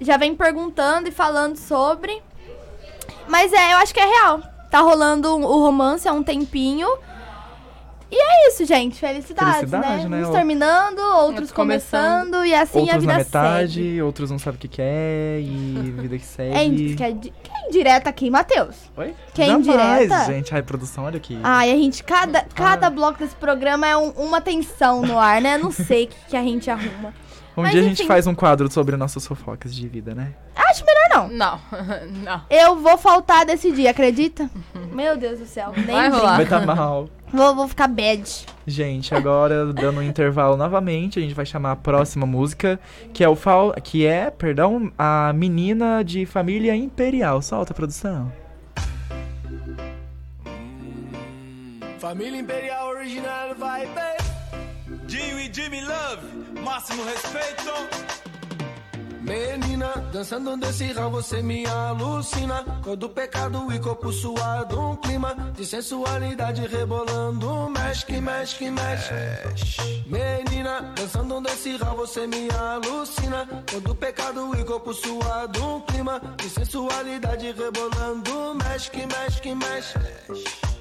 Já 0.00 0.16
vem 0.16 0.34
perguntando 0.34 1.08
e 1.08 1.10
falando 1.10 1.56
sobre. 1.56 2.22
Mas 3.28 3.52
é, 3.52 3.72
eu 3.72 3.78
acho 3.78 3.92
que 3.94 4.00
é 4.00 4.04
real. 4.06 4.40
Tá 4.70 4.80
rolando 4.80 5.28
o 5.36 5.58
romance 5.62 6.06
há 6.08 6.12
um 6.12 6.22
tempinho. 6.22 6.88
E 8.10 8.14
é 8.16 8.48
isso, 8.48 8.64
gente. 8.64 9.00
Felicidades, 9.00 9.54
Felicidade, 9.70 10.08
né? 10.08 10.20
Uns 10.22 10.28
Ou- 10.28 10.32
terminando, 10.32 10.98
outros 11.00 11.24
Outros 11.24 11.52
começando. 11.52 12.20
começando, 12.30 12.44
e 12.46 12.54
assim 12.54 12.78
a 12.78 12.82
Outros 12.82 13.00
vida 13.00 13.12
na 13.12 13.18
metade, 13.18 13.72
segue. 13.74 14.02
outros 14.02 14.30
não 14.30 14.38
sabem 14.38 14.56
o 14.56 14.60
que 14.60 14.68
quer 14.68 15.40
e 15.40 15.92
vida 15.98 16.16
que 16.16 16.24
segue. 16.26 16.54
É, 16.56 16.64
indi- 16.64 16.94
que 16.94 17.02
é 17.02 17.12
que 17.12 17.32
é 17.52 17.68
indireta 17.68 18.08
aqui, 18.08 18.30
Matheus? 18.30 18.76
Oi? 18.96 19.12
que 19.34 19.42
é 19.42 19.48
indireta? 19.48 20.24
gente. 20.26 20.54
Ai, 20.54 20.62
produção, 20.62 21.04
olha 21.04 21.16
aqui. 21.16 21.36
Ai, 21.42 21.72
a 21.72 21.74
gente, 21.76 22.04
cada, 22.04 22.42
cada 22.54 22.88
bloco 22.90 23.18
desse 23.18 23.34
programa 23.34 23.86
é 23.88 23.96
um- 23.96 24.10
uma 24.10 24.40
tensão 24.40 25.02
no 25.02 25.18
ar, 25.18 25.42
né? 25.42 25.58
Não 25.58 25.72
sei 25.72 26.04
o 26.04 26.08
que, 26.08 26.16
que 26.28 26.36
a 26.36 26.42
gente 26.42 26.70
arruma. 26.70 27.12
um 27.56 27.62
mas 27.62 27.72
dia 27.72 27.80
a 27.80 27.84
gente 27.84 27.98
enfim. 28.02 28.06
faz 28.06 28.26
um 28.28 28.34
quadro 28.34 28.70
sobre 28.70 28.96
nossas 28.96 29.26
fofocas 29.26 29.74
de 29.74 29.88
vida, 29.88 30.14
né? 30.14 30.32
Melhor 30.54 30.65
não. 31.16 31.28
Não, 31.28 31.60
não. 32.24 32.42
Eu 32.50 32.76
vou 32.76 32.96
faltar 32.98 33.44
desse 33.46 33.72
dia, 33.72 33.90
acredita? 33.90 34.50
Meu 34.92 35.16
Deus 35.16 35.38
do 35.38 35.46
céu. 35.46 35.72
Nem 35.76 35.86
Vai 35.86 36.08
rolar. 36.10 36.36
Vai 36.36 36.46
tá 36.46 36.60
mal. 36.60 37.08
Vou, 37.32 37.54
vou 37.54 37.68
ficar 37.68 37.88
bad. 37.88 38.46
Gente, 38.66 39.14
agora 39.14 39.72
dando 39.72 39.98
um 39.98 40.02
intervalo 40.02 40.56
novamente, 40.56 41.18
a 41.18 41.22
gente 41.22 41.34
vai 41.34 41.44
chamar 41.44 41.72
a 41.72 41.76
próxima 41.76 42.26
música, 42.26 42.78
que 43.12 43.22
é 43.22 43.28
o 43.28 43.36
fal 43.36 43.72
que 43.82 44.06
é, 44.06 44.30
perdão, 44.30 44.92
a 44.96 45.32
menina 45.34 46.02
de 46.02 46.24
família 46.24 46.74
imperial. 46.74 47.42
Solta, 47.42 47.74
produção. 47.74 48.32
Família 51.98 52.40
Imperial 52.40 52.88
Original 52.90 53.54
vai, 53.58 53.86
baby. 53.86 54.26
Jimmy 55.52 55.80
Love, 55.80 56.60
máximo 56.62 57.02
respeito. 57.04 58.25
Menina, 59.26 59.88
dançando 60.12 60.56
desse 60.56 60.92
rau 60.92 61.10
você 61.10 61.42
me 61.42 61.66
alucina. 61.66 62.62
Cor 62.84 62.96
do 62.96 63.08
pecado 63.08 63.72
e 63.74 63.78
corpo 63.80 64.12
suado 64.12 64.80
Um 64.80 64.96
clima 64.96 65.34
de 65.52 65.66
sensualidade 65.66 66.64
rebolando. 66.68 67.68
Mexe, 67.70 68.06
que 68.06 68.20
mexe, 68.20 68.56
que 68.56 68.70
mexe. 68.70 69.14
Menina, 70.06 70.92
dançando 70.94 71.40
desse 71.40 71.76
rau 71.76 71.96
você 71.96 72.24
me 72.28 72.48
alucina. 72.50 73.48
Cor 73.68 73.80
do 73.80 73.96
pecado 73.96 74.56
e 74.56 74.64
corpo 74.64 74.94
suado 74.94 75.60
Um 75.60 75.80
clima 75.80 76.22
de 76.36 76.48
sensualidade 76.48 77.46
rebolando. 77.50 78.54
Mexe, 78.54 78.88
que 78.88 79.06
mexe, 79.06 79.42
que 79.42 79.54
mexe 79.56 80.75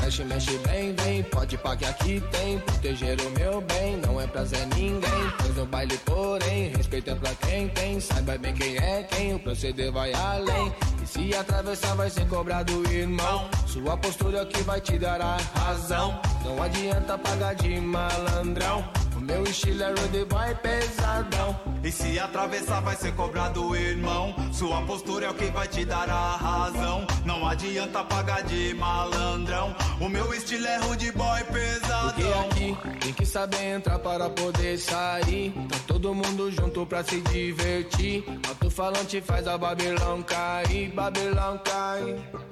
Mexe, 0.00 0.24
mexe 0.24 0.58
bem, 0.58 0.94
vem, 0.94 1.22
pode 1.24 1.56
pagar 1.58 1.90
aqui 1.90 2.22
tem. 2.30 2.58
Proteger 2.58 3.20
o 3.20 3.30
meu 3.30 3.60
bem, 3.60 3.96
não 3.98 4.20
é 4.20 4.26
prazer 4.26 4.66
ninguém. 4.76 5.32
Pois 5.38 5.56
no 5.56 5.66
baile, 5.66 5.98
porém, 6.04 6.68
respeito 6.76 7.10
é 7.10 7.14
pra 7.14 7.34
quem 7.34 7.68
tem. 7.68 8.00
Saiba 8.00 8.38
bem 8.38 8.54
quem 8.54 8.76
é 8.76 9.02
quem, 9.04 9.34
o 9.34 9.38
proceder 9.38 9.92
vai 9.92 10.12
além. 10.12 10.72
E 11.02 11.06
se 11.06 11.34
atravessar 11.34 11.94
vai 11.96 12.10
ser 12.10 12.26
cobrado, 12.28 12.72
irmão. 12.90 13.48
Sua 13.66 13.96
postura 13.96 14.44
que 14.46 14.62
vai 14.62 14.80
te 14.80 14.98
dar 14.98 15.20
a 15.20 15.36
razão. 15.54 16.20
Não 16.44 16.62
adianta 16.62 17.18
pagar 17.18 17.54
de 17.54 17.80
malandrão 17.80 18.84
meu 19.22 19.42
estilo 19.44 19.82
é 19.82 19.88
rude 19.90 20.24
boy 20.24 20.54
pesadão 20.56 21.60
E 21.82 21.90
se 21.90 22.18
atravessar 22.18 22.80
vai 22.82 22.96
ser 22.96 23.12
cobrado, 23.14 23.74
irmão. 23.76 24.34
Sua 24.52 24.82
postura 24.82 25.26
é 25.26 25.30
o 25.30 25.34
que 25.34 25.46
vai 25.46 25.66
te 25.68 25.84
dar 25.84 26.08
a 26.08 26.36
razão. 26.36 27.06
Não 27.24 27.46
adianta 27.46 28.04
pagar 28.04 28.42
de 28.42 28.74
malandrão. 28.74 29.74
O 30.00 30.08
meu 30.08 30.32
estilo 30.34 30.66
é 30.66 30.76
rude 30.78 31.10
boy 31.12 31.44
Porque 31.44 31.52
pesadão. 31.52 32.40
aqui 32.40 32.76
tem 33.00 33.12
que 33.12 33.26
saber 33.26 33.74
entrar 33.76 33.98
para 33.98 34.28
poder 34.30 34.78
sair. 34.78 35.52
Tá 35.68 35.78
todo 35.86 36.14
mundo 36.14 36.50
junto 36.50 36.86
pra 36.86 37.02
se 37.02 37.20
divertir. 37.22 38.24
Alto-falante 38.48 39.20
faz 39.20 39.46
a 39.46 39.56
Babilão 39.58 40.22
cair, 40.22 40.90
Babilão 40.92 41.58
cair. 41.58 42.51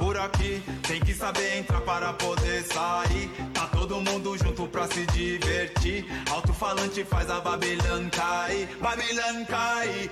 Por 0.00 0.16
aqui 0.16 0.62
tem 0.88 0.98
que 0.98 1.12
saber 1.14 1.58
entrar 1.58 1.82
para 1.82 2.12
poder 2.14 2.64
sair. 2.64 3.30
Tá 3.52 3.66
todo 3.66 4.00
mundo 4.00 4.36
junto 4.38 4.66
pra 4.66 4.86
se 4.88 5.04
divertir. 5.06 6.06
Alto-falante 6.30 7.04
faz 7.04 7.30
a 7.30 7.38
Babilão 7.40 8.08
cair, 8.10 8.66
Babilão 8.80 9.44
cair. 9.44 10.10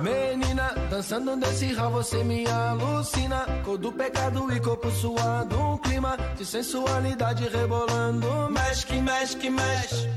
Menina, 0.00 0.74
dançando 0.90 1.34
desse 1.36 1.72
rau 1.72 1.90
você 1.90 2.22
me 2.22 2.46
alucina. 2.46 3.46
Cor 3.64 3.78
do 3.78 3.90
pecado 3.90 4.52
e 4.54 4.60
corpo 4.60 4.90
suado. 4.90 5.58
Um 5.58 5.78
clima 5.78 6.18
de 6.36 6.44
sensualidade 6.44 7.48
rebolando. 7.48 8.50
Mexe, 8.50 8.86
que 8.86 9.00
mexe, 9.00 9.36
que 9.38 9.48
mexe. 9.48 10.10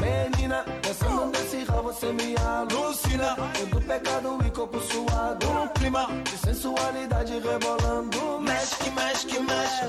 Menina, 0.00 0.64
dançando 0.82 1.32
desse 1.32 1.64
rau 1.64 1.82
você 1.82 2.12
me 2.12 2.36
alucina. 2.36 3.34
Cor 3.34 3.66
do 3.66 3.80
pecado 3.80 4.38
e 4.46 4.50
corpo 4.50 4.80
suado. 4.80 5.50
Um 5.50 5.68
clima 5.68 6.06
de 6.22 6.38
sensualidade 6.38 7.32
rebolando. 7.32 8.19
Mexe, 8.40 8.76
que 8.76 8.90
mexe, 8.90 9.26
mexe. 9.40 9.86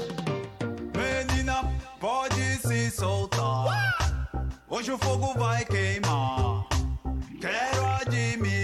Menina, 0.95 1.63
pode 1.99 2.57
se 2.57 2.91
soltar. 2.91 4.29
Hoje 4.69 4.91
o 4.91 4.97
fogo 4.97 5.33
vai 5.33 5.65
queimar. 5.65 6.67
Quero 7.39 7.85
admirar 8.01 8.60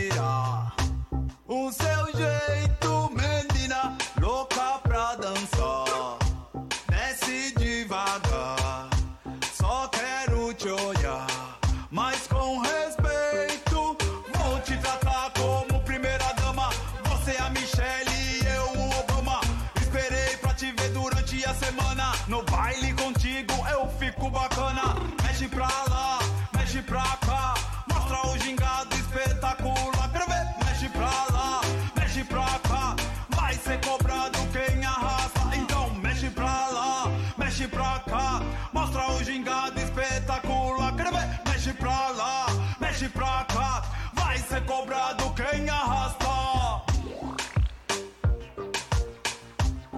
cobrado 44.78 45.34
quem 45.34 45.68
arrasta. 45.70 46.84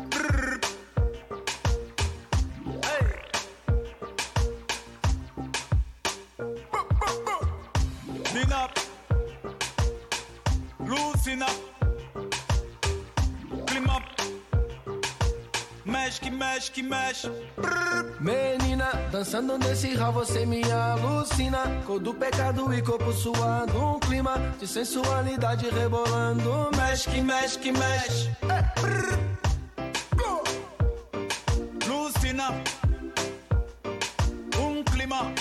Brrr. 0.07 0.59
Lucina, 10.79 11.45
clima, 13.67 14.01
mexe 15.85 16.21
que 16.21 16.31
mexe 16.31 16.71
que 16.71 16.83
mexe. 16.83 17.29
Dançando 19.11 19.57
nesse 19.57 19.95
rau 19.95 20.13
você 20.13 20.45
me 20.45 20.61
alucina. 20.71 21.63
Cor 21.85 21.99
do 21.99 22.13
pecado 22.13 22.71
e 22.71 22.81
corpo 22.81 23.11
suado. 23.11 23.95
Um 23.95 23.99
clima 23.99 24.35
de 24.59 24.67
sensualidade 24.67 25.67
rebolando. 25.69 26.69
Mexe, 26.77 27.09
que 27.09 27.21
mexe, 27.21 27.57
que 27.57 27.71
mexe. 27.71 28.29
Lucina, 31.87 32.49
um 34.59 34.83
clima, 34.83 35.33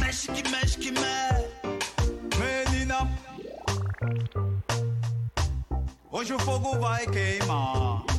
mexe 0.00 0.32
que 0.32 0.50
mexe 0.50 0.78
que 0.78 0.90
mexe. 0.90 1.46
Menina, 2.40 3.08
hoje 6.10 6.34
o 6.34 6.38
fogo 6.40 6.76
vai 6.80 7.06
queimar. 7.06 8.15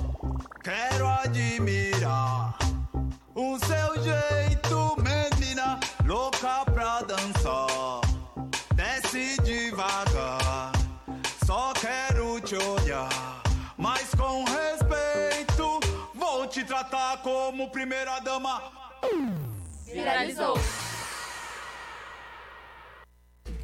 Vou 16.48 16.54
te 16.54 16.64
tratar 16.64 17.18
como 17.24 17.70
primeira 17.70 18.22
dama. 18.22 18.64
Viralizou. 19.86 20.56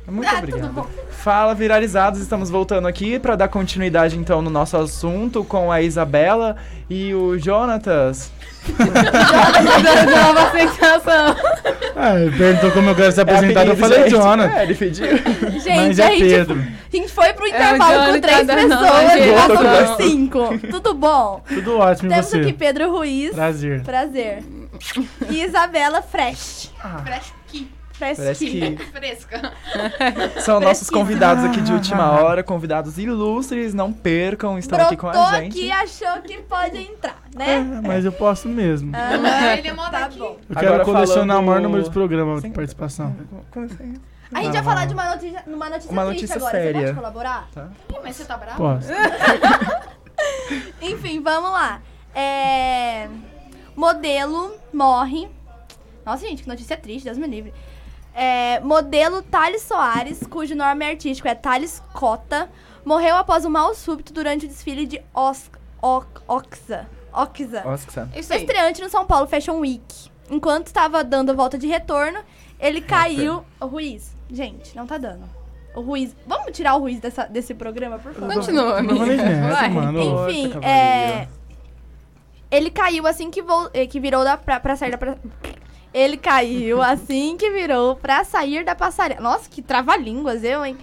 Muito 0.07 0.27
Ah, 0.29 0.37
obrigado. 0.39 0.61
tudo 0.61 0.73
bom. 0.73 0.87
Fala, 1.09 1.55
viralizados, 1.55 2.19
estamos 2.19 2.49
voltando 2.49 2.87
aqui 2.87 3.17
para 3.19 3.35
dar 3.37 3.47
continuidade 3.47 4.17
então 4.17 4.41
no 4.41 4.49
nosso 4.49 4.75
assunto 4.75 5.43
com 5.45 5.71
a 5.71 5.81
Isabela 5.81 6.57
e 6.89 7.13
o 7.13 7.37
Jonatas. 7.39 8.29
Nova 8.67 10.51
sensação. 10.51 11.35
Ah, 11.95 12.19
ele 12.19 12.37
perguntou 12.37 12.71
como 12.71 12.89
eu 12.89 12.95
quero 12.95 13.11
ser 13.11 13.19
É 13.21 13.23
apresentado, 13.23 13.67
eu 13.67 13.73
apelido, 13.73 13.77
falei 13.95 14.09
gente. 14.09 14.11
Jonathan. 14.11 14.53
É, 14.57 14.63
ele 14.63 14.75
pediu. 14.75 15.05
Gente, 15.07 15.75
Mas 15.75 15.99
a, 15.99 16.03
é 16.05 16.09
gente, 16.17 16.19
Pedro. 16.29 16.59
a 16.61 16.95
gente 16.95 17.07
foi 17.11 17.33
pro 17.33 17.45
É 17.45 17.47
o 17.47 17.49
intervalo 17.49 17.93
com 17.99 18.05
Johnny 18.05 18.21
três 18.21 18.47
nova 18.47 18.61
pessoas 18.61 19.11
geração. 19.13 19.47
passou 19.57 19.95
por 19.95 20.03
cinco. 20.03 20.57
Tudo 20.71 20.93
bom? 20.93 21.41
Tudo 21.47 21.77
ótimo 21.77 22.09
Temos 22.09 22.25
você? 22.25 22.37
aqui 22.39 22.53
Pedro 22.53 22.91
Ruiz. 22.91 23.33
Prazer. 23.33 23.81
Prazer. 23.83 24.43
E 25.29 25.43
Isabela 25.43 26.01
Fresh. 26.01 26.71
Fresqui. 27.05 27.42
Parece 28.03 28.45
que 28.45 28.77
Fresca. 28.91 29.53
são 30.41 30.59
nossos 30.59 30.89
convidados 30.89 31.43
aqui 31.45 31.61
de 31.61 31.71
última 31.71 32.11
hora, 32.11 32.43
convidados 32.43 32.97
ilustres, 32.97 33.73
não 33.73 33.93
percam, 33.93 34.57
estão 34.59 34.79
aqui 34.81 34.97
com 34.97 35.07
Brotou 35.09 35.25
a 35.27 35.39
gente. 35.41 35.57
aqui 35.57 35.65
e 35.67 35.71
achou 35.71 36.21
que 36.21 36.37
pode 36.43 36.77
entrar, 36.77 37.17
É, 37.39 37.59
né? 37.59 37.81
mas 37.83 38.03
eu 38.05 38.11
posso 38.11 38.47
mesmo. 38.49 38.91
Aham. 38.95 39.53
Ele 39.57 39.67
é 39.69 39.73
Tá 39.75 39.89
daqui. 39.89 40.19
bom. 40.19 40.37
Eu 40.49 40.57
Agora 40.57 40.71
quero 40.71 40.85
colecionar 40.85 41.27
falando- 41.27 41.43
o 41.43 41.47
maior 41.47 41.61
número 41.61 41.83
de 41.83 41.89
programas 41.89 42.41
de 42.43 42.49
participação. 42.49 43.15
Com 43.51 43.63
licença. 43.63 44.01
A 44.33 44.41
gente 44.41 44.49
Ah, 44.57 44.61
vai 44.61 44.63
falar 44.63 44.85
de 44.87 44.93
uma 44.95 45.09
notícia, 45.11 45.43
numa 45.45 45.69
notícia 45.69 45.91
Uma 45.91 46.05
triste 46.07 46.21
notícia 46.21 46.35
agora. 46.37 46.51
séria. 46.51 46.73
Você 46.79 46.85
pode 46.87 46.95
colaborar? 46.95 47.47
Ih, 47.55 47.95
mas 48.03 48.15
você 48.15 48.25
tá 48.25 48.35
bravo? 48.37 48.57
Posso. 48.57 48.87
Enfim, 50.81 51.21
vamos 51.21 51.51
lá. 51.51 51.81
É... 52.15 53.07
Modelo 53.75 54.55
morre. 54.73 55.27
Nossa, 56.05 56.27
gente, 56.27 56.43
que 56.43 56.49
notícia 56.49 56.75
triste, 56.77 57.05
Deus 57.05 57.17
me 57.17 57.27
livre. 57.27 57.53
É, 58.13 58.59
modelo 58.59 59.21
Thales 59.23 59.63
Soares, 59.63 60.19
cujo 60.29 60.55
nome 60.55 60.85
artístico 60.85 61.27
é 61.27 61.33
Thales 61.35 61.81
Cota, 61.93 62.49
morreu 62.85 63.15
após 63.15 63.43
um 63.45 63.49
mal 63.49 63.73
súbito 63.73 64.13
durante 64.13 64.45
o 64.45 64.47
desfile 64.49 64.85
de 64.85 65.01
Os... 65.13 65.49
Oc- 65.81 66.21
Oxa. 66.27 66.87
Oxa. 67.11 67.63
Aí. 68.13 68.41
Estreante 68.41 68.81
no 68.81 68.89
São 68.89 69.05
Paulo 69.05 69.27
Fashion 69.27 69.59
Week. 69.59 70.09
enquanto 70.29 70.67
estava 70.67 71.03
dando 71.03 71.31
a 71.31 71.33
volta 71.33 71.57
de 71.57 71.67
retorno, 71.67 72.19
ele 72.59 72.79
caiu. 72.81 73.43
O 73.59 73.65
Ruiz, 73.65 74.15
gente, 74.31 74.75
não 74.75 74.87
tá 74.87 74.97
dando. 74.97 75.23
O 75.75 75.81
Ruiz. 75.81 76.15
Vamos 76.25 76.51
tirar 76.55 76.75
o 76.75 76.79
Ruiz 76.79 76.99
dessa, 76.99 77.25
desse 77.25 77.53
programa, 77.53 77.97
por 77.99 78.13
favor? 78.13 78.33
Continua, 78.33 78.77
amiga. 78.79 79.05
Nessa, 79.07 79.69
mano. 79.69 79.99
Enfim, 80.29 80.47
Nossa, 80.47 80.65
é. 80.67 81.27
Ele 82.51 82.69
caiu 82.69 83.05
assim 83.07 83.29
que, 83.31 83.43
eh, 83.73 83.87
que 83.87 83.99
virou 83.99 84.23
da... 84.23 84.37
pra, 84.37 84.59
pra 84.59 84.75
sair 84.75 84.91
da. 84.91 84.97
pra- 84.97 85.17
Ele 85.93 86.17
caiu 86.17 86.81
assim 86.81 87.37
que 87.37 87.49
virou 87.51 87.95
pra 87.95 88.23
sair 88.23 88.65
da 88.65 88.73
passarela. 88.75 89.21
Nossa, 89.21 89.49
que 89.49 89.61
trava-línguas, 89.61 90.43
eu, 90.43 90.65
hein? 90.65 90.77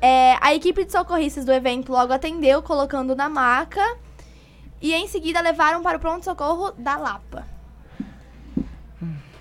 É, 0.00 0.36
a 0.40 0.54
equipe 0.54 0.84
de 0.84 0.92
socorristas 0.92 1.44
do 1.44 1.52
evento 1.52 1.90
logo 1.92 2.12
atendeu, 2.12 2.60
colocando 2.62 3.14
na 3.16 3.28
maca. 3.28 3.96
E 4.80 4.92
em 4.92 5.06
seguida 5.06 5.40
levaram 5.40 5.80
para 5.82 5.96
o 5.96 6.00
pronto-socorro 6.00 6.72
da 6.76 6.96
Lapa. 6.96 7.46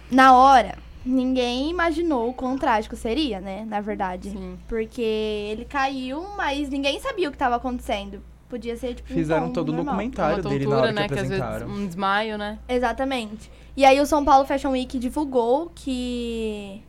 Na 0.10 0.36
hora, 0.36 0.78
ninguém 1.06 1.70
imaginou 1.70 2.30
o 2.30 2.34
quão 2.34 2.58
trágico 2.58 2.96
seria, 2.96 3.40
né? 3.42 3.66
Na 3.68 3.82
verdade. 3.82 4.30
Sim. 4.30 4.58
Porque 4.68 5.02
ele 5.02 5.66
caiu, 5.66 6.26
mas 6.38 6.70
ninguém 6.70 7.00
sabia 7.00 7.28
o 7.28 7.32
que 7.32 7.36
estava 7.36 7.56
acontecendo. 7.56 8.22
Podia 8.48 8.76
ser, 8.76 8.96
tipo, 8.96 9.12
um 9.12 9.16
Fizeram 9.16 9.50
todo 9.52 9.70
o 9.70 9.72
normal. 9.74 9.96
documentário 9.96 10.44
Uma 10.44 10.50
dele 10.50 10.66
na 10.66 10.70
tontura, 10.72 10.82
hora 10.84 10.92
né? 10.92 11.08
que 11.08 11.14
Que 11.14 11.20
às 11.22 11.28
vezes 11.30 11.42
apresentaram. 11.44 11.74
um 11.74 11.88
desmaio, 11.88 12.38
né? 12.38 12.60
Exatamente. 12.68 13.50
E 13.76 13.86
aí 13.86 14.00
o 14.00 14.06
São 14.06 14.24
Paulo 14.26 14.46
Fashion 14.46 14.72
Week 14.72 14.98
divulgou 15.00 15.72
que 15.74 16.84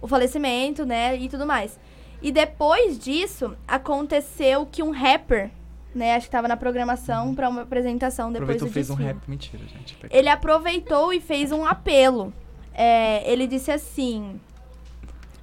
o 0.00 0.06
falecimento, 0.06 0.84
né, 0.84 1.16
e 1.16 1.28
tudo 1.28 1.46
mais. 1.46 1.78
E 2.20 2.30
depois 2.30 2.98
disso, 2.98 3.56
aconteceu 3.66 4.66
que 4.66 4.82
um 4.82 4.90
rapper, 4.90 5.50
né, 5.94 6.14
acho 6.16 6.26
que 6.26 6.32
tava 6.32 6.46
na 6.48 6.56
programação 6.56 7.34
pra 7.34 7.48
uma 7.48 7.62
apresentação 7.62 8.30
depois 8.32 8.62
Aproveitou 8.62 8.68
do 8.68 8.72
fez 8.74 8.90
um 8.90 8.94
desfile. 8.96 9.14
rap. 9.14 9.28
Mentira, 9.28 9.62
gente. 9.66 9.96
Ele 10.10 10.28
aproveitou 10.28 11.12
e 11.12 11.20
fez 11.20 11.50
um 11.52 11.64
apelo. 11.64 12.32
É, 12.74 13.28
ele 13.30 13.46
disse 13.46 13.70
assim: 13.72 14.40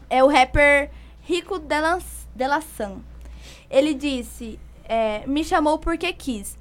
é 0.09 0.23
o 0.23 0.27
rapper 0.27 0.91
Rico 1.21 1.57
Delas- 1.59 2.27
Delassan. 2.35 2.99
Ele 3.69 3.93
disse: 3.93 4.59
é, 4.87 5.25
me 5.25 5.43
chamou 5.43 5.77
porque 5.79 6.13
quis. 6.13 6.57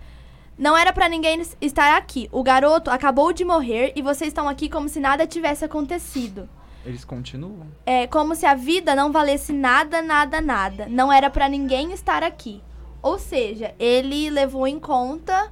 Não 0.56 0.76
era 0.76 0.92
pra 0.92 1.08
ninguém 1.08 1.40
es- 1.40 1.56
estar 1.60 1.96
aqui. 1.96 2.28
O 2.30 2.42
garoto 2.42 2.90
acabou 2.90 3.32
de 3.32 3.44
morrer 3.44 3.92
e 3.96 4.02
vocês 4.02 4.28
estão 4.28 4.48
aqui 4.48 4.68
como 4.68 4.88
se 4.88 5.00
nada 5.00 5.26
tivesse 5.26 5.64
acontecido. 5.64 6.48
Eles 6.84 7.04
continuam. 7.04 7.66
É 7.86 8.06
como 8.06 8.34
se 8.34 8.44
a 8.46 8.54
vida 8.54 8.94
não 8.94 9.10
valesse 9.10 9.52
nada, 9.52 10.02
nada, 10.02 10.40
nada. 10.40 10.86
Não 10.88 11.12
era 11.12 11.28
pra 11.30 11.48
ninguém 11.48 11.92
estar 11.92 12.22
aqui. 12.22 12.62
Ou 13.02 13.18
seja, 13.18 13.74
ele 13.78 14.30
levou 14.30 14.66
em 14.66 14.78
conta 14.78 15.50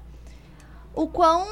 o 0.94 1.06
quão, 1.08 1.46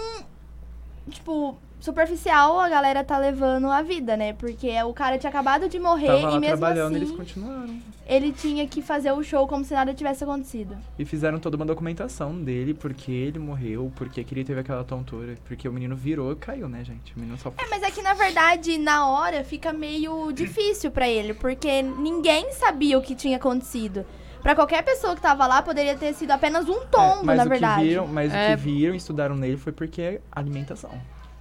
tipo, 1.09 1.57
superficial 1.81 2.61
a 2.61 2.69
galera 2.69 3.03
tá 3.03 3.19
levando 3.19 3.69
a 3.71 3.83
vida, 3.83 4.17
né? 4.17 4.33
Porque 4.35 4.71
o 4.83 4.93
cara 4.93 5.19
tinha 5.19 5.31
acabado 5.31 5.69
de 5.69 5.79
morrer 5.79 6.07
Tava 6.07 6.19
e 6.19 6.23
lá 6.25 6.41
mesmo 6.41 6.47
trabalhando, 6.59 6.95
assim 6.95 7.05
eles 7.05 7.11
continuaram. 7.17 7.81
ele 8.07 8.33
tinha 8.33 8.67
que 8.67 8.83
fazer 8.83 9.13
o 9.13 9.23
show 9.23 9.47
como 9.49 9.65
se 9.65 9.73
nada 9.75 9.93
tivesse 9.95 10.23
acontecido. 10.25 10.77
E 10.99 11.05
fizeram 11.05 11.39
toda 11.39 11.57
uma 11.57 11.67
documentação 11.67 12.35
dele, 12.41 12.75
porque 12.75 13.11
ele 13.11 13.39
morreu, 13.39 13.91
porque 13.97 14.23
que 14.23 14.35
ele 14.35 14.45
teve 14.45 14.61
aquela 14.61 14.85
tontura. 14.85 15.35
Porque 15.47 15.69
o 15.69 15.73
menino 15.73 15.97
virou 15.97 16.33
e 16.33 16.37
caiu, 16.37 16.69
né, 16.69 16.85
gente? 16.85 17.15
O 17.17 17.21
menino 17.21 17.39
só 17.39 17.53
É, 17.59 17.67
mas 17.71 17.83
é 17.83 17.91
que 17.91 18.03
na 18.03 18.15
verdade, 18.15 18.79
na 18.79 19.09
hora, 19.09 19.43
fica 19.45 19.73
meio 19.73 20.31
difícil 20.33 20.91
pra 20.91 21.09
ele, 21.09 21.35
porque 21.35 21.83
ninguém 21.83 22.53
sabia 22.53 22.99
o 22.99 23.03
que 23.03 23.15
tinha 23.15 23.37
acontecido. 23.37 24.05
Pra 24.43 24.55
qualquer 24.55 24.83
pessoa 24.83 25.15
que 25.15 25.21
tava 25.21 25.47
lá, 25.47 25.61
poderia 25.61 25.95
ter 25.95 26.15
sido 26.15 26.31
apenas 26.31 26.67
um 26.67 26.81
tombo, 26.87 27.31
É, 27.31 27.35
na 27.35 27.45
verdade. 27.45 27.85
Viram, 27.85 28.07
mas 28.07 28.33
É. 28.33 28.55
o 28.55 28.57
que 28.57 28.63
viram 28.63 28.95
e 28.95 28.97
estudaram 28.97 29.37
nele 29.37 29.59
foi 29.59 29.71
porque 29.71 30.01
é 30.01 30.21
alimentação. 30.33 30.91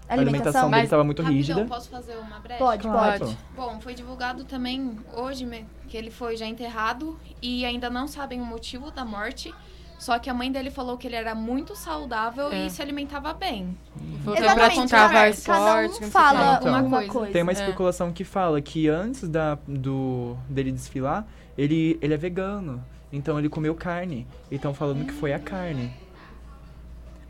A 0.09 0.13
Alimentação. 0.13 0.61
alimentação 0.63 0.71
dele 0.71 0.83
estava 0.83 1.03
muito 1.03 1.21
Rapidão, 1.21 1.37
rígida. 1.37 1.65
posso 1.65 1.89
fazer 1.89 2.15
uma 2.17 2.39
breve? 2.39 2.57
Pode, 2.59 2.81
Claro. 2.81 3.19
pode. 3.19 3.37
Bom, 3.55 3.79
foi 3.79 3.93
divulgado 3.93 4.43
também 4.43 4.97
hoje 5.13 5.47
que 5.87 5.95
ele 5.95 6.09
foi 6.09 6.35
já 6.35 6.47
enterrado 6.47 7.17
e 7.41 7.63
ainda 7.63 7.89
não 7.89 8.07
sabem 8.07 8.41
o 8.41 8.45
motivo 8.45 8.89
da 8.91 9.05
morte. 9.05 9.53
Só 9.99 10.17
que 10.17 10.29
a 10.29 10.33
mãe 10.33 10.49
dele 10.49 10.71
falou 10.71 10.97
que 10.97 11.05
ele 11.05 11.15
era 11.17 11.35
muito 11.35 11.75
saudável 11.75 12.49
É. 12.51 12.65
e 12.65 12.69
se 12.69 12.81
alimentava 12.81 13.33
bem. 13.33 13.77
Exatamente, 14.25 14.53
pra 14.55 14.69
contravar 14.71 15.11
cada- 15.11 15.29
esporte. 15.29 15.93
Cada 15.99 16.05
um 16.07 16.09
fala. 16.11 16.57
Então, 16.61 16.71
uma 16.85 16.89
coisa. 16.97 17.11
coisa. 17.11 17.33
Tem 17.33 17.43
uma 17.43 17.51
É. 17.51 17.53
especulação 17.53 18.11
que 18.13 18.23
fala 18.23 18.61
que 18.61 18.87
antes 18.87 19.27
da, 19.27 19.57
do, 19.67 20.37
dele 20.49 20.71
desfilar, 20.71 21.27
ele, 21.57 21.99
ele 22.01 22.13
é 22.13 22.17
vegano. 22.17 22.83
Então 23.11 23.37
ele 23.37 23.49
comeu 23.49 23.75
carne. 23.75 24.25
E 24.49 24.55
estão 24.55 24.73
falando 24.73 25.05
que 25.05 25.11
foi 25.13 25.33
a 25.33 25.39
carne. 25.39 25.91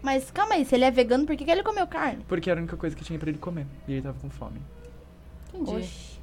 Mas 0.02 0.32
calma 0.32 0.56
aí, 0.56 0.64
se 0.66 0.76
ele 0.76 0.86
é 0.86 0.92
vegano, 0.92 1.26
por 1.26 1.36
que, 1.36 1.44
que 1.46 1.52
ele 1.52 1.64
comeu 1.64 1.86
carne? 1.88 2.24
Porque 2.28 2.50
era 2.50 2.60
a 2.60 2.62
única 2.64 2.78
coisa 2.78 2.96
que 2.96 3.04
tinha 3.04 3.20
pra 3.20 3.30
ele 3.30 3.38
comer. 3.38 3.66
E 3.88 3.94
ele 3.94 4.02
tava 4.02 4.18
com 4.20 4.30
fome. 4.30 4.62
Entendi. 5.54 5.76
Oxi. 5.76 6.20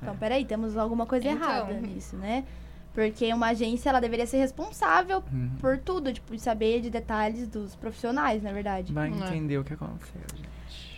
Então, 0.00 0.16
peraí, 0.16 0.44
temos 0.44 0.76
alguma 0.76 1.06
coisa 1.06 1.28
Então. 1.28 1.40
errada 1.48 1.74
nisso, 1.74 2.16
né? 2.16 2.44
Porque 2.92 3.32
uma 3.32 3.48
agência, 3.48 3.88
ela 3.88 4.00
deveria 4.00 4.26
ser 4.26 4.38
responsável 4.38 5.22
Uhum. 5.32 5.50
por 5.60 5.78
tudo, 5.78 6.12
tipo, 6.12 6.36
saber 6.38 6.80
de 6.80 6.90
detalhes 6.90 7.46
dos 7.48 7.74
profissionais, 7.76 8.42
na 8.42 8.52
verdade. 8.52 8.92
Vai 8.92 9.08
É. 9.10 9.12
entender 9.14 9.58
o 9.58 9.64
que 9.64 9.72
aconteceu, 9.74 10.20
gente. 10.34 10.50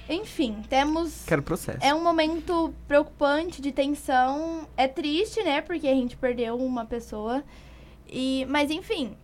Enfim, 0.08 0.62
temos 0.68 1.24
Quero 1.26 1.42
processo. 1.42 1.78
É 1.82 1.94
um 1.94 2.02
momento 2.02 2.74
preocupante, 2.88 3.62
de 3.62 3.72
tensão. 3.72 4.66
É 4.76 4.86
triste, 4.88 5.42
né? 5.42 5.60
Porque 5.60 5.86
a 5.88 5.94
gente 5.94 6.16
perdeu 6.16 6.56
uma 6.58 6.84
pessoa. 6.84 7.42
E, 8.06 8.46
mas 8.48 8.70
enfim. 8.70 9.16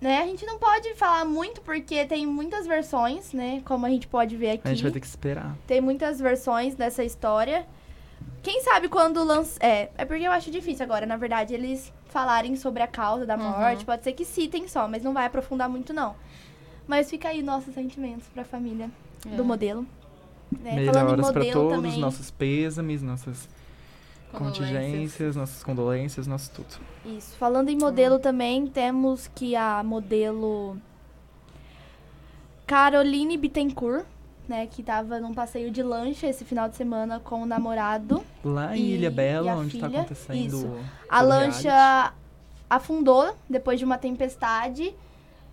Né? 0.00 0.22
A 0.22 0.26
gente 0.26 0.46
não 0.46 0.58
pode 0.58 0.94
falar 0.94 1.24
muito 1.26 1.60
porque 1.60 2.06
tem 2.06 2.26
muitas 2.26 2.66
versões, 2.66 3.32
né? 3.34 3.60
Como 3.66 3.84
a 3.84 3.90
gente 3.90 4.06
pode 4.08 4.34
ver 4.36 4.52
aqui. 4.52 4.62
A 4.66 4.70
gente 4.70 4.82
vai 4.82 4.90
ter 4.92 5.00
que 5.00 5.06
esperar. 5.06 5.54
Tem 5.66 5.80
muitas 5.80 6.18
versões 6.18 6.74
dessa 6.74 7.04
história. 7.04 7.66
Quem 8.42 8.62
sabe 8.62 8.88
quando 8.88 9.22
lança. 9.22 9.58
É, 9.62 9.90
é 9.98 10.04
porque 10.06 10.24
eu 10.24 10.32
acho 10.32 10.50
difícil 10.50 10.84
agora, 10.84 11.04
na 11.04 11.16
verdade, 11.18 11.52
eles 11.52 11.92
falarem 12.06 12.56
sobre 12.56 12.82
a 12.82 12.86
causa 12.86 13.26
da 13.26 13.36
morte. 13.36 13.84
Pode 13.84 14.02
ser 14.02 14.12
que 14.14 14.24
citem 14.24 14.66
só, 14.66 14.88
mas 14.88 15.02
não 15.02 15.12
vai 15.12 15.26
aprofundar 15.26 15.68
muito, 15.68 15.92
não. 15.92 16.14
Mas 16.86 17.10
fica 17.10 17.28
aí 17.28 17.42
nossos 17.42 17.74
sentimentos 17.74 18.26
pra 18.28 18.42
família 18.42 18.90
É. 19.30 19.36
do 19.36 19.44
modelo. 19.44 19.86
Né? 20.50 20.70
Falando 20.70 20.78
em 20.80 20.86
Melhoras 20.86 21.30
pra 21.30 21.40
modelo 21.44 21.52
todos, 21.52 21.76
também. 21.76 22.00
nossos 22.00 22.30
pêsames, 22.30 23.02
nossas. 23.02 23.48
Contingências, 24.32 25.36
nossas 25.36 25.62
condolências, 25.62 26.26
nosso 26.26 26.50
tudo. 26.50 26.78
Isso. 27.04 27.36
Falando 27.36 27.68
em 27.68 27.76
modelo 27.78 28.18
também, 28.18 28.66
temos 28.66 29.28
que 29.34 29.56
a 29.56 29.82
modelo 29.82 30.76
Caroline 32.66 33.36
Bittencourt, 33.36 34.04
né, 34.48 34.66
que 34.66 34.82
tava 34.82 35.18
num 35.20 35.34
passeio 35.34 35.70
de 35.70 35.82
lancha 35.82 36.26
esse 36.26 36.44
final 36.44 36.68
de 36.68 36.76
semana 36.76 37.20
com 37.20 37.42
o 37.42 37.46
namorado. 37.46 38.24
Lá 38.44 38.76
em 38.76 38.80
E- 38.80 38.94
Ilha 38.94 39.10
Bela, 39.10 39.52
onde 39.54 39.78
tá 39.78 39.86
filha, 39.88 40.00
acontecendo 40.00 40.36
isso. 40.46 40.70
A 41.08 41.20
lancha 41.22 42.12
afundou 42.68 43.34
depois 43.48 43.78
de 43.78 43.84
uma 43.84 43.98
tempestade. 43.98 44.94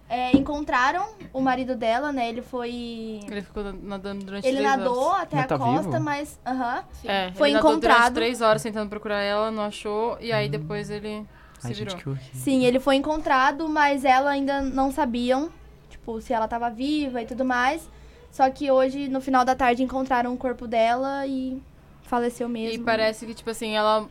É, 0.09 0.35
encontraram 0.37 1.05
o 1.33 1.41
marido 1.41 1.75
dela, 1.75 2.13
né? 2.13 2.29
Ele 2.29 2.41
foi. 2.41 3.19
Ele 3.29 3.41
ficou 3.41 3.61
nadando 3.73 4.23
durante 4.25 4.47
Ele 4.47 4.57
três 4.57 4.69
nadou 4.69 4.97
horas. 4.99 5.23
até 5.23 5.35
Mas 5.35 5.45
a 5.45 5.47
tá 5.49 5.57
costa, 5.57 5.91
vivo? 5.91 5.99
mas. 5.99 6.39
Aham. 6.45 6.83
É, 7.03 7.31
Foi 7.33 7.49
ele 7.49 7.55
nadou 7.55 7.71
encontrado. 7.71 7.97
durante 7.99 8.13
três 8.13 8.41
horas 8.41 8.63
tentando 8.63 8.89
procurar 8.89 9.21
ela, 9.21 9.51
não 9.51 9.63
achou. 9.63 10.17
E 10.21 10.31
aí 10.31 10.47
depois 10.47 10.89
ele 10.89 11.25
se 11.59 11.67
Ai, 11.67 11.73
virou. 11.73 11.97
gente. 11.97 12.37
Sim, 12.37 12.63
ele 12.63 12.79
foi 12.79 12.95
encontrado, 12.95 13.67
mas 13.67 14.05
ela 14.05 14.29
ainda 14.31 14.61
não 14.61 14.91
sabiam, 14.91 15.49
tipo, 15.89 16.21
se 16.21 16.31
ela 16.31 16.47
tava 16.47 16.69
viva 16.69 17.21
e 17.21 17.25
tudo 17.25 17.43
mais. 17.43 17.89
Só 18.31 18.49
que 18.49 18.71
hoje, 18.71 19.09
no 19.09 19.19
final 19.19 19.43
da 19.43 19.55
tarde, 19.55 19.83
encontraram 19.83 20.33
o 20.33 20.37
corpo 20.37 20.67
dela 20.67 21.25
e 21.27 21.61
faleceu 22.03 22.47
mesmo. 22.47 22.75
E 22.81 22.85
parece 22.85 23.25
que, 23.25 23.33
tipo 23.33 23.49
assim, 23.49 23.75
ela, 23.75 24.07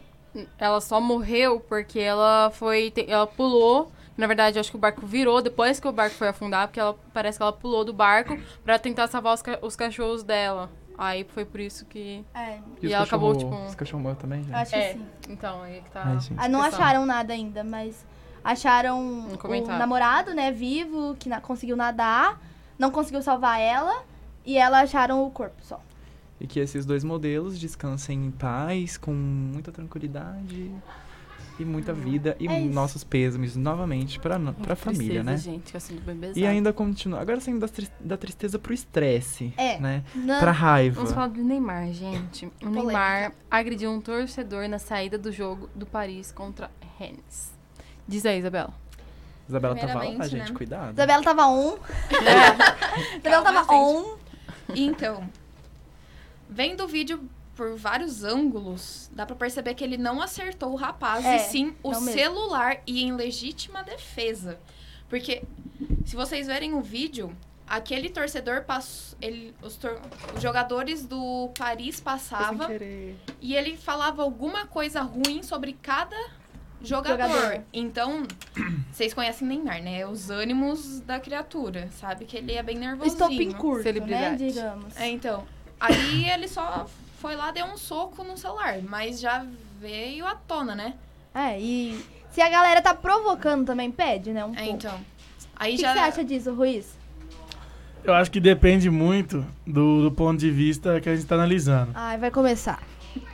ela 0.59 0.81
só 0.83 1.01
morreu 1.01 1.59
porque 1.61 2.01
ela 2.01 2.51
foi. 2.53 2.93
Ela 3.09 3.27
pulou. 3.27 3.91
Na 4.17 4.27
verdade, 4.27 4.57
eu 4.57 4.61
acho 4.61 4.71
que 4.71 4.77
o 4.77 4.81
barco 4.81 5.07
virou 5.07 5.43
depois 5.43 5.79
que 5.79 5.87
o 5.87 5.93
barco 5.93 6.17
foi 6.17 6.29
afundar, 6.29 6.69
porque 6.69 6.81
ela 6.81 6.97
parece 7.13 7.39
que 7.39 7.43
ela 7.43 7.53
pulou 7.53 7.85
do 7.85 7.93
barco 7.93 8.39
pra 8.65 8.79
tentar 8.79 9.09
salvar 9.09 9.35
os, 9.35 9.43
ca- 9.43 9.59
os 9.63 9.77
cachorros 9.77 10.23
dela. 10.23 10.71
Aí 10.97 11.25
foi 11.25 11.45
por 11.45 11.61
isso 11.61 11.85
que. 11.85 12.25
É, 12.35 12.59
E, 12.81 12.87
os 12.87 12.93
ela 12.93 13.05
acabou, 13.05 13.37
tipo. 13.37 13.55
Os 13.67 13.75
cachorros 13.75 14.03
morreram 14.03 14.21
também, 14.21 14.43
gente? 14.43 14.55
acho 14.55 14.71
que 14.71 14.77
É, 14.79 14.93
sim. 14.95 15.07
então, 15.29 15.63
aí 15.63 15.83
que 15.83 15.91
tá. 15.91 16.03
Ai, 16.07 16.21
gente. 16.21 16.35
Ah, 16.39 16.49
não 16.49 16.63
acharam 16.63 17.05
nada 17.05 17.35
ainda, 17.35 17.63
mas 17.63 18.07
acharam 18.43 18.99
Um 18.99 19.35
o 19.35 19.67
namorado, 19.79 20.33
né, 20.35 20.51
vivo, 20.51 21.15
que 21.19 21.29
na- 21.29 21.41
conseguiu 21.41 21.77
nadar, 21.77 22.41
não 22.79 22.91
conseguiu 22.91 23.21
salvar 23.21 23.61
ela, 23.61 24.03
e 24.47 24.57
ela 24.57 24.81
acharam 24.81 25.27
o 25.27 25.31
corpo 25.31 25.57
só. 25.63 25.81
E 26.41 26.47
que 26.47 26.59
esses 26.61 26.87
dois 26.87 27.03
modelos 27.05 27.59
descansem 27.59 28.25
em 28.27 28.31
paz, 28.31 28.97
com 28.97 29.13
muita 29.13 29.71
tranquilidade 29.73 30.71
e 31.59 31.65
muita 31.65 31.93
vida. 31.93 32.37
E 32.39 32.47
É 32.47 32.61
nossos 32.61 33.03
pêsames 33.05 33.57
novamente 33.57 34.19
pra, 34.21 34.39
no- 34.39 34.53
pra 34.55 34.77
família, 34.77 35.23
né? 35.23 35.37
gente, 35.37 35.77
assim, 35.77 35.97
bem 35.97 36.17
pesado. 36.17 36.39
E 36.39 36.47
ainda 36.47 36.73
continua. 36.73 37.21
Agora 37.21 37.41
saindo 37.41 37.61
da, 37.61 37.69
tris- 37.69 37.91
da 38.01 38.17
tristeza 38.17 38.59
pro 38.59 38.73
estresse, 38.75 39.53
É. 39.57 39.79
né? 39.79 40.05
Na- 40.15 40.39
Pra 40.39 40.53
raiva. 40.53 40.97
Vamos 40.97 41.13
falar 41.13 41.29
do 41.29 41.43
Neymar, 41.43 41.93
gente. 41.93 42.47
O 42.47 42.51
Polêmica. 42.51 42.83
Neymar 42.87 43.33
agrediu 43.51 43.91
um 43.91 44.01
torcedor 44.01 44.69
na 44.69 44.79
saída 44.79 45.17
do 45.17 45.33
jogo 45.33 45.69
do 45.75 45.87
Paris 45.87 46.31
contra 46.33 46.71
Rennes. 46.99 47.53
Diz 48.07 48.25
aí, 48.27 48.39
Isabela. 48.39 48.73
Isabela 49.49 49.77
tava 49.77 49.95
lá, 49.95 50.27
gente, 50.27 50.51
né? 50.51 50.57
cuidado. 50.57 50.93
Isabela 50.93 51.23
tava 51.23 51.47
on. 51.47 51.77
Isabela 53.21 53.43
tava 53.43 53.73
on. 53.75 54.17
Então, 54.75 55.23
Vendo 56.49 56.85
o 56.85 56.89
vídeo 56.89 57.21
por 57.57 57.75
vários 57.77 58.23
ângulos, 58.23 59.11
dá 59.13 59.25
pra 59.27 59.35
perceber 59.35 59.75
que 59.75 59.83
ele 59.83 59.97
não 59.97 60.21
acertou 60.21 60.73
o 60.73 60.77
rapaz, 60.77 61.25
É, 61.25 61.37
e 61.37 61.39
sim 61.41 61.75
o 61.83 61.91
não 61.91 62.01
mesmo. 62.03 62.21
celular 62.21 62.83
e 62.87 63.03
em 63.03 63.13
legítima 63.13 63.83
defesa. 63.83 64.59
Porque, 65.09 65.43
se 66.05 66.15
vocês 66.15 66.47
verem 66.47 66.75
o 66.75 66.83
vídeo, 66.83 67.35
aquele 67.67 68.11
torcedor 68.11 68.63
passou. 68.65 69.17
Ele, 69.23 69.55
os, 69.63 69.77
tor- 69.77 69.99
os 70.35 70.43
jogadores 70.43 71.07
do 71.07 71.49
Paris 71.59 71.99
passavam 72.01 72.69
e 73.41 73.55
ele 73.57 73.77
falava 73.77 74.23
alguma 74.23 74.67
coisa 74.67 75.01
ruim 75.01 75.43
sobre 75.43 75.73
cada 75.81 76.15
jogador. 76.83 77.27
Jogador. 77.29 77.65
Então, 77.73 78.25
vocês 78.93 79.15
conhecem 79.15 79.49
Neymar, 79.49 79.83
né? 79.83 80.07
Os 80.07 80.29
ânimos 80.29 81.01
da 81.01 81.19
criatura, 81.19 81.89
sabe? 81.99 82.27
Que 82.27 82.37
ele 82.37 82.53
é 82.53 82.63
bem 82.63 82.77
nervosinho. 82.77 83.13
Estopim 83.13 83.51
curto, 83.53 83.79
né, 83.79 83.83
Celebridade. 83.85 84.49
digamos. 84.49 84.97
É, 84.97 85.09
então. 85.09 85.47
Aí 85.81 86.29
ele 86.29 86.49
só 86.49 86.87
foi 87.27 87.35
lá, 87.35 87.51
deu 87.51 87.67
um 87.67 87.77
soco 87.77 88.23
no 88.23 88.37
celular, 88.37 88.79
mas 88.89 89.19
já 89.19 89.45
veio 89.81 90.25
à 90.25 90.37
tona, 90.37 90.77
né? 90.77 90.95
É, 91.35 91.59
e 91.59 92.01
se 92.31 92.41
a 92.41 92.49
galera 92.49 92.81
tá 92.81 92.95
provocando 92.95 93.67
também, 93.67 93.91
pede, 93.91 94.31
né? 94.31 94.45
Um 94.45 94.53
É, 94.55 94.59
pouco. 94.59 94.71
então. 94.75 94.95
O 94.95 95.01
Aí 95.57 95.75
que, 95.75 95.83
já. 95.83 95.89
que 95.93 95.99
você 95.99 96.05
acha 96.05 96.25
disso, 96.25 96.55
Ruiz? 96.55 96.97
Eu 98.05 98.15
acho 98.15 98.31
que 98.31 98.39
depende 98.39 98.89
muito 98.89 99.45
do, 99.67 100.03
do 100.03 100.13
ponto 100.13 100.39
de 100.39 100.53
vista 100.53 101.01
que 101.01 101.09
a 101.09 101.17
gente 101.17 101.27
tá 101.27 101.35
analisando. 101.35 101.91
Ai, 101.97 102.17
vai 102.17 102.31
começar. 102.31 102.81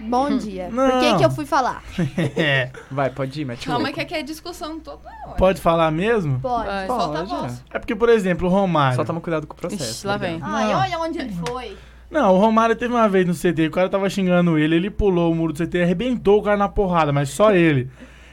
Bom 0.01 0.37
dia. 0.39 0.65
Por 0.71 0.75
Não. 0.75 1.01
que 1.01 1.19
que 1.19 1.25
eu 1.27 1.31
fui 1.31 1.45
falar? 1.45 1.85
É. 2.35 2.71
Vai, 2.91 3.11
pode 3.11 3.43
ir, 3.43 3.45
mete 3.45 3.69
o 3.69 3.73
Calma 3.73 3.93
que 3.93 4.01
aqui 4.01 4.15
é 4.15 4.23
discussão 4.23 4.81
toda 4.81 5.07
hora. 5.27 5.37
Pode 5.37 5.61
falar 5.61 5.91
mesmo? 5.91 6.41
Pode. 6.41 6.65
Vai. 6.67 6.87
Solta 6.87 7.05
a 7.05 7.27
Pode, 7.27 7.31
voz. 7.43 7.65
É 7.71 7.79
porque, 7.79 7.95
por 7.95 8.09
exemplo, 8.09 8.49
o 8.49 8.51
Romário. 8.51 8.97
Só 8.97 9.05
toma 9.05 9.21
cuidado 9.21 9.47
com 9.47 9.53
o 9.53 9.57
processo. 9.57 9.83
Ixi, 9.85 10.07
lá 10.07 10.17
vem. 10.17 10.37
obrigado. 10.37 10.55
Ai, 10.55 10.75
olha 10.75 10.99
onde 10.99 11.19
ele 11.19 11.37
foi. 11.47 11.77
Não, 12.13 12.35
o 12.35 12.39
Romário 12.39 12.77
teve 12.77 12.93
uma 12.93 13.09
vez 13.09 13.27
no 13.27 13.33
CT, 13.35 13.69
o 13.69 13.71
cara 13.71 13.89
tava 13.89 14.09
xingando 14.11 14.59
ele, 14.59 14.77
ele 14.77 14.91
pulou 14.91 15.33
o 15.33 15.35
muro 15.35 15.53
do 15.55 15.67
CT, 15.67 15.83
arrebentou 15.83 16.39
o 16.41 16.43
cara 16.43 16.59
na 16.59 16.69
porrada, 16.69 17.11
mas 17.13 17.31
só 17.31 17.55
ele. 17.55 17.89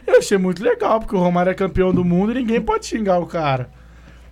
Eu 0.06 0.18
achei 0.18 0.38
muito 0.38 0.62
legal, 0.62 1.00
porque 1.00 1.16
o 1.16 1.20
Romário 1.20 1.50
é 1.50 1.54
campeão 1.54 1.94
do 1.94 2.04
mundo 2.04 2.32
e 2.32 2.36
ninguém 2.36 2.60
pode 2.60 2.86
xingar 2.86 3.20
o 3.20 3.26
cara. 3.26 3.70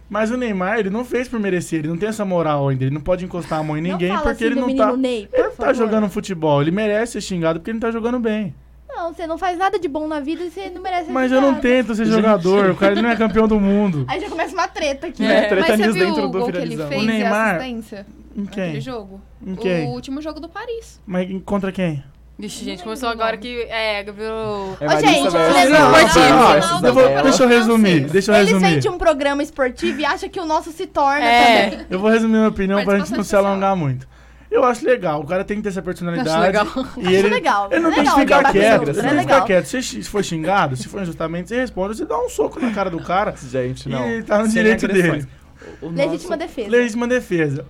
Mas 0.10 0.32
o 0.32 0.38
Neymar, 0.38 0.80
ele 0.80 0.90
não 0.90 1.06
fez 1.06 1.28
por 1.30 1.40
merecer, 1.40 1.80
ele 1.80 1.88
não 1.88 1.98
tem 1.98 2.10
essa 2.10 2.26
moral 2.26 2.68
ainda, 2.68 2.84
ele 2.84 2.94
não 2.94 3.02
pode 3.02 3.24
encostar 3.24 3.60
a 3.60 3.64
mão 3.64 3.78
em 3.78 3.82
ninguém 3.82 4.10
não 4.10 4.18
fala 4.20 4.30
porque 4.32 4.44
assim 4.44 4.54
ele 4.54 4.62
do 4.62 4.68
não 4.68 4.76
tá. 4.76 4.98
Ney, 4.98 5.28
por 5.28 5.40
Ele 5.40 5.50
favor. 5.52 5.66
tá 5.66 5.74
jogando 5.74 6.10
futebol, 6.10 6.62
ele 6.62 6.72
merece 6.72 7.14
ser 7.14 7.22
xingado 7.22 7.60
porque 7.60 7.72
ele 7.72 7.76
não 7.80 7.82
tá 7.88 7.92
jogando 7.92 8.20
bem. 8.20 8.54
Não, 8.90 9.14
você 9.14 9.28
não 9.28 9.38
faz 9.38 9.58
nada 9.58 9.78
de 9.78 9.88
bom 9.88 10.08
na 10.08 10.20
vida 10.20 10.44
e 10.44 10.50
você 10.50 10.70
não 10.70 10.82
merece 10.82 11.12
Mas 11.12 11.32
eu 11.32 11.40
não 11.40 11.56
tento 11.56 11.94
ser 11.94 12.06
jogador, 12.06 12.72
o 12.72 12.76
cara 12.76 12.94
ele 12.94 13.02
não 13.02 13.10
é 13.10 13.16
campeão 13.16 13.48
do 13.48 13.60
mundo. 13.60 14.06
Aí 14.08 14.20
já 14.20 14.30
começa 14.30 14.54
uma 14.54 14.68
treta 14.68 15.08
aqui. 15.08 15.24
É, 15.24 15.42
Mas 15.42 15.50
treta 15.50 15.68
você 15.68 15.78
nisso 15.78 15.94
viu 15.94 16.06
dentro 16.06 16.24
o 16.24 16.28
do 16.30 16.40
gol 16.40 16.52
que 16.52 16.58
ele 16.58 16.78
fez 16.78 17.04
O 17.04 17.06
Neymar- 17.06 17.20
e 17.20 17.24
a 17.24 17.52
assistência 17.58 18.06
Em 18.38 18.46
quem? 18.46 18.80
jogo? 18.80 19.20
Em 19.46 19.56
quem? 19.56 19.88
O 19.88 19.90
último 19.90 20.22
jogo 20.22 20.40
do 20.40 20.48
Paris. 20.48 21.02
Mas 21.06 21.28
contra 21.44 21.72
quem? 21.72 22.04
Vixe, 22.40 22.64
gente, 22.64 22.84
começou 22.84 23.10
agora 23.10 23.36
que. 23.36 23.64
É, 23.64 24.04
virou. 24.04 24.78
É 24.80 24.86
Ô, 24.86 25.00
gente, 25.00 25.24
Não, 25.24 25.26
eu 25.26 26.94
vou- 26.94 27.02
Isabela. 27.02 27.24
deixa 27.24 27.44
eu 27.44 27.48
resumir, 27.48 28.02
deixa 28.02 28.32
eu 28.32 28.36
Ele 28.36 28.46
resumir. 28.46 28.74
sente 28.74 28.88
um 28.90 28.98
programa 29.00 29.42
esportivo 29.42 30.00
e 30.00 30.06
acha 30.06 30.30
que 30.30 30.40
o 30.40 30.46
nosso 30.46 30.72
se 30.72 30.86
torna 30.86 31.26
É. 31.26 31.70
também. 31.72 31.86
Eu 31.90 31.98
vou 32.00 32.12
resumir 32.12 32.34
minha 32.38 32.48
opinião 32.50 32.84
pra 32.86 33.00
gente 33.00 33.12
não 33.14 33.24
se 33.24 33.36
alongar 33.36 33.76
muito. 33.76 34.08
Eu 34.52 34.64
acho 34.64 34.86
legal, 34.86 35.20
o 35.22 35.26
cara 35.26 35.44
tem 35.44 35.58
que 35.58 35.64
ter 35.64 35.70
essa 35.70 35.82
personalidade. 35.82 36.30
Acho 36.30 36.40
legal. 36.42 36.68
E 36.98 37.14
ele, 37.16 37.28
legal, 37.30 37.68
ele 37.72 37.80
não 37.82 37.92
é 37.92 37.96
tem 37.96 38.04
que 38.04 38.10
legal 38.20 38.38
ficar 38.40 38.52
quieto. 38.52 38.82
Ele 38.84 38.92
é 38.92 38.94
tem 38.94 39.04
que 39.04 39.10
ficar 39.10 39.16
legal. 39.34 39.46
quieto. 39.46 39.66
Se, 39.66 39.82
se 39.82 40.04
for 40.04 40.24
xingado, 40.24 40.76
se 40.78 40.88
for 40.88 41.02
injustamente, 41.02 41.50
você 41.50 41.56
responde, 41.60 41.98
você 41.98 42.06
dá 42.06 42.18
um 42.24 42.30
soco 42.30 42.60
na 42.60 42.72
cara 42.72 42.90
do 42.92 43.00
cara. 43.02 43.34
Gente, 43.36 43.90
não. 43.90 44.08
E 44.10 44.22
tá 44.24 44.38
no 44.38 44.46
Sem 44.46 44.54
direito 44.54 44.86
agressões. 44.86 45.26
dele. 45.26 45.38
O 45.82 45.90
Legítima 45.90 46.36
nosso- 46.38 46.48
defesa. 46.48 46.70
Legítima 46.70 47.08
defesa. 47.08 47.66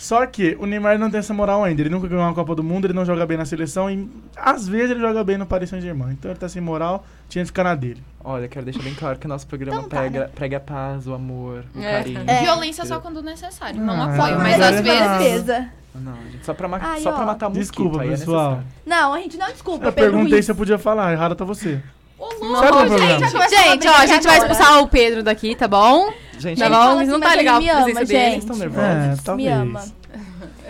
Só 0.00 0.24
que 0.26 0.56
o 0.60 0.64
Neymar 0.64 0.96
não 0.96 1.10
tem 1.10 1.18
essa 1.18 1.34
moral 1.34 1.64
ainda. 1.64 1.82
Ele 1.82 1.90
nunca 1.90 2.06
ganhou 2.06 2.22
uma 2.24 2.32
Copa 2.32 2.54
do 2.54 2.62
Mundo, 2.62 2.84
ele 2.86 2.94
não 2.94 3.04
joga 3.04 3.26
bem 3.26 3.36
na 3.36 3.44
seleção 3.44 3.90
e 3.90 4.08
às 4.36 4.68
vezes 4.68 4.92
ele 4.92 5.00
joga 5.00 5.24
bem 5.24 5.36
no 5.36 5.44
Paris 5.44 5.68
Saint-Germain. 5.70 6.12
Então 6.12 6.30
ele 6.30 6.38
tá 6.38 6.48
sem 6.48 6.62
moral, 6.62 7.04
tinha 7.28 7.42
que 7.42 7.48
ficar 7.48 7.64
na 7.64 7.74
dele. 7.74 8.00
Olha, 8.22 8.46
quero 8.46 8.64
deixar 8.64 8.80
bem 8.82 8.94
claro 8.94 9.18
que 9.18 9.26
o 9.26 9.28
nosso 9.28 9.46
programa 9.48 9.78
Então 9.78 9.88
tá, 9.88 9.96
prega, 9.98 10.30
prega 10.34 10.56
a 10.58 10.60
paz, 10.60 11.06
o 11.08 11.14
amor, 11.14 11.64
o 11.74 11.82
É. 11.82 11.92
carinho. 11.98 12.22
É. 12.28 12.42
Violência 12.42 12.84
só 12.86 13.00
quando 13.00 13.20
necessário. 13.22 13.80
Não 13.80 14.00
Ah, 14.00 14.04
apoio, 14.14 14.34
não, 14.36 14.40
mas 14.42 14.60
às 14.60 14.76
não. 14.76 14.82
vezes. 14.84 15.08
defesa. 15.42 15.68
Não, 15.96 16.14
gente, 16.30 16.46
só 16.46 16.54
pra, 16.54 16.68
ma 16.68 16.78
Ai, 16.80 17.00
só 17.00 17.10
ó. 17.10 17.12
pra 17.16 17.26
matar 17.26 17.48
mosquito. 17.48 17.64
Desculpa, 17.66 18.02
aí 18.02 18.08
é 18.08 18.10
pessoal. 18.12 18.50
necessário. 18.50 18.72
Não, 18.86 19.14
a 19.14 19.18
gente 19.18 19.36
não 19.36 19.46
desculpa, 19.48 19.86
Eu 19.86 19.92
Pedro 19.92 20.10
perguntei 20.12 20.32
Ruiz. 20.34 20.44
se 20.44 20.50
eu 20.52 20.54
podia 20.54 20.78
falar, 20.78 21.12
errado 21.12 21.34
tá 21.34 21.44
você. 21.44 21.80
Ô, 22.16 22.26
Sabe 22.30 22.40
louco, 22.44 22.58
qual 22.60 22.62
é 22.62 22.84
o 22.84 22.88
gente. 22.88 22.88
problema? 22.88 23.08
já 23.18 23.30
começou 23.32 23.40
uma 23.40 23.48
Gente, 23.48 23.88
ó, 23.88 23.92
a 23.96 24.06
gente 24.06 24.22
vai 24.24 24.36
agora. 24.36 24.52
expulsar 24.52 24.82
o 24.82 24.88
Pedro 24.88 25.22
daqui, 25.24 25.56
tá 25.56 25.66
bom? 25.66 26.12
Gente, 26.38 26.58
Tá 26.58 26.68
bom? 26.68 26.74
fala 26.74 26.94
Mas 26.96 27.02
assim, 27.02 27.10
não 27.10 27.20
tá 27.20 27.34
legal 27.34 27.56
a 27.56 27.60
me 27.60 27.68
ama, 27.68 27.84
gente. 27.86 27.94
dele. 28.06 28.30
vocês 28.30 28.36
estão 28.44 28.56
É, 28.56 28.58
nervosos. 28.58 29.24
talvez. 29.24 29.48
Me 29.48 29.52
ama. 29.54 29.80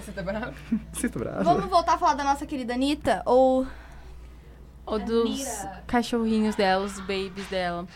Você 0.00 0.12
tá 0.12 0.22
bravo? 0.22 0.54
Sinto 0.94 1.18
bravo. 1.18 1.44
Vamos 1.44 1.64
voltar 1.66 1.94
a 1.94 1.98
falar 1.98 2.14
da 2.14 2.24
nossa 2.24 2.46
querida 2.46 2.74
Anitta? 2.74 3.22
Ou. 3.26 3.66
Ou 4.86 4.98
dos 4.98 5.66
cachorrinhos 5.86 6.54
dela, 6.56 6.82
os 6.84 6.98
babies 7.00 7.46
dela. 7.50 7.86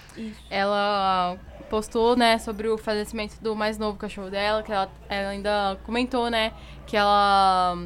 Ela 0.50 1.38
postou, 1.70 2.14
né, 2.14 2.36
sobre 2.38 2.68
o 2.68 2.76
falecimento 2.76 3.36
do 3.40 3.56
mais 3.56 3.78
novo 3.78 3.96
cachorro 3.96 4.28
dela, 4.28 4.62
que 4.62 4.70
ela, 4.70 4.90
ela 5.08 5.30
ainda 5.30 5.78
comentou, 5.84 6.28
né, 6.28 6.52
que 6.86 6.94
ela 6.94 7.78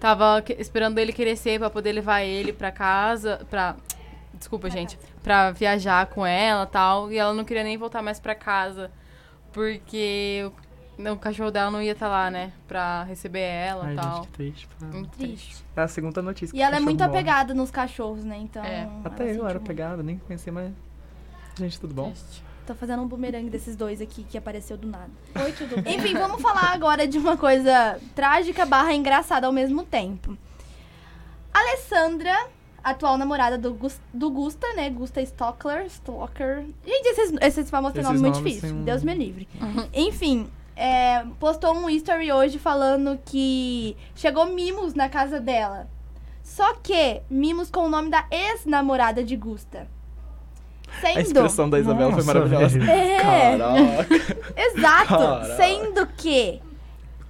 tava 0.00 0.40
que- 0.40 0.54
esperando 0.54 0.98
ele 0.98 1.12
crescer 1.12 1.58
pra 1.58 1.68
poder 1.68 1.92
levar 1.92 2.22
ele 2.22 2.50
pra 2.50 2.72
casa, 2.72 3.44
pra... 3.50 3.76
Desculpa, 4.32 4.70
gente. 4.70 4.98
Pra 5.22 5.50
viajar 5.50 6.06
com 6.06 6.24
ela 6.26 6.64
e 6.64 6.66
tal. 6.66 7.10
E 7.12 7.16
ela 7.18 7.32
não 7.34 7.42
queria 7.44 7.64
nem 7.64 7.76
voltar 7.78 8.02
mais 8.02 8.18
pra 8.20 8.34
casa. 8.34 8.90
Porque 9.56 10.50
o, 10.98 11.12
o 11.12 11.16
cachorro 11.16 11.50
dela 11.50 11.70
não 11.70 11.80
ia 11.80 11.92
estar 11.92 12.08
lá, 12.08 12.30
né? 12.30 12.52
Pra 12.68 13.04
receber 13.04 13.40
ela 13.40 13.90
e 13.90 13.96
tal. 13.96 14.16
gente, 14.16 14.26
que 14.26 14.32
triste. 14.34 14.68
pá. 14.68 14.86
Muito 14.86 15.16
triste. 15.16 15.64
É 15.74 15.80
a 15.80 15.88
segunda 15.88 16.20
notícia. 16.20 16.54
E 16.54 16.60
ela 16.60 16.76
é 16.76 16.80
muito 16.80 16.98
morre. 16.98 17.10
apegada 17.10 17.54
nos 17.54 17.70
cachorros, 17.70 18.22
né? 18.22 18.36
Então. 18.36 18.62
É. 18.62 18.86
Até 19.02 19.24
eu 19.24 19.46
era 19.46 19.54
muito. 19.54 19.56
apegado, 19.56 20.02
nem 20.02 20.18
conhecia, 20.18 20.52
mas... 20.52 20.74
Gente, 21.58 21.80
tudo 21.80 21.94
bom? 21.94 22.10
Triste. 22.10 22.44
Tô 22.66 22.74
fazendo 22.74 23.02
um 23.02 23.06
bumerangue 23.06 23.48
desses 23.48 23.74
dois 23.76 24.02
aqui 24.02 24.24
que 24.24 24.36
apareceu 24.36 24.76
do 24.76 24.86
nada. 24.88 25.08
Oi, 25.42 25.52
tudo 25.52 25.80
bem? 25.80 25.96
Enfim, 25.96 26.12
vamos 26.12 26.42
falar 26.42 26.74
agora 26.74 27.08
de 27.08 27.16
uma 27.16 27.36
coisa 27.38 27.98
trágica 28.14 28.66
barra 28.66 28.92
engraçada 28.92 29.46
ao 29.46 29.52
mesmo 29.54 29.84
tempo. 29.84 30.36
Alessandra, 31.54 32.48
atual 32.90 33.18
namorada 33.18 33.58
do, 33.58 33.74
Gus- 33.74 34.00
do 34.12 34.30
Gusta, 34.30 34.66
né? 34.74 34.88
Gusta 34.90 35.20
Stockler. 35.22 35.86
Stalker. 35.86 36.64
Gente, 36.86 37.06
esses, 37.08 37.32
esses 37.40 37.70
famosos 37.70 37.94
têm 37.94 38.02
Esses 38.02 38.12
nome 38.20 38.30
muito 38.30 38.42
difícil. 38.44 38.74
um- 38.76 38.84
Deus 38.84 39.02
me 39.02 39.14
livre. 39.14 39.48
Enfim, 39.92 40.48
é, 40.76 41.24
postou 41.40 41.74
um 41.74 41.88
history 41.90 42.30
hoje 42.32 42.58
falando 42.58 43.18
que 43.24 43.96
chegou 44.14 44.46
mimos 44.46 44.94
na 44.94 45.08
casa 45.08 45.40
dela. 45.40 45.88
Só 46.42 46.74
que 46.74 47.22
mimos 47.28 47.70
com 47.70 47.80
o 47.80 47.88
nome 47.88 48.08
da 48.08 48.24
ex-namorada 48.30 49.24
de 49.24 49.34
Gusta. 49.36 49.88
Sendo... 51.00 51.18
A 51.18 51.20
expressão 51.20 51.68
da 51.68 51.80
Isabela 51.80 52.12
foi 52.12 52.22
Nossa, 52.22 52.34
maravilhosa. 52.34 52.78
velho. 52.78 52.86
É. 52.92 53.58
Caraca. 53.58 54.16
Exato. 54.56 55.08
Caraca. 55.08 55.56
Sendo 55.56 56.06
que 56.16 56.62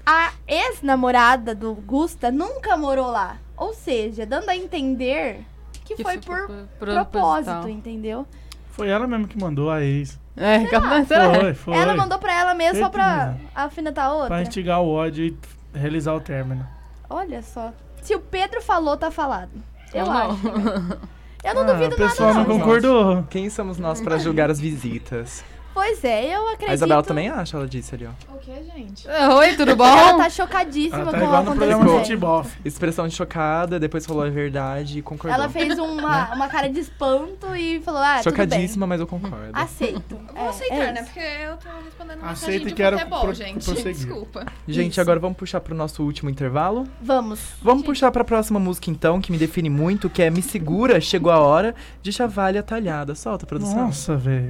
a 0.04 0.32
ex-namorada 0.46 1.54
do 1.54 1.74
Gusta 1.74 2.30
nunca 2.30 2.76
morou 2.76 3.06
lá. 3.10 3.38
Ou 3.56 3.72
seja, 3.72 4.26
dando 4.26 4.48
a 4.48 4.56
entender 4.56 5.40
que, 5.84 5.94
Que 5.96 6.02
foi 6.02 6.18
por 6.18 6.46
pro- 6.46 6.68
propósito, 6.78 7.68
entendeu? 7.68 8.26
Foi 8.70 8.88
ela 8.88 9.06
mesmo 9.06 9.26
que 9.26 9.38
mandou 9.40 9.70
a 9.70 9.82
ex. 9.82 10.18
É, 10.36 10.64
capaz, 10.66 11.08
será? 11.08 11.32
Foi, 11.34 11.54
foi. 11.54 11.74
Ela 11.74 11.96
mandou 11.96 12.18
pra 12.18 12.34
ela 12.38 12.52
mesmo 12.54 12.78
só 12.82 12.90
pra 12.90 13.26
Certeza. 13.32 13.40
afinetar 13.54 14.06
a 14.06 14.12
outra. 14.12 14.28
Pra 14.28 14.42
instigar 14.42 14.82
o 14.82 14.88
ódio 14.90 15.24
e 15.24 15.36
realizar 15.78 16.12
o 16.14 16.20
término. 16.20 16.66
Olha 17.08 17.40
só. 17.42 17.72
Se 18.02 18.14
o 18.14 18.20
Pedro 18.20 18.60
falou, 18.60 18.96
tá 18.96 19.10
falado. 19.10 19.50
Eu 19.94 20.04
Ou 20.04 20.10
acho. 20.10 20.42
também. 20.42 20.98
Eu 21.44 21.54
não 21.54 21.62
Ah, 21.62 21.72
duvido 21.72 21.94
o 21.94 21.98
pessoal 21.98 22.34
nada, 22.34 22.48
não 22.48 22.54
não. 22.58 22.58
concordou. 22.66 23.22
Quem 23.30 23.48
somos 23.48 23.78
nós 23.78 24.00
pra 24.00 24.18
julgar 24.18 24.50
as 24.50 24.60
visitas? 24.60 25.42
Pois 25.76 26.02
é, 26.04 26.34
eu 26.34 26.48
acredito. 26.48 26.70
A 26.70 26.74
Isabela 26.74 27.02
também 27.02 27.28
acha, 27.28 27.54
ela 27.54 27.68
disse 27.68 27.94
ali, 27.94 28.06
ó. 28.06 28.34
O 28.34 28.38
que, 28.38 28.50
gente? 28.64 29.06
Oi, 29.06 29.56
tudo 29.56 29.76
bom? 29.76 29.84
Ela 29.84 30.16
tá 30.16 30.30
chocadíssima 30.30 31.02
Ela 31.02 31.12
tá 31.12 31.18
com 31.18 31.24
o 31.24 31.26
igual 31.28 31.44
no 31.44 31.54
programa 31.54 31.84
de 31.84 31.90
acontecimento. 31.90 32.48
Expressão 32.64 33.06
de 33.06 33.14
chocada, 33.14 33.78
depois 33.78 34.06
falou 34.06 34.22
a 34.24 34.30
verdade 34.30 35.00
e 35.00 35.02
concordou. 35.02 35.38
Ela 35.38 35.50
fez 35.50 35.78
uma, 35.78 36.34
uma 36.34 36.48
cara 36.48 36.70
de 36.70 36.80
espanto 36.80 37.54
e 37.54 37.78
falou, 37.80 38.00
ah, 38.00 38.22
tudo 38.22 38.34
bem. 38.34 38.46
Chocadíssima, 38.46 38.86
mas 38.86 39.00
eu 39.00 39.06
concordo. 39.06 39.50
Aceito. 39.52 40.18
Vou 40.34 40.46
é, 40.46 40.48
aceitar, 40.48 40.76
é 40.76 40.92
né? 40.92 41.02
Porque 41.02 41.20
eu 41.20 41.56
tô 41.58 41.68
respondendo 41.84 42.22
mensagem 42.22 42.32
Aceita 42.32 42.64
de 42.64 42.72
e 42.72 42.74
quero 42.74 42.98
futebol, 42.98 43.20
pro- 43.20 43.34
gente. 43.34 43.64
prosseguir. 43.66 43.92
Desculpa. 43.92 44.46
Gente, 44.66 44.92
Isso. 44.92 45.00
agora 45.02 45.20
vamos 45.20 45.36
puxar 45.36 45.60
pro 45.60 45.74
nosso 45.74 46.02
último 46.02 46.30
intervalo. 46.30 46.88
Vamos. 47.02 47.40
Vamos 47.60 47.84
puxar 47.84 48.10
pra 48.10 48.24
próxima 48.24 48.58
música, 48.58 48.90
então, 48.90 49.20
que 49.20 49.30
me 49.30 49.36
define 49.36 49.68
muito, 49.68 50.08
que 50.08 50.22
é 50.22 50.30
Me 50.30 50.40
Segura, 50.40 50.98
Chegou 51.02 51.30
a 51.30 51.38
Hora, 51.38 51.74
de 52.02 52.10
Chavalha 52.10 52.62
Talhada. 52.62 53.14
Solta, 53.14 53.44
produção. 53.44 53.88
Nossa, 53.88 54.16
velho. 54.16 54.48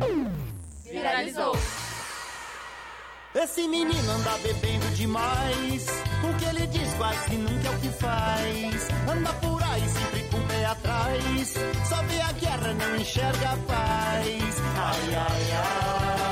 Viralizou. 0.96 1.54
Esse 3.34 3.68
menino 3.68 4.10
anda 4.12 4.38
bebendo 4.38 4.86
demais. 4.94 5.86
O 6.24 6.38
que 6.38 6.44
ele 6.46 6.66
diz 6.68 6.94
quase 6.94 7.36
nunca 7.36 7.68
é 7.68 7.70
o 7.70 7.78
que 7.80 7.88
faz. 7.90 8.88
Anda 9.06 9.30
por 9.34 9.62
aí 9.62 9.86
sempre 9.90 10.26
com 10.30 10.38
o 10.38 10.48
pé 10.48 10.64
atrás. 10.64 11.54
Só 11.86 12.02
vê 12.04 12.20
a 12.22 12.32
guerra, 12.32 12.72
não 12.72 12.96
enxerga 12.96 13.50
a 13.50 13.56
paz. 13.58 14.62
Ai, 14.78 15.14
ai, 15.14 15.52
ai. 15.52 16.25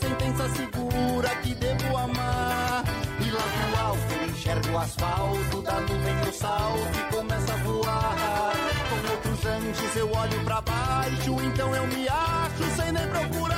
Sentença 0.00 0.48
segura 0.50 1.28
que 1.42 1.54
devo 1.54 1.96
amar. 1.96 2.84
E 3.20 3.30
lá 3.30 3.42
do 3.42 3.76
alto 3.86 4.30
enxergo 4.30 4.72
o 4.72 4.78
asfalto 4.78 5.62
da 5.62 5.80
nuvem 5.80 6.16
do 6.24 6.32
salto 6.32 6.98
e 6.98 7.14
começa 7.14 7.52
a 7.52 7.56
voar. 7.56 8.52
Com 8.88 9.12
outros 9.12 9.46
antes 9.46 9.96
eu 9.96 10.10
olho 10.12 10.44
pra 10.44 10.60
baixo, 10.60 11.36
então 11.44 11.74
eu 11.74 11.86
me 11.86 12.08
acho 12.08 12.76
sem 12.76 12.92
nem 12.92 13.06
procurar 13.08 13.49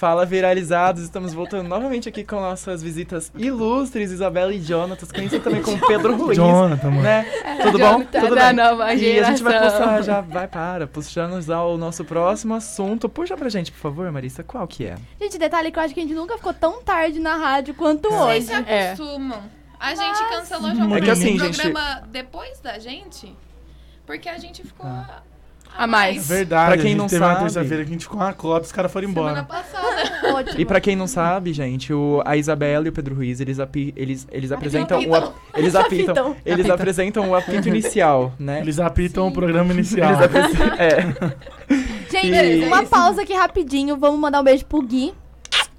Fala 0.00 0.24
viralizados, 0.24 1.02
estamos 1.02 1.34
voltando 1.34 1.68
novamente 1.68 2.08
aqui 2.08 2.24
com 2.24 2.36
nossas 2.36 2.82
visitas 2.82 3.30
ilustres, 3.36 4.10
Isabela 4.10 4.50
e 4.50 4.58
Jonatas, 4.58 5.12
conhecido 5.12 5.44
também 5.44 5.60
como 5.60 5.78
Pedro 5.86 6.16
Ruiz. 6.16 6.38
Jonathan, 6.38 6.88
mano. 6.88 7.02
Né? 7.02 7.26
É, 7.44 7.56
Tudo 7.64 7.78
bom? 7.78 7.84
Jonathan 7.98 8.20
Tudo 8.22 8.34
da 8.34 8.46
bem. 8.46 8.52
nova 8.56 8.94
e 8.94 9.20
a 9.20 9.24
gente 9.24 9.42
vai 9.42 9.52
geração. 9.52 9.78
puxar, 9.80 10.02
já 10.02 10.20
vai 10.22 10.48
para, 10.48 10.86
puxando 10.86 11.42
já 11.42 11.62
o 11.62 11.76
nosso 11.76 12.02
próximo 12.02 12.54
assunto. 12.54 13.10
Puxa 13.10 13.36
pra 13.36 13.50
gente, 13.50 13.70
por 13.72 13.78
favor, 13.78 14.10
Marissa, 14.10 14.42
qual 14.42 14.66
que 14.66 14.86
é? 14.86 14.96
Gente, 15.20 15.36
detalhe 15.36 15.70
que 15.70 15.78
eu 15.78 15.82
acho 15.82 15.92
que 15.92 16.00
a 16.00 16.02
gente 16.02 16.14
nunca 16.14 16.34
ficou 16.38 16.54
tão 16.54 16.82
tarde 16.82 17.20
na 17.20 17.36
rádio 17.36 17.74
quanto 17.74 18.08
vocês 18.08 18.48
hoje. 18.48 18.64
se 18.64 18.72
acostumam. 18.72 19.42
A 19.78 19.94
gente 19.94 20.28
cancelou 20.30 20.74
já 20.76 20.82
É 20.82 20.86
o 20.98 21.02
que 21.02 21.10
assim, 21.10 21.38
gente- 21.38 21.56
programa 21.60 22.02
depois 22.10 22.58
da 22.60 22.78
gente, 22.78 23.36
porque 24.06 24.30
a 24.30 24.38
gente 24.38 24.62
ficou 24.62 24.86
a, 24.86 25.22
A 25.76 25.86
mais. 25.86 26.28
Verdade, 26.28 26.66
Pra 26.72 26.76
quem 26.76 26.86
a 26.86 26.88
gente 26.90 26.98
não 26.98 27.06
teve 27.06 27.22
uma 27.24 27.28
sabe- 27.32 27.40
terça-feira 27.40 27.84
que 27.84 27.90
a 27.90 27.92
gente 27.92 28.02
ficou 28.04 28.20
uma 28.20 28.32
cota, 28.34 28.66
os 28.66 28.72
caras 28.72 28.92
foram 28.92 29.08
embora. 29.08 29.28
semana 29.28 29.44
passada. 29.46 29.90
E 30.56 30.64
pra 30.64 30.80
quem 30.80 30.94
não 30.94 31.06
sabe, 31.06 31.52
gente, 31.52 31.92
o, 31.92 32.22
a 32.24 32.36
Isabela 32.36 32.86
e 32.86 32.88
o 32.88 32.92
Pedro 32.92 33.14
Ruiz, 33.14 33.40
eles, 33.40 33.58
api- 33.58 33.92
eles, 33.96 34.26
eles 34.30 34.52
apresentam 34.52 35.00
o 35.06 35.14
ap- 35.14 35.24
apitam. 35.24 35.34
eles 35.56 35.74
apitam, 35.74 36.12
Apitam. 36.14 36.36
eles 36.44 36.60
Apitam. 36.60 36.74
apresentam 36.74 37.30
o 37.30 37.34
apito 37.34 37.68
inicial, 37.68 38.32
né? 38.38 38.60
Eles 38.60 38.78
apitam 38.78 39.26
o 39.26 39.32
programa 39.32 39.72
inicial. 39.72 40.12
Eles 40.12 40.24
apresentam- 40.24 40.74
é. 40.78 41.34
Gente, 42.10 42.26
E- 42.34 42.64
uma 42.66 42.84
pausa 42.84 43.22
aqui 43.22 43.32
rapidinho. 43.34 43.96
Vamos 43.96 44.20
mandar 44.20 44.40
um 44.40 44.44
beijo 44.44 44.64
pro 44.66 44.82
Gui, 44.82 45.12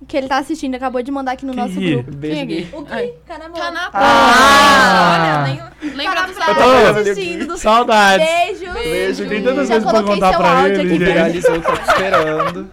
que 0.07 0.17
ele 0.17 0.27
tá 0.27 0.37
assistindo, 0.37 0.75
acabou 0.75 1.01
de 1.01 1.11
mandar 1.11 1.33
aqui 1.33 1.45
no 1.45 1.53
nosso 1.53 1.73
Gui? 1.73 1.95
grupo. 1.95 2.11
Beijo, 2.15 2.35
Quem 2.35 2.41
é 2.41 2.45
Gui. 2.45 2.61
Gui? 2.63 2.75
O 2.75 2.81
Gui, 2.81 3.13
Canamô. 3.27 3.53
Canapô. 3.55 3.97
Ah! 3.97 5.45
Olha, 5.45 5.69
nem, 5.81 5.93
lembra 5.95 6.15
Tá 6.21 6.25
dos 6.27 6.37
Ô, 6.37 6.99
assistindo. 6.99 7.47
do- 7.47 7.57
saudades. 7.57 8.25
Beijo. 8.27 8.73
Beijo, 8.73 9.29
Tem 9.29 9.43
tantas 9.43 9.67
Já 9.67 9.73
coisas 9.75 9.83
pra 9.83 9.91
coloquei 10.01 10.13
contar 10.15 10.29
seu 10.31 10.39
pra 10.39 10.59
áudio 10.59 10.79
ele, 10.81 10.97
Viralizou, 10.97 11.61
tá 11.61 11.77
te 11.77 11.89
esperando. 11.89 12.71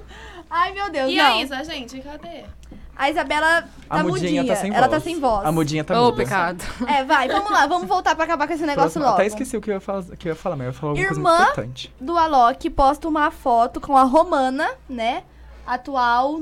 Ai, 0.50 0.72
meu 0.72 0.90
Deus, 0.90 1.10
E 1.12 1.16
não. 1.16 1.24
a 1.38 1.42
Isa, 1.42 1.64
gente, 1.64 2.00
cadê? 2.00 2.44
A 2.96 3.10
Isabela 3.10 3.64
A 3.88 3.98
tá 3.98 4.02
mudinha 4.02 4.40
mudinha. 4.42 4.44
tá 4.46 4.56
sem 4.56 4.74
Ela 4.74 4.88
voz. 4.88 4.90
tá 4.90 5.00
sem 5.00 5.20
voz. 5.20 5.46
A 5.46 5.52
mudinha 5.52 5.84
tá 5.84 6.00
Ô, 6.00 6.06
muda. 6.06 6.16
pecado. 6.16 6.64
É, 6.88 7.04
vai, 7.04 7.28
vamos 7.28 7.50
lá. 7.52 7.64
Vamos 7.66 7.86
voltar 7.86 8.16
pra 8.16 8.24
acabar 8.24 8.48
com 8.48 8.54
esse 8.54 8.62
negócio 8.66 8.82
Próximo- 8.90 9.04
logo. 9.04 9.14
Até 9.16 9.26
esqueci 9.26 9.56
o 9.56 9.60
que 9.60 9.70
eu 9.70 9.74
ia 9.74 9.80
falar, 9.80 10.02
que 10.18 10.28
eu 10.28 10.32
ia 10.32 10.36
falar 10.36 10.56
mas 10.56 10.64
eu 10.66 10.72
ia 10.72 10.72
falar 10.72 10.90
alguma 10.92 11.06
Irmã 11.06 11.30
coisa 11.36 11.42
importante. 11.52 11.94
do 12.00 12.16
Alok 12.18 12.70
posta 12.70 13.06
uma 13.06 13.30
foto 13.30 13.80
com 13.80 13.96
a 13.96 14.02
Romana, 14.02 14.68
né? 14.88 15.22
Atual 15.64 16.40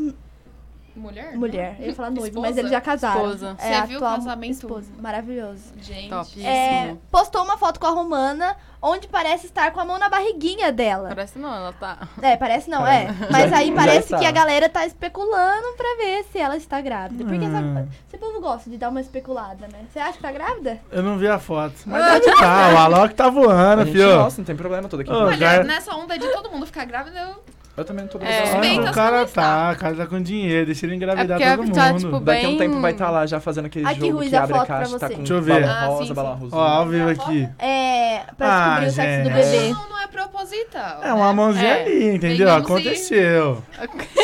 Mulher? 0.97 1.37
mulher. 1.37 1.77
Eu 1.79 1.87
ia 1.89 1.95
falar 1.95 2.11
noivo, 2.11 2.27
Esposa? 2.29 2.47
mas 2.47 2.57
eles 2.57 2.71
já 2.71 2.81
casaram. 2.81 3.25
Esposa. 3.27 3.57
É, 3.59 3.81
Você 3.81 3.87
viu 3.89 3.99
o 3.99 4.01
casamento? 4.03 4.53
esposa. 4.53 4.91
Maravilhoso. 4.99 5.63
Gente. 5.81 6.09
Topíssimo. 6.09 6.47
É, 6.47 6.97
postou 7.11 7.43
uma 7.45 7.59
foto 7.59 7.79
com 7.79 7.87
a 7.87 7.91
Romana, 7.91 8.57
onde 8.81 9.07
parece 9.07 9.47
estar 9.47 9.71
com 9.73 9.81
a 9.81 9.85
mão 9.85 9.99
na 9.99 10.09
barriguinha 10.09 10.73
dela. 10.73 11.09
Parece 11.11 11.39
não, 11.39 11.55
ela 11.55 11.73
tá. 11.73 11.99
É, 12.23 12.37
parece 12.37 12.71
não, 12.71 12.87
é. 12.87 13.09
Mas 13.31 13.51
Já- 13.51 13.59
aí 13.59 13.73
parece 13.73 14.17
que 14.17 14.25
a 14.25 14.31
galera 14.31 14.69
tá 14.69 14.87
especulando 14.87 15.69
pra 15.77 15.97
ver 15.99 16.25
se 16.33 16.39
ela 16.39 16.57
está 16.57 16.81
grávida. 16.81 17.25
Porque 17.25 17.45
Hum. 17.45 17.89
esse 18.09 18.17
povo 18.19 18.41
gosta 18.41 18.71
de 18.71 18.79
dar 18.79 18.89
uma 18.89 19.01
especulada, 19.01 19.67
né? 19.69 19.81
Você 19.93 19.99
acha 19.99 20.15
que 20.15 20.23
tá 20.23 20.33
grávida? 20.33 20.81
Eu 20.91 21.03
não 21.03 21.19
vi 21.19 21.29
a 21.29 21.39
foto. 21.39 21.75
Mas 21.87 22.23
deve 22.23 22.37
tá, 22.37 22.73
o 22.75 22.77
Alok 22.79 23.15
tá 23.15 23.29
voando, 23.29 23.85
fio. 23.87 24.17
nossa, 24.17 24.39
não 24.39 24.45
tem 24.47 24.57
problema 24.57 24.89
todo 24.89 25.01
aqui. 25.01 25.11
Ô, 25.13 25.25
Olha, 25.27 25.39
cara- 25.39 25.65
nessa 25.65 25.95
onda 25.95 26.19
de 26.19 26.27
todo 26.29 26.51
mundo 26.51 26.65
ficar 26.67 26.85
grávida, 26.85 27.19
eu 27.19 27.37
Eu 27.77 27.85
também 27.85 28.05
não 28.05 28.11
tô 28.11 28.19
É. 28.25 28.41
o 28.81 28.87
se 28.87 28.93
cara 28.93 29.27
tá, 29.27 29.73
o 29.73 29.79
cara 29.79 29.95
tá 29.95 30.07
com 30.07 30.21
dinheiro, 30.23 30.65
deixa 30.65 30.87
ele 30.87 30.95
engravidar 30.95 31.41
É 31.41 31.57
todo 31.57 31.71
tá, 31.73 31.89
mundo. 31.93 31.99
tipo, 32.01 32.21
Daqui 32.21 32.47
a 32.47 32.49
um 32.49 32.57
tempo 32.57 32.81
vai 32.81 32.93
estar 32.93 33.11
lá 33.11 33.27
já 33.27 33.39
fazendo 33.39 33.67
aquele 33.67 33.87
Aqui, 33.87 34.01
jogo 34.01 34.17
Ruiz, 34.17 34.31
que 34.31 34.37
a 34.37 34.43
abre 34.45 34.59
a 34.59 34.65
caixa, 34.67 34.99
tá 34.99 35.09
com 35.11 35.17
Deixa 35.17 35.33
eu 35.35 35.43
ver. 35.43 35.61
balão 35.61 35.75
Ah, 35.77 35.85
rosa, 35.87 36.07
sim, 36.07 36.15
balão 36.15 36.35
sim. 36.37 36.43
rosa. 36.45 36.57
Ó, 36.57 36.61
ao 36.63 36.87
vivo 36.87 37.11
aqui. 37.11 37.49
É, 37.59 38.21
pra 38.37 38.47
Ah, 38.49 38.81
descobrir 38.81 38.87
o 38.87 38.91
sexo 38.93 39.23
do 39.29 39.35
gente. 39.37 39.51
bebê. 39.53 39.69
não, 39.75 39.89
não 39.91 40.01
é 40.01 40.07
proposital. 40.07 41.03
É 41.05 41.13
uma 41.13 41.33
mãozinha 41.35 41.67
É. 41.69 41.83
ali, 41.85 42.15
entendeu? 42.15 42.55
Aconteceu. 42.55 43.63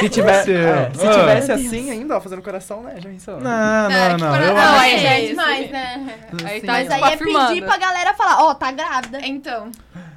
Se, 0.00 0.08
tiver, 0.08 0.30
Aconteceu. 0.32 0.68
é, 0.68 0.90
se 0.94 1.06
Ah. 1.06 1.10
tivesse 1.12 1.52
assim 1.52 1.90
ainda, 1.90 2.16
ó, 2.16 2.20
fazendo 2.22 2.40
coração, 2.42 2.82
né, 2.82 2.94
já 2.96 3.08
pensou? 3.10 3.38
Não, 3.38 3.50
É, 3.90 4.08
não, 4.10 4.16
que 4.16 4.22
não. 4.22 4.54
Não, 4.54 4.78
aí 4.80 4.98
já 4.98 5.10
é 5.10 5.26
demais, 5.26 5.70
né? 5.70 6.14
Tá, 6.30 6.36
Mas 6.42 6.54
tipo, 6.60 6.70
aí 6.72 6.86
é 7.02 7.14
afirmando. 7.14 7.48
pedir 7.48 7.64
pra 7.66 7.76
galera 7.76 8.14
falar, 8.14 8.44
ó, 8.44 8.54
tá 8.54 8.72
grávida. 8.72 9.20
Então, 9.20 9.70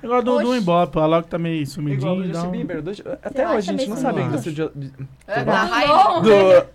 Igual 0.05 0.21
do, 0.21 0.39
do 0.39 0.47
Oxi. 0.49 0.57
Ibope, 0.59 0.97
o 0.97 1.01
Alok 1.01 1.27
tá 1.27 1.37
meio 1.37 1.55
Igual 1.55 1.65
sumidinho. 1.67 2.15
do 2.15 2.27
dá 2.27 2.33
Justin 2.33 2.47
um- 2.47 2.51
Bieber. 2.51 2.81
do- 2.81 2.91
até 3.23 3.49
hoje 3.49 3.69
a 3.69 3.73
gente 3.73 3.89
não 3.89 3.97
sabe 3.97 4.21
ainda 4.21 4.37
se 4.37 4.49
o 4.49 4.71
é 5.27 5.39
raiva. 5.41 6.21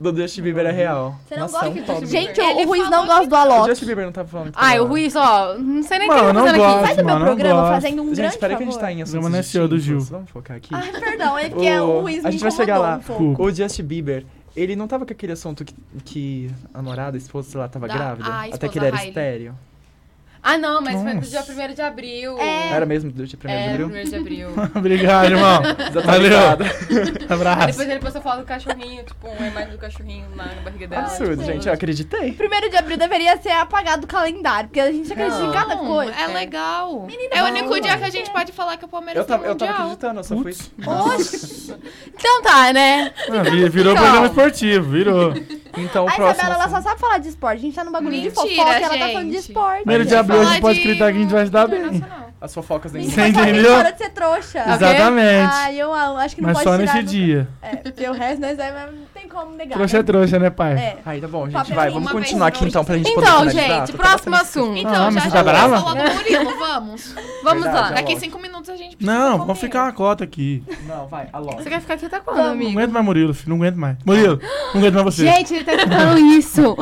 do, 0.01 0.12
do 0.12 0.20
Justin 0.22 0.43
Bieber 0.43 0.66
é 0.66 0.70
real. 0.72 1.14
Você 1.26 1.35
não 1.37 1.43
Nossa, 1.43 1.68
gosta 1.70 1.93
é 1.93 1.95
um. 1.97 2.07
Gente, 2.07 2.41
o 2.41 2.66
Ruiz 2.66 2.91
não 2.91 3.07
gosta 3.07 3.26
do 3.26 3.33
O 3.35 3.39
Alok. 3.39 3.68
Justin 3.68 3.87
Bieber 3.87 4.05
não 4.05 4.12
tá 4.12 4.24
falando. 4.24 4.53
Ai, 4.55 4.81
o 4.81 4.87
Ruiz, 4.87 5.14
ó, 5.16 5.55
não 5.59 5.83
sei 5.83 5.99
nem 6.01 6.09
o 6.09 6.12
que 6.12 6.18
tá 6.18 6.24
fazendo 6.35 6.57
gosto. 6.57 6.74
aqui. 6.76 6.87
Faz 6.87 6.99
o 6.99 7.05
meu 7.05 7.20
programa 7.20 7.61
gosto. 7.61 7.72
fazendo 7.74 8.03
um 8.03 8.07
Gente, 8.09 8.16
grande 8.16 8.39
peraí 8.39 8.57
que 8.57 8.62
a 8.62 8.66
gente 8.66 8.78
tá 8.78 8.93
em 8.93 9.03
assuntos 9.03 9.11
Programa 9.12 9.31
não 9.31 9.39
é 9.39 9.43
seu, 9.43 9.68
do 9.68 9.76
distintos. 9.76 10.07
Gil. 10.07 10.14
Vamos 10.16 10.31
focar 10.31 10.57
aqui. 10.57 10.74
Ai, 10.74 10.91
perdão, 11.01 11.39
é 11.39 11.49
porque 11.49 11.70
o, 11.81 12.01
Ruiz 12.01 12.24
a 12.24 12.31
gente 12.31 12.41
vai 12.43 12.51
chegar 12.51 12.78
lá. 12.78 13.01
um. 13.18 13.35
O 13.39 13.51
Justin 13.53 13.85
Bieber, 13.85 14.24
ele 14.57 14.74
não 14.74 14.89
tava 14.89 15.07
com 15.07 15.12
aquele 15.12 15.33
assunto 15.33 15.64
que, 15.64 15.74
que 16.05 16.51
a 16.74 16.78
namorada, 16.78 17.16
a 17.16 17.18
esposa, 17.18 17.51
sei 17.51 17.61
lá, 17.61 17.68
tava 17.68 17.87
Da- 17.87 17.95
grávida? 17.95 18.28
a 18.28 18.45
até 18.47 18.68
que 18.68 18.78
ele 18.78 18.87
era 18.87 18.97
estéreo. 19.05 19.55
Ah, 20.43 20.57
não, 20.57 20.80
mas 20.80 20.95
foi 20.95 21.11
do 21.11 21.16
Nossa. 21.16 21.43
dia 21.53 21.68
1 21.70 21.74
de 21.74 21.82
abril. 21.82 22.38
Era 22.38 22.86
mesmo 22.86 23.11
do 23.12 23.26
dia 23.26 23.38
1 23.38 23.47
de 23.47 23.53
É, 23.53 23.70
abril? 23.70 23.86
1 23.88 24.05
de 24.05 24.16
abril. 24.16 24.49
Obrigado, 24.74 25.24
irmão. 25.32 25.62
Valeu. 26.05 26.38
Abraço. 27.28 27.66
depois 27.66 27.88
ele 27.88 28.01
postou 28.01 28.22
foto 28.22 28.38
do 28.41 28.45
cachorrinho, 28.47 29.05
tipo, 29.05 29.28
uma 29.28 29.47
imagem 29.47 29.70
do 29.72 29.78
cachorrinho 29.78 30.26
lá 30.36 30.47
na 30.47 30.62
barriga 30.62 30.86
dela. 30.88 31.03
Absurdo, 31.03 31.36
tipo, 31.36 31.45
gente. 31.53 31.66
Eu 31.68 31.74
acreditei. 31.74 32.32
Primeiro 32.32 32.70
de 32.70 32.76
abril 32.76 32.97
deveria 32.97 33.36
ser 33.41 33.51
apagado 33.51 34.03
do 34.03 34.07
calendário, 34.07 34.68
porque 34.68 34.80
a 34.80 34.91
gente 34.91 35.12
acredita 35.12 35.43
em 35.43 35.53
cada 35.53 35.74
Não, 35.76 35.86
coisa. 35.86 36.12
É 36.12 36.26
legal. 36.26 37.07
é 37.30 37.43
o 37.43 37.47
único 37.47 37.80
dia 37.80 37.99
que 37.99 38.05
a 38.05 38.11
gente 38.11 38.30
pode 38.30 38.53
falar 38.53 38.76
que 38.76 38.84
o 38.84 38.88
Palmeiras 38.88 39.20
Eu 39.20 39.26
tava, 39.26 39.43
tem 39.43 39.53
eu 39.53 39.57
tava 39.57 39.72
acreditando, 39.72 40.20
eu 40.20 40.24
só 40.24 40.36
fui. 40.36 40.53
Oxi. 40.86 41.74
Então 42.14 42.43
tá, 42.43 42.72
né? 42.72 43.12
Ah, 43.30 43.43
vi- 43.43 43.68
virou 43.68 43.93
Então. 43.93 44.03
programa 44.05 44.26
esportivo, 44.26 44.91
virou. 44.91 45.34
Então, 45.77 46.07
A 46.09 46.14
Isabela, 46.14 46.55
ela 46.55 46.68
só 46.68 46.81
sabe 46.81 47.01
falar 47.01 47.18
de 47.18 47.29
esporte. 47.29 47.59
A 47.59 47.62
gente 47.62 47.75
tá 47.75 47.85
no 47.85 47.93
bagulho 47.93 48.12
de 48.12 48.23
Mentira, 48.23 48.35
fofoca 48.35 48.53
e 48.81 48.83
ela 48.83 48.99
tá 48.99 49.09
falando 49.09 49.27
de 49.27 49.33
gente. 49.33 49.49
esporte. 49.49 49.79
Primeiro 49.83 50.05
de 50.05 50.14
abril 50.14 50.41
a 50.41 50.45
gente 50.45 50.61
pode 50.61 50.79
acreditar 50.81 51.12
que 51.12 51.18
a 51.18 51.21
gente 51.21 51.33
vai 51.33 51.45
se 51.47 51.51
dar 51.53 51.68
bem. 51.68 52.05
As 52.41 52.55
fofocas 52.55 52.91
da 52.91 52.99
Você 52.99 53.26
entendeu? 53.28 53.76
Para 53.76 53.91
de 53.91 53.99
ser 53.99 54.09
trouxa. 54.11 54.61
Exatamente. 54.66 55.51
Ai, 55.53 55.76
eu 55.76 55.93
amo. 55.93 56.16
Acho 56.16 56.34
que 56.34 56.41
não 56.41 56.49
Mas 56.49 56.57
pode 56.62 56.70
só 56.70 56.78
tirar 56.78 56.95
nesse 56.95 57.07
dia. 57.07 57.49
É, 57.61 57.76
porque 57.76 58.09
o 58.09 58.12
resto 58.12 58.41
nós 58.41 58.59
é, 58.59 58.86
não 58.91 59.05
tem 59.12 59.28
como 59.28 59.53
negar. 59.55 59.74
Trouxa 59.76 59.97
é 59.97 60.01
né? 60.01 60.03
trouxa, 60.05 60.38
né, 60.38 60.49
pai? 60.51 60.72
É. 60.72 60.99
Aí 61.05 61.20
tá 61.20 61.28
bom, 61.28 61.45
gente. 61.45 61.53
Papel 61.53 61.76
Vai, 61.76 61.91
vamos 61.91 62.11
continuar 62.11 62.47
aqui 62.47 62.64
então 62.64 62.82
pra 62.84 62.97
gente 62.97 63.12
poder 63.12 63.26
Então, 63.26 63.51
gente, 63.51 63.93
próximo 63.93 64.34
assunto. 64.36 64.76
Então, 64.78 64.95
Ah, 64.95 65.11
mas 65.11 65.14
já 65.14 65.20
você 65.20 65.28
já 65.28 65.36
tá 65.36 65.43
brava? 65.43 65.80
falou 65.80 65.95
do 65.95 66.14
Murilo, 66.14 66.59
vamos. 66.59 67.14
Vamos 67.45 67.62
Verdade, 67.64 67.88
lá. 67.91 67.97
Daqui 67.97 68.12
alô. 68.12 68.20
cinco 68.20 68.38
minutos 68.38 68.68
a 68.70 68.76
gente 68.76 68.97
precisa 68.97 69.18
Não, 69.18 69.38
vamos 69.38 69.59
ficar 69.59 69.84
uma 69.84 69.93
cota 69.93 70.24
aqui. 70.24 70.62
Não, 70.86 71.07
vai, 71.09 71.26
alô. 71.32 71.53
Você 71.53 71.68
quer 71.70 71.80
ficar 71.80 71.95
aqui 71.95 72.05
até 72.07 72.20
quando, 72.20 72.36
Não 72.36 72.53
amigo? 72.53 72.70
aguento 72.70 72.91
mais 72.93 73.05
Murilo, 73.05 73.32
filho. 73.34 73.49
Não 73.51 73.57
aguento 73.57 73.76
mais. 73.76 73.97
Murilo, 74.05 74.41
não 74.74 74.80
aguento 74.80 74.95
mais 74.95 75.05
você. 75.07 75.24
Gente, 75.26 75.55
ele 75.55 75.64
tá 75.64 75.72
escutando 75.74 76.18
isso. 76.36 76.76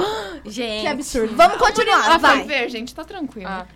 Gente. 0.47 0.81
Que 0.83 0.87
absurdo. 0.89 1.37
Vamos 1.37 1.59
continuar, 1.59 2.07
Ela 2.07 2.19
vai. 2.19 2.39
vai 2.39 2.45
ver, 2.47 2.69
gente, 2.71 2.95
tá 2.95 3.05
tranquilo. 3.05 3.49
Ah, 3.49 3.67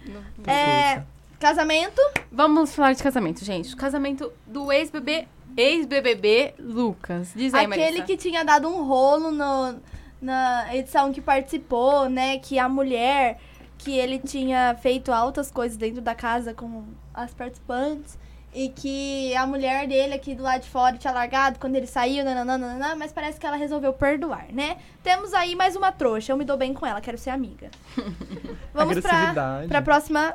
É, 0.46 1.02
casamento. 1.42 2.00
Vamos 2.30 2.72
falar 2.72 2.92
de 2.92 3.02
casamento, 3.02 3.44
gente. 3.44 3.74
O 3.74 3.76
casamento 3.76 4.32
do 4.46 4.70
ex-bebê, 4.70 5.26
ex-BBB 5.56 6.54
Lucas. 6.58 7.32
Diz 7.34 7.52
aí, 7.52 7.66
Aquele 7.66 7.84
Marissa. 7.84 8.02
que 8.04 8.16
tinha 8.16 8.44
dado 8.44 8.68
um 8.68 8.84
rolo 8.84 9.32
no, 9.32 9.80
na 10.20 10.74
edição 10.74 11.12
que 11.12 11.20
participou, 11.20 12.08
né? 12.08 12.38
Que 12.38 12.60
a 12.60 12.68
mulher, 12.68 13.40
que 13.76 13.98
ele 13.98 14.20
tinha 14.20 14.76
feito 14.80 15.12
altas 15.12 15.50
coisas 15.50 15.76
dentro 15.76 16.00
da 16.00 16.14
casa 16.14 16.54
com 16.54 16.84
as 17.12 17.34
participantes. 17.34 18.16
E 18.54 18.68
que 18.68 19.34
a 19.34 19.46
mulher 19.46 19.88
dele 19.88 20.12
aqui 20.12 20.34
do 20.34 20.42
lado 20.42 20.60
de 20.60 20.68
fora 20.68 20.98
tinha 20.98 21.12
largado 21.12 21.58
quando 21.58 21.74
ele 21.74 21.86
saiu, 21.86 22.22
nananana, 22.22 22.94
mas 22.94 23.10
parece 23.10 23.40
que 23.40 23.46
ela 23.46 23.56
resolveu 23.56 23.94
perdoar, 23.94 24.44
né? 24.52 24.76
Temos 25.02 25.32
aí 25.32 25.56
mais 25.56 25.74
uma 25.74 25.90
trouxa. 25.90 26.32
Eu 26.32 26.36
me 26.36 26.44
dou 26.44 26.58
bem 26.58 26.74
com 26.74 26.86
ela, 26.86 27.00
quero 27.00 27.16
ser 27.16 27.30
amiga. 27.30 27.70
Vamos 28.74 29.00
pra, 29.00 29.64
pra 29.66 29.80
próxima. 29.80 30.34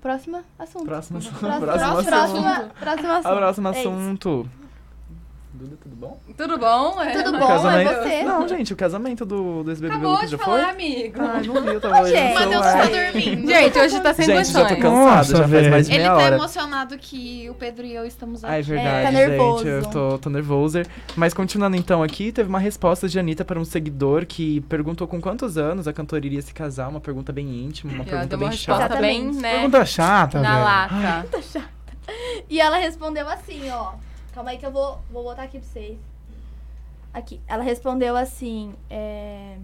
Próxima 0.00 0.44
assunto. 0.58 0.84
Próximo 0.84 1.18
assunto. 1.18 1.38
Próximo, 1.40 1.66
Próximo 1.66 2.02
próximo, 2.02 2.46
assunto. 2.48 2.74
próximo 2.80 3.12
assunto. 3.12 3.36
Próximo 3.36 3.68
É 3.68 3.70
assunto. 3.70 4.50
Duda, 5.58 5.76
tudo 5.82 5.96
bom? 5.96 6.20
Tudo 6.36 6.58
bom? 6.58 7.02
É. 7.02 7.10
Tudo 7.22 7.36
O 7.36 7.38
bom, 7.40 7.46
casamento... 7.48 7.90
é 7.90 8.02
você? 8.02 8.22
Não, 8.22 8.46
gente, 8.48 8.72
o 8.72 8.76
casamento 8.76 9.26
do, 9.26 9.64
do 9.64 9.70
ex-BBB 9.72 9.94
Acabou 9.96 10.12
Lucas 10.12 10.30
de 10.30 10.36
já 10.36 10.44
falar, 10.44 10.60
foi? 10.62 10.70
amigo. 10.70 11.20
Ai, 11.20 11.42
não 11.46 11.62
vi, 11.62 11.68
eu 11.68 11.80
tava 11.80 11.94
olhando 12.02 12.08
gente. 12.16 12.28
no 12.28 12.40
Matheus 12.40 12.62
tá 12.66 12.86
dormindo. 12.86 13.48
Gente, 13.48 13.78
hoje 13.78 14.00
tá 14.00 14.14
sem 14.14 14.26
Gente, 14.26 14.52
já 14.52 14.52
tô 14.52 14.68
condições. 14.76 14.82
cansado, 14.82 15.16
Nossa, 15.16 15.36
já 15.36 15.48
faz 15.48 15.68
mais 15.68 15.86
de 15.88 15.92
Ele 15.94 16.02
meia 16.02 16.10
tá 16.10 16.16
hora. 16.24 16.34
emocionado 16.36 16.98
que 16.98 17.50
o 17.50 17.54
Pedro 17.54 17.84
e 17.86 17.94
eu 17.94 18.06
estamos 18.06 18.44
aqui. 18.44 18.52
Ah, 18.54 18.58
é 18.58 18.62
verdade, 18.62 19.02
tá 19.06 19.10
gente. 19.12 19.28
nervoso. 19.30 19.66
Eu 19.68 19.82
tô, 19.86 20.18
tô 20.18 20.30
nervoso. 20.30 20.82
Mas 21.16 21.34
continuando 21.34 21.76
então 21.76 22.02
aqui, 22.04 22.30
teve 22.30 22.48
uma 22.48 22.60
resposta 22.60 23.08
de 23.08 23.18
Anitta 23.18 23.44
para 23.44 23.58
um 23.58 23.64
seguidor 23.64 24.26
que 24.26 24.60
perguntou 24.62 25.08
com 25.08 25.20
quantos 25.20 25.58
anos 25.58 25.88
a 25.88 25.92
cantora 25.92 26.24
iria 26.24 26.40
se 26.40 26.54
casar. 26.54 26.88
Uma 26.88 27.00
pergunta 27.00 27.32
bem 27.32 27.64
íntima, 27.64 27.92
uma 27.92 28.04
Já 28.04 28.10
pergunta 28.10 28.36
bem 28.36 28.52
chata. 28.52 28.96
bem, 28.96 29.32
né? 29.32 29.52
Pergunta 29.54 29.84
chata, 29.84 30.40
Na 30.40 30.52
velho. 30.52 30.64
lata. 30.64 31.68
E 32.48 32.58
ela 32.58 32.78
respondeu 32.78 33.28
assim, 33.28 33.68
ó. 33.70 33.92
Calma 34.38 34.52
aí 34.52 34.58
que 34.58 34.64
eu 34.64 34.70
vou, 34.70 35.00
vou 35.10 35.24
botar 35.24 35.42
aqui 35.42 35.58
pra 35.58 35.68
vocês. 35.68 35.98
Aqui. 37.12 37.40
Ela 37.48 37.64
respondeu 37.64 38.16
assim, 38.16 38.72
é... 38.88 39.56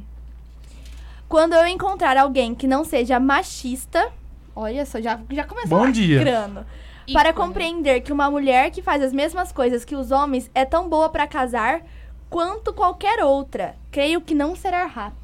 Quando 1.29 1.53
eu 1.53 1.65
encontrar 1.65 2.17
alguém 2.17 2.57
que 2.57 2.67
não 2.67 2.83
seja 2.83 3.21
machista... 3.21 4.13
Olha 4.53 4.85
só, 4.85 5.01
já, 5.01 5.21
já 5.31 5.45
começou 5.45 5.79
Bom 5.79 5.89
dia. 5.93 6.19
lacrando. 6.19 6.67
Para 7.13 7.33
compreender 7.33 8.01
que 8.01 8.13
uma 8.13 8.29
mulher 8.29 8.73
que 8.73 8.83
faz 8.83 9.01
as 9.01 9.13
mesmas 9.13 9.53
coisas 9.53 9.85
que 9.85 9.95
os 9.95 10.11
homens 10.11 10.51
é 10.53 10.65
tão 10.65 10.89
boa 10.89 11.09
pra 11.09 11.29
casar 11.29 11.81
quanto 12.29 12.73
qualquer 12.73 13.23
outra. 13.23 13.77
Creio 13.93 14.21
que 14.21 14.35
não 14.35 14.57
será 14.57 14.87
rápido. 14.87 15.24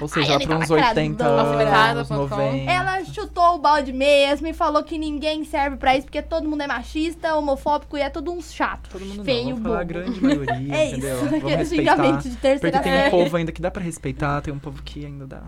Ou 0.00 0.08
seja, 0.08 0.26
para 0.26 0.36
Anitta 0.36 0.56
uns 0.56 0.68
lacrada, 0.70 1.00
80 1.00 1.26
alfinetada, 1.26 1.90
anos, 1.90 2.08
ponto 2.08 2.28
com. 2.28 2.36
90. 2.36 2.70
Ela 2.70 3.04
chutou 3.04 3.54
o 3.56 3.58
balde 3.58 3.92
mesmo 3.92 4.46
e 4.46 4.52
falou 4.54 4.82
que 4.82 4.96
ninguém 4.96 5.44
serve 5.44 5.76
pra 5.76 5.94
isso 5.96 6.06
porque 6.06 6.22
todo 6.22 6.48
mundo 6.48 6.62
é 6.62 6.66
machista, 6.66 7.34
homofóbico 7.34 7.96
e 7.96 8.00
é 8.00 8.08
todo 8.08 8.32
um 8.32 8.40
chato. 8.40 8.88
Todo 8.90 9.04
mundo 9.04 9.24
feio, 9.24 9.48
não, 9.50 9.56
vamos 9.56 9.62
falar 9.68 9.80
a 9.80 9.84
grande 9.84 10.22
maioria, 10.22 10.52
É 10.74 10.88
entendeu? 10.90 11.16
isso, 11.16 11.24
Vamos 11.24 11.38
aquele 11.44 11.56
respeitar. 11.56 11.96
xingamento 11.96 12.28
de 12.28 12.36
terceira 12.36 12.78
Porque 12.78 12.90
tem 12.90 13.06
um 13.06 13.10
povo 13.10 13.36
ainda 13.36 13.52
que 13.52 13.60
dá 13.60 13.70
pra 13.70 13.82
respeitar, 13.82 14.40
tem 14.40 14.54
um 14.54 14.58
povo 14.58 14.82
que 14.82 15.04
ainda 15.04 15.26
dá. 15.26 15.42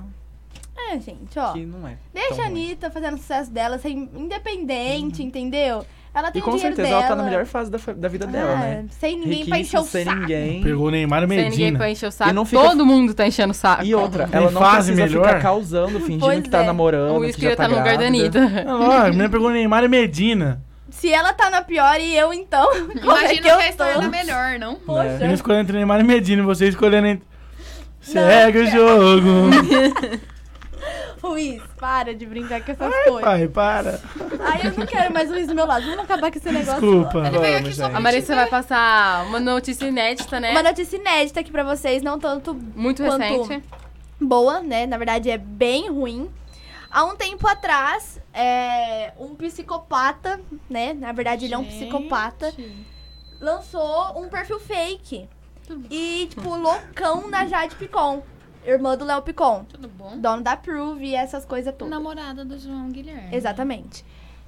É, 0.91 0.99
gente, 0.99 1.39
ó. 1.39 1.53
Que 1.53 1.65
não 1.65 1.87
é. 1.87 1.97
Deixa 2.13 2.33
a 2.43 2.47
ruim. 2.47 2.47
Anitta 2.47 2.91
fazendo 2.91 3.15
o 3.15 3.19
sucesso 3.19 3.51
dela, 3.51 3.79
ser 3.79 3.91
independente, 3.91 5.23
entendeu? 5.23 5.87
Ela 6.13 6.31
tem 6.33 6.41
E 6.41 6.45
com 6.45 6.59
certeza 6.59 6.83
dela. 6.89 6.99
ela 7.01 7.09
tá 7.09 7.15
na 7.15 7.23
melhor 7.23 7.47
fase 7.47 7.71
da, 7.71 7.79
da 7.97 8.09
vida 8.09 8.27
dela, 8.27 8.53
Ah, 8.53 8.57
né? 8.57 8.85
Sem 8.91 9.17
ninguém 9.21 9.47
pra 9.47 9.59
encher 9.61 9.79
o 9.79 9.83
sem 9.85 10.05
saco. 10.05 10.19
ninguém. 10.21 10.61
Pegou 10.63 10.89
o 10.89 10.91
Neymar 10.91 11.23
e 11.23 11.29
Sem 11.29 11.37
ninguém 11.37 11.51
Medina. 11.51 11.79
pra 11.79 11.91
encher 11.91 12.07
o 12.09 12.11
saco. 12.11 12.31
E 12.31 12.33
não 12.33 12.45
fica- 12.45 12.63
Todo 12.63 12.85
mundo 12.85 13.15
tá 13.15 13.27
enchendo 13.27 13.53
o 13.53 13.55
saco. 13.55 13.85
E 13.85 13.95
outra, 13.95 14.27
Tem 14.27 14.41
ela 14.41 14.51
não 14.51 14.61
fase 14.61 14.93
precisa 14.93 15.07
melhor? 15.19 15.27
ficar 15.29 15.41
causando, 15.41 16.01
fingindo 16.01 16.25
Pois 16.27 16.43
que 16.43 16.51
tá 16.51 16.63
é. 16.65 16.67
namorando, 16.67 17.17
O 17.17 17.33
que 17.33 17.41
já 17.41 17.51
tá, 17.51 17.63
tá 17.63 17.69
no 17.69 17.77
lugar 17.77 17.97
da. 17.97 18.07
Anitta. 18.07 18.41
Ah, 18.67 18.77
ó, 18.77 18.93
a 18.93 19.05
menina 19.05 19.29
pegou 19.29 19.49
o 19.49 19.51
Neymar 19.53 19.85
e 19.85 19.89
Medina. 19.89 20.61
Se 20.91 21.13
ela 21.13 21.33
tá 21.33 21.49
na 21.49 21.63
pior 21.63 22.01
e 22.01 22.17
eu, 22.17 22.33
então. 22.35 22.67
como 22.75 22.93
é 22.93 23.05
Imagina 23.05 23.29
que 23.35 23.41
que, 23.43 23.49
eu 23.49 23.59
a 23.59 23.69
história 23.69 23.95
tô? 23.95 24.03
é 24.03 24.09
melhor, 24.09 24.59
não? 24.59 24.75
Poxa. 24.75 25.03
A 25.03 25.13
menina 25.13 25.35
escolhendo 25.35 25.63
entre 25.63 25.77
Neymar 25.77 26.01
e 26.01 26.03
Medina 26.03 26.43
e 26.43 26.45
você 26.45 26.67
escolhendo 26.67 27.07
entre... 27.07 27.25
Segue 28.01 28.59
o 28.59 28.67
jogo. 28.71 29.51
Luiz, 31.29 31.63
para 31.79 32.15
de 32.15 32.25
brincar 32.27 32.65
com 32.65 32.73
essas 32.73 32.93
Ai, 32.93 33.05
coisas. 33.05 33.21
pai, 33.23 33.49
para. 33.49 34.01
Ai, 34.41 34.61
eu 34.65 34.79
não 34.79 34.87
quero 34.87 35.13
mais 35.13 35.31
o 35.31 35.33
Luiz 35.35 35.47
do 35.47 35.55
meu 35.55 35.67
lado. 35.67 35.85
Vamos 35.85 36.05
acabar 36.05 36.31
com 36.31 36.39
esse 36.39 36.51
negócio. 36.51 36.81
Desculpa. 36.81 37.27
Ele 37.27 37.39
veio 37.39 37.55
aqui 37.57 37.63
Vamos, 37.65 37.77
só 37.77 37.89
pra 37.89 37.99
A 37.99 38.01
Marissa 38.01 38.35
vai 38.35 38.47
passar 38.47 39.27
uma 39.27 39.39
notícia 39.41 39.87
inédita, 39.87 40.41
né? 40.41 40.51
Uma 40.51 40.63
notícia 40.63 40.97
inédita 40.97 41.41
aqui 41.41 41.51
pra 41.51 41.63
vocês, 41.63 42.03
não 42.03 42.19
tanto 42.19 42.55
Muito 42.55 43.03
quanto 43.05 43.21
recente. 43.21 43.63
boa, 44.21 44.61
né? 44.61 44.87
Na 44.87 44.97
verdade, 44.99 45.31
é 45.31 45.39
bem 45.39 45.91
ruim. 45.91 46.31
Há 46.91 47.05
um 47.05 47.15
tempo 47.15 47.47
atrás, 47.47 48.21
é, 48.35 49.13
um 49.19 49.35
psicopata, 49.37 50.41
né? 50.69 50.93
Na 50.93 51.13
verdade, 51.13 51.45
ele 51.45 51.55
é 51.55 51.59
um 51.59 51.65
psicopata, 51.65 52.53
lançou 53.41 54.21
um 54.21 54.29
perfil 54.29 54.59
fake. 54.59 55.29
E, 55.89 56.27
tipo, 56.29 56.57
loucão 56.57 57.29
na 57.31 57.47
Jade 57.47 57.77
Picon. 57.77 58.23
Irmã 58.65 58.97
do 58.97 59.05
Léo 59.05 59.23
Picon. 59.23 59.65
Tudo 59.65 59.89
bom? 59.89 60.19
Dono 60.19 60.43
da 60.43 60.57
Prove 60.57 61.07
e 61.07 61.15
essas 61.15 61.45
coisas 61.45 61.75
todas. 61.75 61.91
Namorada 61.91 62.45
do 62.45 62.59
João 62.59 62.89
Guilherme. 62.89 63.35
Exatamente. 63.35 64.05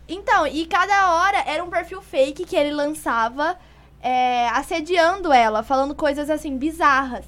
Então, 0.08 0.46
e 0.46 0.66
cada 0.66 1.14
hora 1.14 1.42
era 1.46 1.62
um 1.62 1.70
perfil 1.70 2.02
fake 2.02 2.44
que 2.44 2.56
ele 2.56 2.72
lançava 2.72 3.56
é, 4.02 4.48
assediando 4.48 5.32
ela, 5.32 5.62
falando 5.62 5.94
coisas 5.94 6.28
assim, 6.28 6.56
bizarras. 6.56 7.24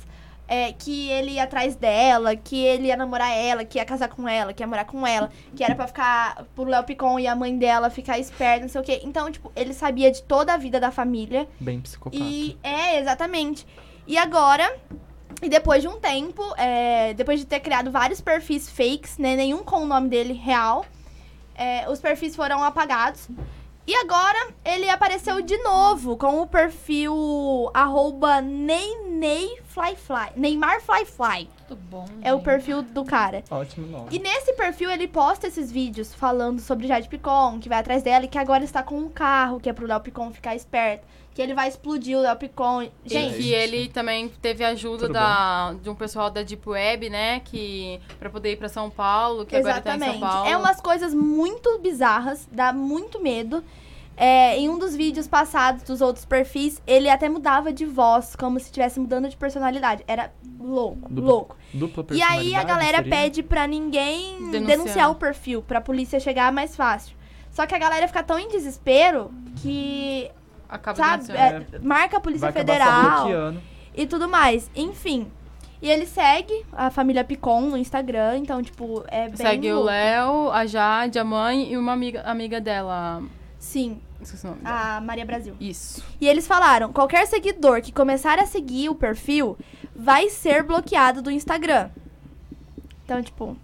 É, 0.47 0.73
que 0.73 1.09
ele 1.09 1.33
ia 1.33 1.45
atrás 1.45 1.75
dela, 1.75 2.37
que 2.37 2.63
ele 2.63 2.89
ia 2.89 2.97
namorar 2.99 3.35
ela, 3.35 3.65
que 3.65 3.79
ia 3.79 3.85
casar 3.87 4.09
com 4.09 4.29
ela, 4.29 4.53
que 4.53 4.63
ia 4.63 4.67
morar 4.67 4.85
com 4.85 5.07
ela, 5.07 5.31
que 5.57 5.65
era 5.65 5.75
pra 5.75 5.87
ficar 5.87 6.45
pro 6.55 6.65
Léo 6.65 6.85
Picon 6.85 7.19
e 7.19 7.27
a 7.27 7.35
mãe 7.35 7.57
dela 7.57 7.89
ficar 7.89 8.19
esperta, 8.19 8.61
não 8.61 8.69
sei 8.69 8.79
o 8.79 8.85
quê. 8.85 9.01
Então, 9.05 9.33
tipo, 9.33 9.51
ele 9.57 9.73
sabia 9.73 10.11
de 10.11 10.23
toda 10.23 10.53
a 10.53 10.59
vida 10.59 10.79
da 10.79 10.91
família. 10.91 11.49
Bem 11.59 11.81
psicopata. 11.81 12.23
E 12.23 12.59
é, 12.63 13.01
exatamente. 13.01 13.67
E 14.07 14.19
agora, 14.19 14.71
e 15.43 15.49
depois 15.49 15.83
de 15.83 15.89
um 15.89 15.99
tempo, 15.99 16.43
é, 16.57 17.15
depois 17.15 17.39
de 17.39 17.47
ter 17.47 17.61
criado 17.61 17.91
vários 17.91 18.21
perfis 18.21 18.69
fakes, 18.69 19.19
né? 19.19 19.37
Nenhum 19.37 19.63
com 19.63 19.83
o 19.83 19.87
nome 19.87 20.09
dele 20.09 20.33
real, 20.33 20.85
é, 21.55 21.89
os 21.89 22.01
perfis 22.01 22.35
foram 22.35 22.63
apagados. 22.63 23.29
E 23.87 23.95
agora 23.97 24.49
ele 24.65 24.89
apareceu 24.89 25.43
de 25.43 25.59
novo 25.59 26.17
com 26.17 26.41
o 26.41 26.47
perfil 26.47 27.71
arroba 27.75 28.41
NeyNeyFlyFly. 29.75 30.33
Neymar 30.37 30.81
Flyfly. 30.81 31.49
Tudo 31.67 31.81
bom. 31.91 32.07
É 32.23 32.33
o 32.33 32.41
perfil 32.41 32.83
do 32.83 33.05
cara. 33.05 33.43
Ótimo 33.51 33.87
nome. 33.87 34.09
E 34.11 34.19
nesse 34.19 34.53
perfil 34.55 34.91
ele 34.91 35.09
posta 35.09 35.49
esses 35.49 35.71
vídeos 35.71 36.15
falando 36.15 36.61
sobre 36.61 36.87
Jade 36.87 37.09
Picon, 37.09 37.59
que 37.59 37.69
vai 37.69 37.79
atrás 37.79 38.03
dela 38.03 38.25
e 38.25 38.29
que 38.29 38.39
agora 38.39 38.63
está 38.65 38.83
com 38.83 38.99
um 38.99 39.09
carro, 39.09 39.59
que 39.59 39.69
é 39.69 39.73
pro 39.73 39.87
Léo 39.87 40.01
Picon 40.01 40.31
ficar 40.33 40.55
esperto. 40.55 41.07
Que 41.35 41.43
ele 41.43 41.53
vai 41.53 41.67
explodir 41.67 42.17
o 42.17 42.21
Léo 42.21 42.37
Picon. 42.37 42.83
E 42.83 42.93
Gente, 43.07 43.39
que 43.39 43.53
ele 43.53 43.89
também 43.89 44.29
teve 44.29 44.65
ajuda 44.65 45.09
Tudo 45.09 45.15
da, 45.15 45.75
de 45.83 45.91
um 45.91 45.95
pessoal 45.95 46.31
da 46.31 46.45
Deep 46.45 46.69
Web, 46.69 47.11
né? 47.11 47.41
Que, 47.41 48.01
pra 48.21 48.31
poder 48.31 48.53
ir 48.53 48.57
pra 48.57 48.69
São 48.69 48.89
Paulo, 48.89 49.45
que 49.45 49.57
agora 49.57 49.81
tá 49.81 49.97
em 49.97 49.99
São 49.99 50.09
Exatamente. 50.11 50.33
Paulo. 50.33 50.49
É 50.49 50.57
umas 50.57 50.81
coisas 50.81 51.13
muito 51.13 51.77
bizarras, 51.81 52.47
dá 52.53 52.73
muito 52.73 53.21
medo. 53.21 53.65
É, 54.17 54.57
em 54.57 54.69
um 54.69 54.79
dos 54.79 54.95
vídeos 54.95 55.27
passados 55.27 55.83
dos 55.83 56.01
outros 56.01 56.25
perfis, 56.25 56.81
ele 56.87 57.11
até 57.11 57.29
mudava 57.29 57.73
de 57.73 57.85
voz, 57.85 58.37
como 58.37 58.59
se 58.61 58.67
estivesse 58.67 59.01
mudando 59.01 59.29
de 59.29 59.37
personalidade. 59.37 60.05
Era 60.07 60.31
louco, 60.61 61.09
Dupla- 61.13 61.31
louco. 61.33 61.57
dupla 61.73 62.07
E 62.13 62.23
aí 62.23 62.55
a 62.55 62.63
galera 62.63 62.99
seria? 62.99 63.11
pede 63.11 63.43
pra 63.43 63.67
ninguém 63.67 64.51
Denunciar. 64.51 64.63
denunciar. 64.79 65.11
o 65.11 65.15
perfil, 65.17 65.63
pra 65.63 65.81
polícia 65.81 66.21
chegar 66.21 66.53
mais 66.53 66.77
fácil. 66.77 67.17
Só 67.51 67.67
que 67.67 67.75
a 67.75 67.79
galera 67.79 68.07
fica 68.07 68.23
tão 68.23 68.39
em 68.39 68.49
desespero 68.49 69.33
que. 69.57 70.31
Acaba 70.69 70.97
sabe, 70.97 71.25
denunciando. 71.27 71.67
é, 71.77 71.79
marca 71.81 72.17
a 72.17 72.21
Polícia 72.21 72.51
Vai 72.51 72.53
Federal 72.53 73.29
e 73.95 74.07
tudo 74.07 74.29
mais. 74.29 74.71
Enfim. 74.75 75.31
E 75.83 75.91
ele 75.91 76.07
segue 76.07 76.65
a 76.73 76.91
família 76.91 77.23
Picon 77.23 77.61
no 77.63 77.77
Instagram, 77.77 78.39
então, 78.39 78.63
tipo, 78.63 79.05
é 79.09 79.27
bem. 79.27 79.37
Segue 79.37 79.71
o 79.71 79.75
louco. 79.75 79.91
Léo, 79.91 80.51
a 80.51 80.65
Jade, 80.67 81.19
a 81.19 81.25
mãe 81.25 81.71
e 81.73 81.77
uma 81.77 81.93
amiga, 81.93 82.23
amiga 82.23 82.61
dela. 82.61 83.23
Sim. 83.65 83.99
Esqueci 84.21 84.47
o 84.47 84.51
nome. 84.51 84.61
A 84.63 85.01
Maria 85.01 85.25
Brasil. 85.25 85.57
Isso. 85.59 86.05
E 86.21 86.29
eles 86.29 86.47
falaram: 86.47 86.93
qualquer 86.93 87.27
seguidor 87.27 87.81
que 87.81 87.91
começar 87.91 88.39
a 88.39 88.47
seguir 88.47 88.91
o 88.91 88.95
perfil 88.95 89.57
vai 89.97 90.29
ser 90.29 90.63
bloqueado 90.63 91.23
do 91.23 91.31
Instagram. 91.31 91.89
Então, 93.05 93.23
tipo, 93.23 93.57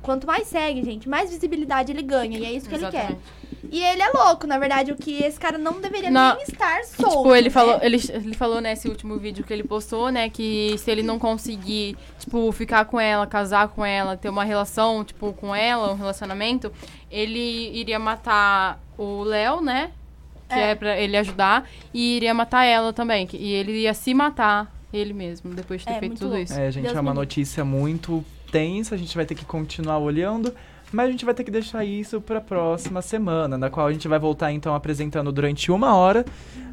quanto 0.00 0.26
mais 0.26 0.48
segue, 0.48 0.82
gente, 0.82 1.08
mais 1.08 1.30
visibilidade 1.30 1.92
ele 1.92 2.02
ganha. 2.02 2.38
E 2.38 2.44
é 2.44 2.52
isso 2.52 2.68
que 2.68 2.74
ele 2.74 2.86
Exatamente. 2.86 3.14
quer. 3.14 3.49
E 3.70 3.82
ele 3.82 4.00
é 4.02 4.08
louco, 4.10 4.46
na 4.46 4.58
verdade, 4.58 4.92
o 4.92 4.96
que 4.96 5.22
esse 5.22 5.38
cara 5.38 5.58
não 5.58 5.80
deveria 5.80 6.10
Na- 6.10 6.34
nem 6.34 6.44
estar 6.44 6.82
solto. 6.84 7.16
tipo, 7.18 7.34
ele 7.34 7.44
né? 7.48 7.50
falou, 7.50 7.78
ele, 7.82 8.00
ele 8.12 8.34
falou 8.34 8.60
nesse 8.60 8.88
último 8.88 9.16
vídeo 9.18 9.44
que 9.44 9.52
ele 9.52 9.64
postou, 9.64 10.10
né, 10.10 10.30
que 10.30 10.76
se 10.78 10.90
ele 10.90 11.02
não 11.02 11.18
conseguir, 11.18 11.96
tipo, 12.18 12.50
ficar 12.52 12.84
com 12.86 12.98
ela, 12.98 13.26
casar 13.26 13.68
com 13.68 13.84
ela, 13.84 14.16
ter 14.16 14.28
uma 14.28 14.44
relação, 14.44 15.04
tipo, 15.04 15.32
com 15.34 15.54
ela, 15.54 15.92
um 15.92 15.96
relacionamento, 15.96 16.72
ele 17.10 17.70
iria 17.78 17.98
matar 17.98 18.80
o 18.96 19.22
Léo, 19.24 19.60
né? 19.60 19.90
Que 20.48 20.54
é. 20.54 20.70
É. 20.70 20.74
pra 20.74 20.98
ele 20.98 21.16
ajudar, 21.16 21.68
e 21.94 22.16
iria 22.16 22.34
matar 22.34 22.64
ela 22.64 22.92
também. 22.92 23.26
que- 23.26 23.36
E 23.36 23.52
ele 23.52 23.72
ia 23.82 23.94
se 23.94 24.12
matar 24.14 24.72
ele 24.92 25.12
mesmo, 25.12 25.54
depois 25.54 25.80
de 25.82 25.86
ter 25.86 25.92
É, 25.92 25.98
feito 26.00 26.14
tudo 26.16 26.28
louco. 26.30 26.42
isso. 26.42 26.54
É, 26.58 26.70
gente, 26.72 26.84
Deus 26.84 26.96
é 26.96 27.00
uma 27.00 27.14
notícia 27.14 27.64
muito 27.64 28.24
tensa, 28.50 28.96
a 28.96 28.98
gente 28.98 29.14
vai 29.14 29.24
ter 29.24 29.36
que 29.36 29.44
continuar 29.44 29.98
olhando, 29.98 30.52
mas 30.92 31.08
a 31.08 31.10
gente 31.10 31.24
vai 31.24 31.34
ter 31.34 31.44
que 31.44 31.50
deixar 31.50 31.84
isso 31.84 32.20
para 32.20 32.40
próxima 32.40 33.00
semana, 33.00 33.56
na 33.56 33.70
qual 33.70 33.86
a 33.86 33.92
gente 33.92 34.08
vai 34.08 34.18
voltar 34.18 34.52
então 34.52 34.74
apresentando 34.74 35.30
durante 35.30 35.70
uma 35.70 35.94
hora 35.94 36.24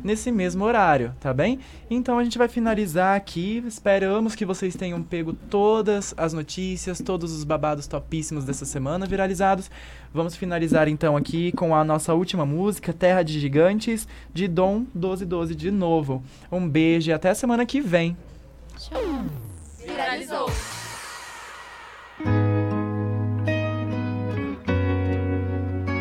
nesse 0.04 0.32
mesmo 0.32 0.64
horário, 0.64 1.14
tá 1.20 1.34
bem? 1.34 1.60
Então 1.90 2.18
a 2.18 2.24
gente 2.24 2.38
vai 2.38 2.48
finalizar 2.48 3.16
aqui, 3.16 3.64
esperamos 3.68 4.36
que 4.36 4.46
vocês 4.46 4.76
tenham 4.76 5.02
pego 5.04 5.34
todas 5.34 6.14
as 6.18 6.34
notícias, 6.34 7.00
todos 7.00 7.32
os 7.32 7.44
babados 7.44 7.88
topíssimos 7.88 8.46
dessa 8.46 8.66
semana 8.66 9.06
viralizados. 9.06 9.70
Vamos 10.14 10.36
finalizar 10.36 10.88
então 10.88 11.16
aqui 11.16 11.52
com 11.52 11.76
a 11.76 11.84
nossa 11.84 12.14
última 12.14 12.46
música, 12.46 12.94
Terra 12.94 13.24
de 13.24 13.40
Gigantes, 13.40 14.08
de 14.34 14.48
Dom 14.48 14.86
1212 14.96 15.56
de 15.56 15.72
novo. 15.72 16.24
Um 16.52 16.68
beijo 16.68 17.10
e 17.10 17.14
até 17.14 17.34
semana 17.34 17.66
que 17.66 17.82
vem. 17.82 18.18
Viralizou. 19.86 20.77